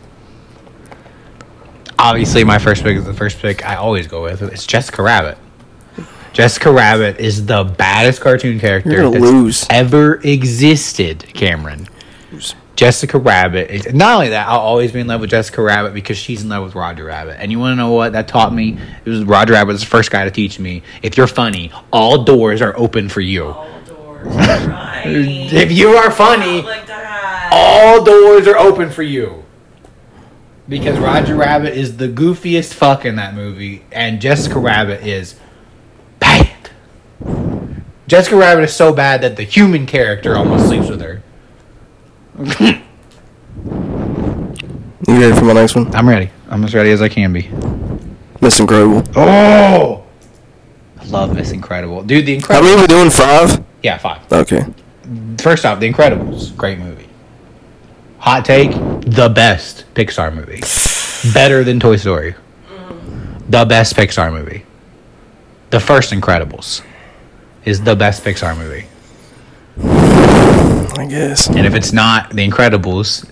[1.98, 4.42] Obviously, my first pick is the first pick I always go with.
[4.42, 5.38] It's Jessica Rabbit.
[6.34, 9.68] Jessica Rabbit is the baddest cartoon character You're that's lose.
[9.70, 11.88] ever existed, Cameron.
[12.76, 13.70] Jessica Rabbit.
[13.70, 16.50] Is, not only that, I'll always be in love with Jessica Rabbit because she's in
[16.50, 17.38] love with Roger Rabbit.
[17.40, 18.80] And you want to know what that taught me?
[19.06, 20.82] It was Roger Rabbit was the first guy to teach me.
[21.04, 23.46] If you're funny, all doors are open for you.
[23.48, 24.28] All doors.
[25.02, 25.04] Right.
[25.08, 27.02] If you are funny, Like that.
[27.52, 29.44] All doors are open for you.
[30.70, 35.36] Because Roger Rabbit is the goofiest fuck in that movie, and Jessica Rabbit is
[36.20, 36.70] bad.
[38.08, 41.22] Jessica Rabbit is so bad that the human character almost sleeps with her.
[45.08, 45.94] you ready for my next one?
[45.96, 46.30] I'm ready.
[46.50, 47.50] I'm as ready as I can be.
[48.40, 49.04] Miss Incredible.
[49.16, 50.04] Oh!
[51.00, 52.04] I love Miss Incredible.
[52.04, 52.68] Dude, The Incredible.
[52.70, 53.20] How many Incredibles.
[53.20, 53.58] are we doing?
[53.58, 53.66] Five.
[53.84, 54.32] Yeah, five.
[54.32, 54.66] Okay.
[55.40, 56.56] First off, The Incredibles.
[56.56, 57.01] Great movie.
[58.22, 58.72] Hot take
[59.02, 60.62] the best Pixar movie.
[61.34, 62.36] Better than Toy Story.
[63.50, 64.64] The best Pixar movie.
[65.72, 66.84] The first Incredibles
[67.66, 68.86] is the best Pixar movie.
[71.02, 71.48] I guess.
[71.48, 73.28] And if it's not The Incredibles,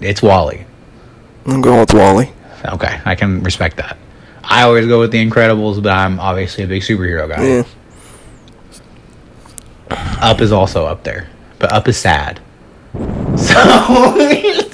[0.00, 0.64] it's WALL-E.
[1.44, 2.32] I'm going with WALL-E.
[2.64, 3.98] Okay, I can respect that.
[4.42, 7.46] I always go with The Incredibles, but I'm obviously a big superhero guy.
[7.46, 7.64] Yeah.
[10.22, 11.28] Up is also up there,
[11.58, 12.40] but Up is sad.
[13.38, 14.68] So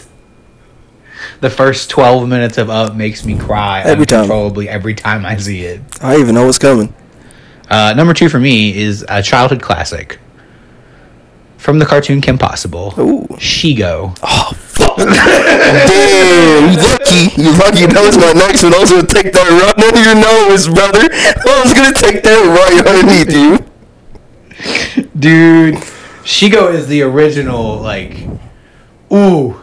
[1.40, 4.20] the first 12 minutes of Up makes me cry Every time.
[4.22, 5.80] uncontrollably every time I see it.
[6.02, 6.92] I even know what's coming.
[7.70, 10.18] Uh, number two for me is a childhood classic
[11.58, 12.92] from the cartoon Kim Possible.
[12.98, 13.26] Ooh.
[13.36, 14.18] Shego.
[14.22, 14.96] Oh, fuck.
[14.96, 17.40] Damn, you lucky.
[17.40, 17.86] You lucky.
[17.86, 18.74] That was my next one.
[18.74, 21.08] I was going to take that right under your nose, brother.
[21.12, 23.58] I was going to take that right underneath you.
[25.18, 25.76] Dude,
[26.28, 28.28] Shego is the original, like,
[29.10, 29.58] ooh,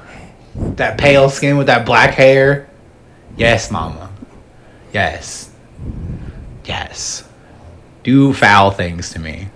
[0.56, 2.68] that pale skin with that black hair.
[3.38, 4.10] Yes, mama.
[4.92, 5.52] Yes.
[6.66, 7.24] Yes.
[8.02, 9.50] Do foul things to me.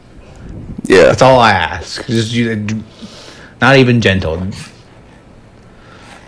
[0.83, 1.05] Yeah.
[1.05, 2.05] That's all I ask.
[2.05, 2.83] Just you,
[3.59, 4.47] Not even gentle.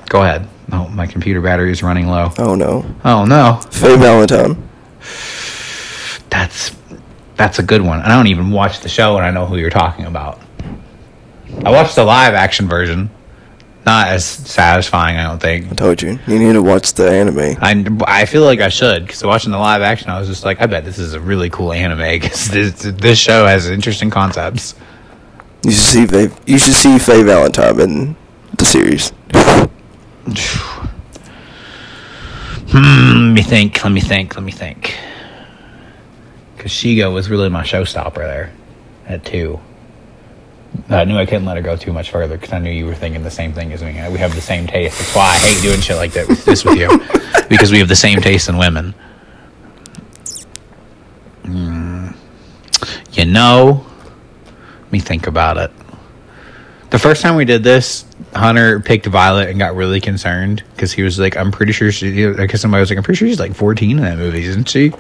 [0.10, 0.48] Go ahead.
[0.72, 2.32] Oh, my computer battery is running low.
[2.40, 2.84] Oh no.
[3.06, 3.62] Oh no.
[3.70, 4.68] Faye Valentine.
[6.32, 6.76] That's
[7.36, 8.00] that's a good one.
[8.02, 10.40] I don't even watch the show and I know who you're talking about.
[11.64, 13.10] I watched the live action version.
[13.86, 15.72] Not as satisfying, I don't think.
[15.72, 16.20] I told you.
[16.28, 17.58] You need to watch the anime.
[17.62, 20.62] I, I feel like I should because watching the live action, I was just like,
[20.62, 24.76] I bet this is a really cool anime because this this show has interesting concepts.
[25.64, 26.30] You should see Faye.
[26.46, 28.16] You should see Faye Valentine in
[28.58, 29.12] the series.
[32.74, 33.84] Hmm, let me think.
[33.84, 34.34] Let me think.
[34.36, 34.96] Let me think.
[36.56, 38.54] Because Shego was really my showstopper there
[39.08, 39.60] at two.
[40.90, 42.96] I knew I couldn't let her go too much further because I knew you were
[42.96, 43.94] thinking the same thing as me.
[44.10, 44.98] We have the same taste.
[44.98, 46.90] That's why I hate doing shit like that with this with you
[47.50, 48.94] because we have the same taste in women.
[51.44, 52.16] Mm,
[53.14, 53.86] you know,
[54.84, 55.72] let me think about it.
[56.90, 61.04] The first time we did this, Hunter picked Violet and got really concerned because he
[61.04, 63.40] was like, "I'm pretty sure she." I guess somebody was like, "I'm pretty sure she's
[63.40, 64.92] like 14 in that movie, isn't she?"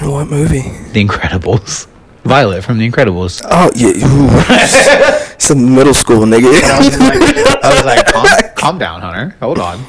[0.00, 0.62] In what movie?
[0.92, 1.88] The Incredibles.
[2.24, 3.42] Violet from The Incredibles.
[3.44, 5.18] Oh yeah.
[5.38, 6.62] Some middle school nigga.
[6.62, 8.26] I was like, I was like calm,
[8.56, 9.36] calm down, Hunter.
[9.40, 9.84] Hold on.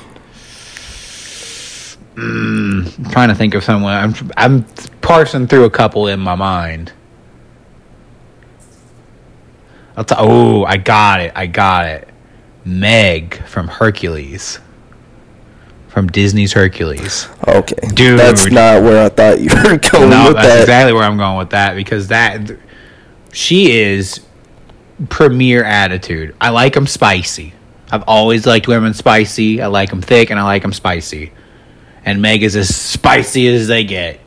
[2.15, 3.93] Mm, I'm trying to think of someone.
[3.93, 4.63] I'm I'm
[5.01, 6.91] parsing through a couple in my mind.
[9.97, 11.31] T- oh, I got it.
[11.35, 12.07] I got it.
[12.65, 14.59] Meg from Hercules.
[15.93, 17.27] From Disney's Hercules.
[17.47, 18.19] okay, Dude.
[18.19, 20.61] That's not where I thought you were going no, with that's that.
[20.61, 22.49] exactly where I'm going with that because that
[23.31, 24.19] she is
[25.09, 26.35] premier attitude.
[26.41, 27.53] I like them spicy.
[27.91, 29.61] I've always liked women spicy.
[29.61, 31.31] I like them thick and I like them spicy.
[32.05, 34.19] And Meg is as spicy as they get.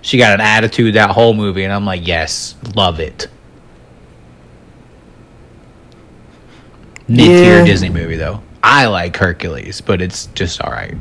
[0.00, 3.28] She got an attitude that whole movie, and I'm like, yes, love it.
[7.08, 7.64] Mid tier Yeah.
[7.64, 8.40] Disney movie though.
[8.62, 10.96] I like Hercules, but it's just all right.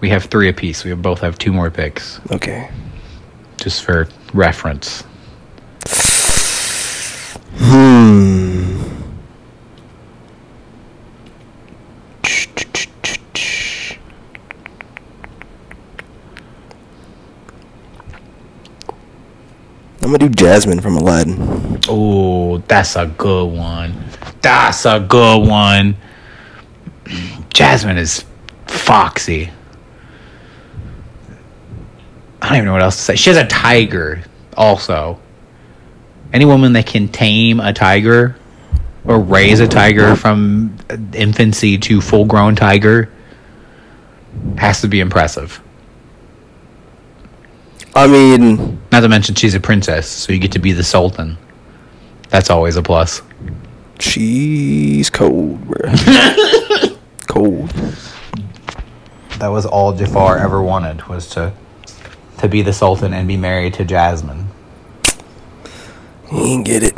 [0.00, 0.84] We have three apiece.
[0.84, 2.70] We both have two more picks, Okay.
[3.56, 5.02] just for reference.
[7.56, 8.47] Hmm.
[20.08, 21.36] I'm gonna do Jasmine from Aladdin.
[21.86, 23.94] Oh, that's a good one.
[24.40, 25.98] That's a good one.
[27.50, 28.24] Jasmine is
[28.66, 29.50] foxy.
[32.40, 33.16] I don't even know what else to say.
[33.16, 34.22] She has a tiger,
[34.56, 35.20] also.
[36.32, 38.34] Any woman that can tame a tiger
[39.04, 40.74] or raise a tiger from
[41.12, 43.12] infancy to full grown tiger
[44.56, 45.60] has to be impressive.
[47.94, 51.36] I mean, Not to mention, she's a princess, so you get to be the sultan.
[52.28, 53.22] That's always a plus.
[53.98, 55.76] she's cold, bro.
[57.26, 57.68] cold.
[59.38, 61.52] that was all Jafar ever wanted was to
[62.38, 64.46] to be the sultan and be married to Jasmine.
[66.30, 66.94] He ain't get it.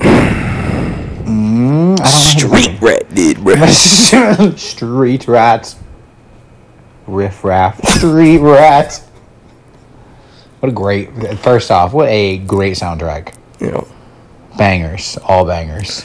[1.27, 3.55] Mm, I Street rat did, bro.
[4.57, 5.77] Street rats.
[7.07, 7.83] Riff raff.
[7.89, 9.03] Street rats.
[10.61, 13.35] What a great first off, what a great soundtrack.
[13.61, 13.89] You know,
[14.57, 15.19] Bangers.
[15.27, 16.05] All bangers.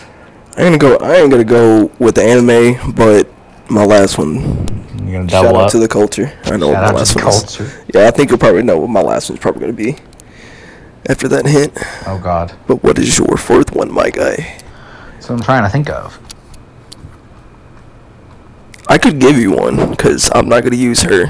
[0.58, 1.06] I ain't gonna go.
[1.06, 3.28] I ain't gonna go with the anime, but
[3.70, 4.40] my last one.
[5.04, 5.72] You're gonna Shout double out up.
[5.72, 6.32] to the culture.
[6.46, 7.42] I know Shout what my out last one is.
[7.58, 7.84] culture.
[7.94, 9.98] Yeah, I think you'll probably know what my last one's probably gonna be.
[11.08, 11.78] After that hint.
[12.08, 12.54] Oh god.
[12.68, 14.58] But what is your fourth one, my guy?
[15.14, 16.18] That's what I'm trying to think of.
[18.88, 21.26] I could give you one because I'm not gonna use her.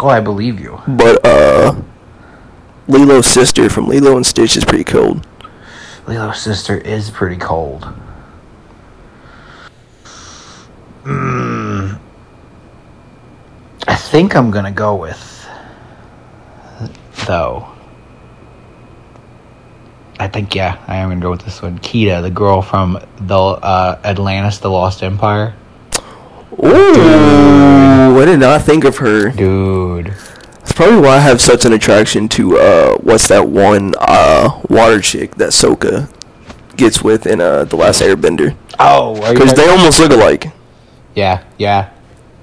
[0.00, 0.80] Oh, I believe you.
[0.86, 1.80] But uh,
[2.92, 5.26] Lilo's sister from Lilo and Stitch is pretty cold.
[6.06, 7.86] Lilo's sister is pretty cold.
[11.04, 11.98] Mm.
[13.88, 15.48] I think I'm gonna go with
[17.26, 17.66] though.
[20.20, 21.78] I think yeah, I am gonna go with this one.
[21.78, 25.54] Kida, the girl from the uh, Atlantis, the Lost Empire.
[26.62, 29.30] Ooh, I did not think of her.
[29.30, 30.14] Dude,
[30.62, 35.00] That's probably why I have such an attraction to uh, what's that one uh water
[35.00, 36.08] chick that Sokka
[36.76, 38.56] gets with in uh the Last Airbender?
[38.78, 40.52] oh, Because they almost look alike.
[41.14, 41.90] yeah, yeah,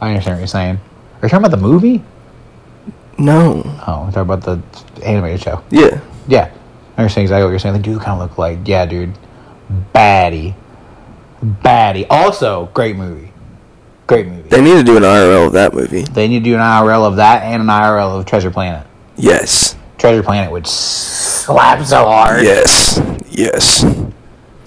[0.01, 0.75] I understand what you're saying.
[0.75, 2.03] Are you talking about the movie?
[3.17, 3.63] No.
[3.87, 4.61] Oh, I'm talking about the
[5.05, 5.61] animated show.
[5.71, 5.99] Yeah.
[6.27, 6.51] Yeah,
[6.97, 7.75] I understand exactly what you're saying.
[7.75, 9.17] They do kind of look like, yeah, dude,
[9.93, 10.55] baddie,
[11.43, 12.05] baddie.
[12.09, 13.28] Also, great movie.
[14.09, 14.49] Great movie.
[14.49, 16.01] They need to do an IRL of that movie.
[16.01, 18.87] They need to do an IRL of that and an IRL of Treasure Planet.
[19.15, 19.75] Yes.
[19.99, 22.43] Treasure Planet would slap so hard.
[22.43, 22.99] Yes.
[23.29, 23.83] Yes.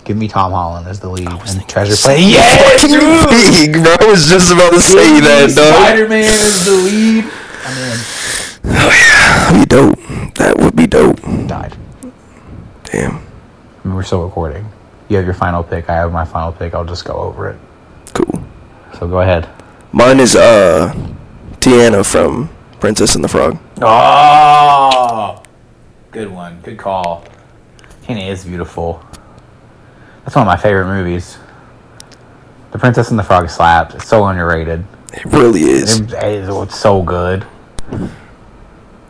[0.05, 2.21] Give me Tom Holland as the lead in Treasure Planet.
[2.23, 3.97] Yes, big, bro.
[3.99, 5.75] I was just about to say that, dog.
[5.75, 7.25] Spider Man is the lead.
[7.65, 9.13] I mean, oh,
[9.43, 10.35] That'd be dope.
[10.37, 11.21] That would be dope.
[11.49, 11.77] died.
[12.85, 13.17] Damn.
[13.17, 14.69] I mean, we're still recording.
[15.09, 15.91] You have your final pick.
[15.91, 16.75] I have my final pick.
[16.75, 17.59] I'll just go over it.
[18.93, 19.01] Cool.
[19.01, 19.49] So go ahead.
[19.93, 20.93] Mine is uh
[21.61, 22.49] Tiana from
[22.81, 23.59] Princess and the Frog.
[23.81, 25.43] Oh,
[26.11, 26.61] good one.
[26.63, 27.25] Good call.
[28.05, 29.05] Tiana is beautiful.
[30.25, 31.39] That's one of my favorite movies.
[32.73, 33.95] The Princess and the Frog slaps.
[33.95, 34.85] It's so underrated.
[35.13, 36.01] It really is.
[36.01, 37.45] It- it's so good.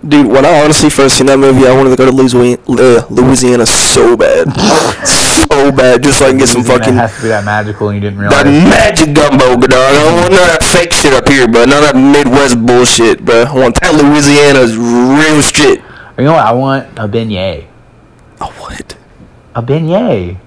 [0.07, 3.67] Dude, when I honestly first seen that movie, I wanted to go to uh, Louisiana
[3.67, 4.49] so bad.
[5.33, 6.95] so bad, just so I can get some fucking.
[6.95, 8.45] has to be that magical, and you didn't realize.
[8.45, 9.73] That magic gumbo, dog.
[9.73, 12.65] I don't want none of that fake shit up here, but none of that Midwest
[12.65, 13.45] bullshit, bro.
[13.45, 15.83] I want that Louisiana's real shit.
[16.19, 16.47] You know what?
[16.47, 17.67] I want a beignet.
[18.41, 18.97] A what?
[19.55, 20.39] A beignet.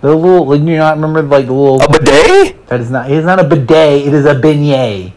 [0.00, 1.82] The little, like, you not remember like the little.
[1.82, 2.66] A bidet?
[2.66, 3.10] That is not.
[3.10, 4.06] It is not a bidet.
[4.06, 5.12] It is a beignet.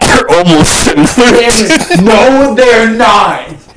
[0.00, 2.02] They're almost similar.
[2.02, 3.67] no, they're not.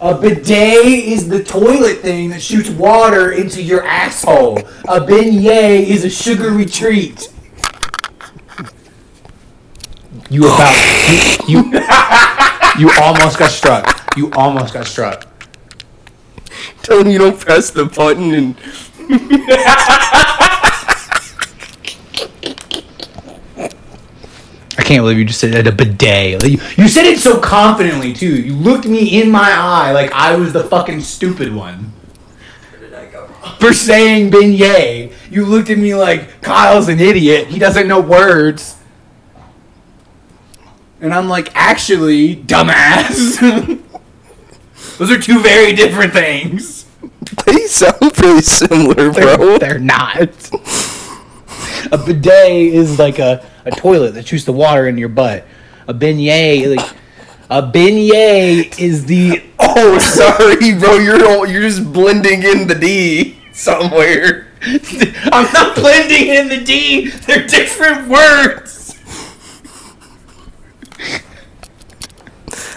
[0.00, 4.58] A bidet is the toilet thing that shoots water into your asshole.
[4.86, 7.32] A beignet is a sugary treat.
[10.30, 11.80] You about you you,
[12.78, 14.16] you almost got struck.
[14.16, 15.26] You almost got struck.
[16.82, 18.56] Tell them you don't press the button and.
[24.77, 26.40] I can't believe you just said a bidet.
[26.40, 28.40] Like, you, you said it so confidently too.
[28.40, 31.92] You looked me in my eye like I was the fucking stupid one.
[32.70, 33.58] Where did I go wrong?
[33.60, 35.12] for saying beignet.
[35.30, 37.48] You looked at me like Kyle's an idiot.
[37.48, 38.76] He doesn't know words.
[41.02, 43.38] And I'm like, actually, dumbass.
[44.98, 46.86] Those are two very different things.
[47.44, 49.58] They sound pretty similar, They're, bro.
[49.58, 50.50] they're not.
[51.92, 55.46] A bidet is like a, a toilet that shoots the water into your butt.
[55.86, 56.96] A beignet, like
[57.50, 60.96] a beignet is the Oh, sorry, bro.
[60.96, 64.48] You're all, you're just blending in the D somewhere.
[64.62, 67.10] I'm not blending in the D.
[67.10, 68.98] They're different words.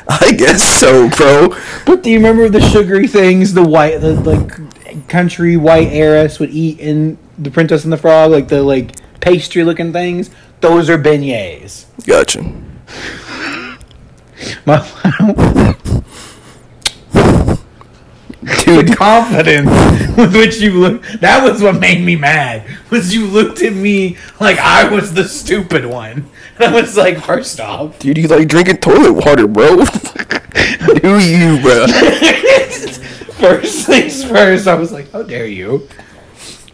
[0.07, 1.55] I guess so, bro.
[1.85, 6.49] But do you remember the sugary things the white, the like country white heiress would
[6.49, 8.91] eat in the Princess and the Frog, like the like
[9.21, 10.29] pastry looking things?
[10.61, 11.85] Those are beignets.
[12.05, 12.41] Gotcha.
[14.65, 14.77] My
[18.41, 19.69] the Dude, confidence
[20.17, 22.65] with which you look that was what made me mad.
[22.89, 26.29] Was you looked at me like I was the stupid one.
[26.57, 29.83] And I was like, first off, dude, you like drinking toilet water, bro.
[30.95, 31.87] Do you, bro?
[33.37, 35.87] First things first, I was like, "How dare you?"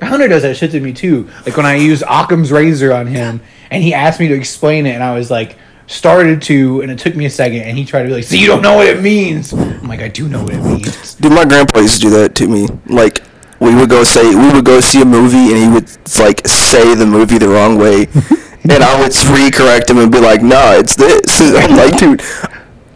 [0.01, 1.29] Hunter does that shit to me too.
[1.45, 3.41] Like when I used Occam's razor on him,
[3.71, 5.57] and he asked me to explain it, and I was like,
[5.87, 8.35] started to, and it took me a second, and he tried to be like, "So
[8.35, 11.31] you don't know what it means?" I'm like, "I do know what it means." Dude,
[11.31, 12.67] my grandpa used to do that to me.
[12.87, 13.23] Like,
[13.59, 15.89] we would go say, we would go see a movie, and he would
[16.19, 18.03] like say the movie the wrong way,
[18.69, 22.21] and I would recorrect him and be like, "Nah, it's this." I'm like, dude,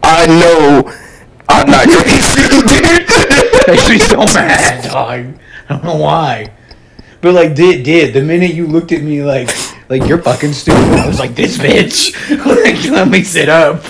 [0.02, 0.92] I know
[1.48, 2.64] I'm not crazy, dude.
[3.68, 5.38] Makes me so mad, dog.
[5.68, 6.52] I don't know why,
[7.20, 9.48] but like, did did the minute you looked at me like,
[9.92, 12.14] like you're fucking stupid, I was like, this bitch,
[12.46, 13.84] like, let me sit up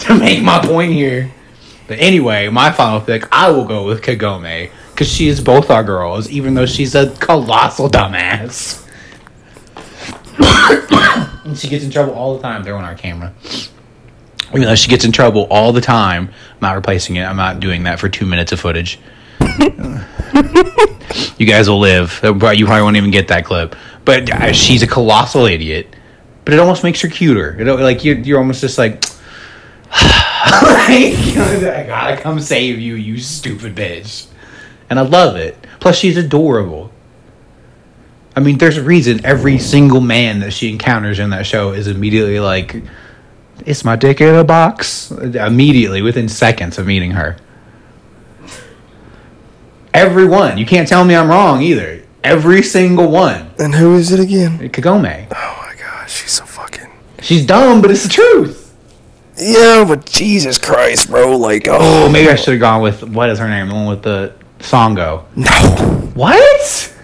[0.00, 1.32] to make my point here.
[1.86, 5.84] But anyway, my final pick, I will go with Kagome because she is both our
[5.84, 8.84] girls, even though she's a colossal dumbass.
[11.44, 12.64] and she gets in trouble all the time.
[12.64, 13.32] They're on our camera.
[14.48, 17.22] Even though she gets in trouble all the time, I'm not replacing it.
[17.22, 18.98] I'm not doing that for two minutes of footage.
[21.38, 22.18] you guys will live.
[22.24, 23.76] You probably won't even get that clip.
[24.08, 25.94] But uh, she's a colossal idiot.
[26.46, 27.52] But it almost makes her cuter.
[27.62, 29.04] Know, like you're, you're almost just like,
[29.92, 29.92] like,
[30.62, 34.26] I gotta come save you, you stupid bitch.
[34.88, 35.58] And I love it.
[35.78, 36.90] Plus, she's adorable.
[38.34, 41.86] I mean, there's a reason every single man that she encounters in that show is
[41.86, 42.82] immediately like,
[43.66, 47.36] "It's my dick in a box." Immediately, within seconds of meeting her.
[49.92, 50.56] Everyone.
[50.56, 51.97] You can't tell me I'm wrong either.
[52.28, 53.50] Every single one.
[53.58, 54.58] And who is it again?
[54.70, 55.26] Kagome.
[55.34, 56.90] Oh my gosh, she's so fucking.
[57.20, 58.64] She's dumb, but it's the truth.
[59.36, 61.36] Yeah, but Jesus Christ, bro.
[61.36, 63.68] Like, Oh, oh, maybe I should have gone with what is her name?
[63.68, 65.24] The one with the Sango.
[65.36, 65.50] no.
[66.14, 66.94] What?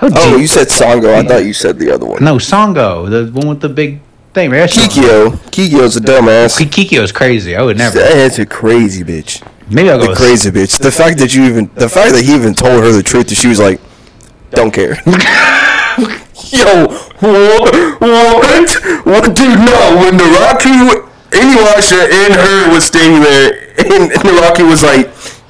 [0.00, 1.14] Oh, you said Sango.
[1.14, 2.22] I thought you said the other one.
[2.22, 4.00] no Sango, the one with the big
[4.32, 4.50] thing.
[4.50, 5.30] Maybe Kikyo.
[5.50, 6.58] Kikyo's a dumbass.
[6.58, 7.56] Ki- Kikyo's crazy.
[7.56, 7.98] I would never.
[7.98, 9.42] That's a crazy bitch.
[9.70, 10.78] Maybe I'll go The with crazy bitch.
[10.78, 13.36] The fact that you even, the fact that he even told her the truth, that
[13.36, 13.80] she was like,
[14.54, 14.96] don't care.
[16.54, 16.86] Yo,
[17.20, 17.74] what?
[18.00, 18.70] What?
[19.06, 19.24] What?
[19.36, 19.96] Dude, no.
[20.00, 20.74] When the Rocky,
[21.30, 25.06] Inuyasha and her was standing there, and, Rocky was like,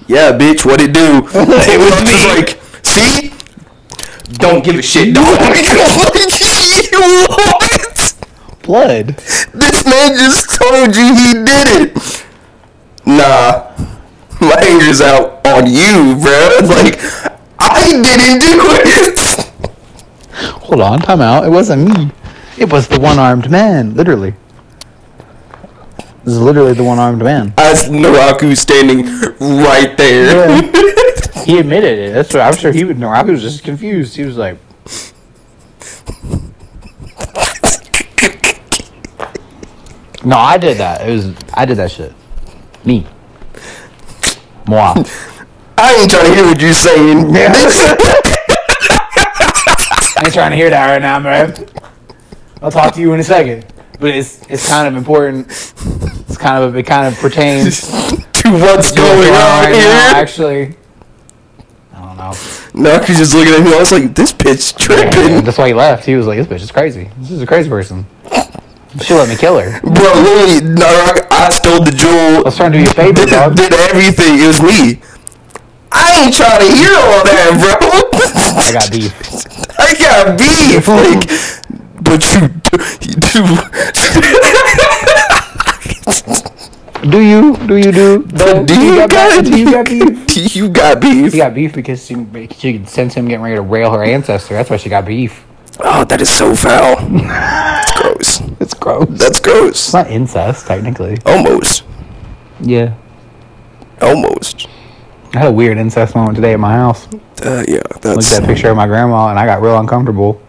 [0.06, 1.22] yeah, bitch, what it do?
[1.34, 3.32] it was just like, see?
[4.38, 5.26] Don't give a shit, dog.
[6.30, 6.92] shit,
[7.28, 8.14] what?
[8.64, 9.08] blood.
[9.08, 12.24] This man just told you he did it.
[13.06, 13.70] Nah,
[14.40, 16.58] my anger's out on you, bro.
[16.66, 16.98] Like,
[17.58, 19.18] I didn't do it.
[20.62, 21.44] Hold on, time out.
[21.44, 22.10] It wasn't me.
[22.58, 23.94] It was the one-armed man.
[23.94, 24.34] Literally.
[26.24, 27.52] This is literally the one-armed man.
[27.58, 29.04] As Naraku standing
[29.40, 30.70] right there.
[31.44, 32.14] He admitted it.
[32.14, 33.10] That's what I'm sure he would know.
[33.10, 34.16] I was just confused.
[34.16, 34.56] He was like,
[40.24, 41.06] "No, I did that.
[41.06, 42.14] It was I did that shit.
[42.82, 43.06] Me.
[44.66, 45.04] Moi.
[45.76, 47.34] I ain't trying to hear what you're saying.
[47.36, 47.40] I
[50.24, 51.54] ain't trying to hear that right now, man.
[52.62, 53.66] I'll talk to you in a second.
[54.00, 55.46] But it's it's kind of important.
[55.48, 57.80] It's kind of it kind of pertains
[58.32, 60.16] to what's going on right now, here.
[60.22, 60.76] actually.
[61.92, 62.30] I don't know.
[62.90, 63.72] Naraku's just looking at me.
[63.74, 65.44] I was like, this bitch Yeah, tripping.
[65.44, 66.04] that's why he left.
[66.04, 67.08] He was like, "This bitch is crazy.
[67.18, 68.04] This is a crazy person.
[69.02, 69.80] She let me kill her.
[69.80, 72.38] Bro, literally, Naraku, I stole the jewel.
[72.38, 74.38] I was trying to do you a favor, Did, did everything.
[74.38, 75.00] It was me.
[75.94, 77.78] I ain't trying to hear all that, bro.
[78.58, 79.14] I got beef.
[79.78, 80.88] I got beef.
[80.88, 81.28] Like,
[82.02, 83.44] but you do.
[87.10, 87.56] Do you?
[87.66, 88.26] Do you do?
[88.34, 90.26] But do you got, Do you got beef?
[90.34, 91.32] Do you got beef?
[91.32, 92.26] She got beef because she,
[92.56, 94.54] she sense him getting ready to rail her ancestor.
[94.54, 95.44] That's why she got beef.
[95.80, 96.96] Oh, that is so foul.
[97.08, 98.40] That's gross.
[98.60, 99.08] It's gross.
[99.18, 99.70] That's gross.
[99.70, 101.18] It's not incest, technically.
[101.26, 101.84] Almost.
[102.60, 102.94] Yeah.
[104.00, 104.68] Almost.
[105.34, 107.08] I had a weird incest moment today at my house.
[107.44, 110.40] Uh, yeah, Looked at a picture of my grandma and I got real uncomfortable.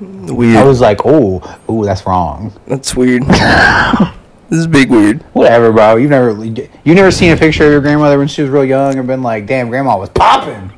[0.00, 0.56] weird.
[0.56, 3.22] I was like, "Oh, oh, that's wrong." that's weird.
[4.48, 5.22] this is big weird.
[5.34, 5.96] Whatever, bro.
[5.96, 8.98] You've never you never seen a picture of your grandmother when she was real young
[8.98, 10.72] and been like, "Damn, grandma was popping."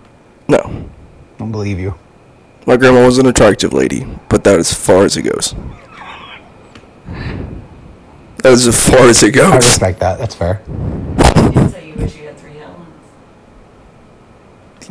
[0.49, 0.85] No,
[1.39, 1.95] Don't believe you.
[2.67, 5.55] my grandma was an attractive lady, but that as far as it goes.
[8.43, 9.53] That is as far as it goes.
[9.53, 10.19] I respect that.
[10.19, 10.61] That's fair.
[10.67, 12.89] So you wish you had three Helens.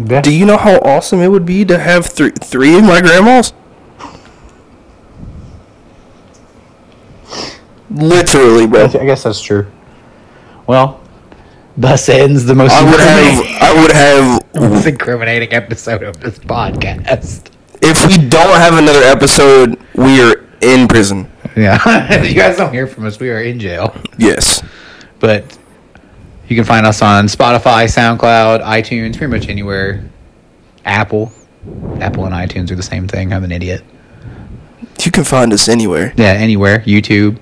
[0.06, 0.22] Yeah.
[0.22, 3.54] Do you know how awesome it would be to have three three of my grandmas?
[7.90, 8.86] Literally, bro.
[8.86, 9.66] I guess that's true.
[10.68, 11.02] Well,
[11.76, 13.20] thus ends the most I would have.
[13.30, 14.72] incriminating- I would have.
[14.72, 17.50] most incriminating episode of this podcast.
[17.82, 21.32] If we don't have another episode, we are in prison.
[21.56, 23.20] Yeah, you guys don't hear from us.
[23.20, 24.62] We are in jail, Yes.
[25.20, 25.58] but
[26.50, 30.10] you can find us on Spotify, SoundCloud, iTunes, pretty much anywhere.
[30.86, 31.32] Apple,
[32.00, 33.34] Apple and iTunes are the same thing.
[33.34, 33.84] I'm an idiot.
[35.02, 36.14] You can find us anywhere.
[36.18, 36.80] Yeah, anywhere.
[36.80, 37.40] YouTube.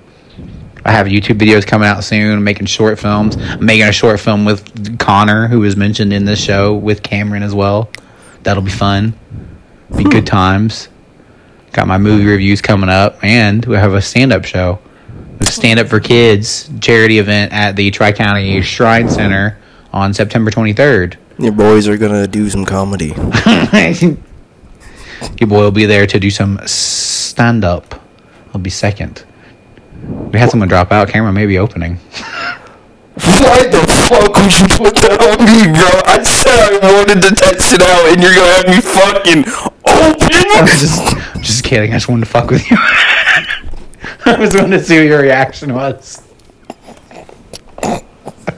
[0.86, 2.32] I have YouTube videos coming out soon.
[2.32, 3.36] I'm making short films.
[3.38, 7.44] I'm making a short film with Connor, who was mentioned in this show, with Cameron
[7.44, 7.90] as well.
[8.44, 9.14] That'll be fun.
[9.96, 10.10] Be hmm.
[10.10, 10.90] good times.
[11.74, 14.80] Got my movie reviews coming up, and we have a stand-up show,
[15.40, 19.58] a stand-up for kids charity event at the Tri County Shrine Center
[19.94, 21.16] on September 23rd.
[21.40, 23.14] Your boys are gonna do some comedy.
[25.40, 28.02] Your boy will be there to do some stand-up.
[28.54, 29.24] I'll be second.
[30.32, 31.10] We had someone drop out.
[31.10, 31.98] Cameron may be opening.
[33.18, 35.90] Why the fuck would you put that on me, bro?
[36.06, 39.44] I said I wanted to test it out, and you're gonna have me fucking
[39.86, 40.68] I'm open.
[40.68, 41.02] just,
[41.36, 41.92] I'm just kidding.
[41.92, 42.78] I just wanted to fuck with you.
[44.28, 46.22] I was wanted to see what your reaction was.
[47.82, 48.04] Say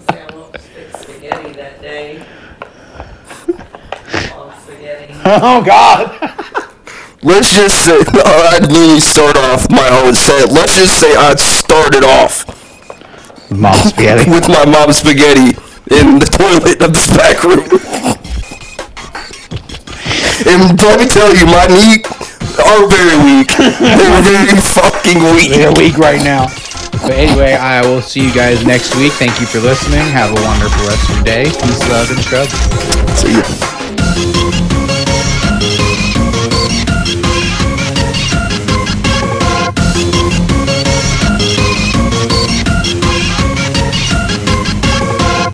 [0.10, 2.26] I won't fix spaghetti that day.
[4.34, 5.14] All spaghetti.
[5.26, 6.10] Oh God.
[7.22, 10.52] Let's just say uh, I'd literally start off my own set.
[10.52, 12.50] Let's just say I'd started off
[13.52, 14.32] Mom spaghetti.
[14.32, 15.54] with my mom's spaghetti
[15.94, 17.70] in the toilet of this back room.
[20.50, 22.02] and let me tell you, my knee
[22.66, 23.50] are very weak.
[23.58, 25.52] They're very fucking weak.
[25.52, 26.48] They're weak right now.
[27.02, 29.14] But anyway, I will see you guys next week.
[29.14, 30.02] Thank you for listening.
[30.12, 31.44] Have a wonderful rest of your day.
[31.46, 32.50] Peace, love, and shrub.
[33.16, 34.89] See ya.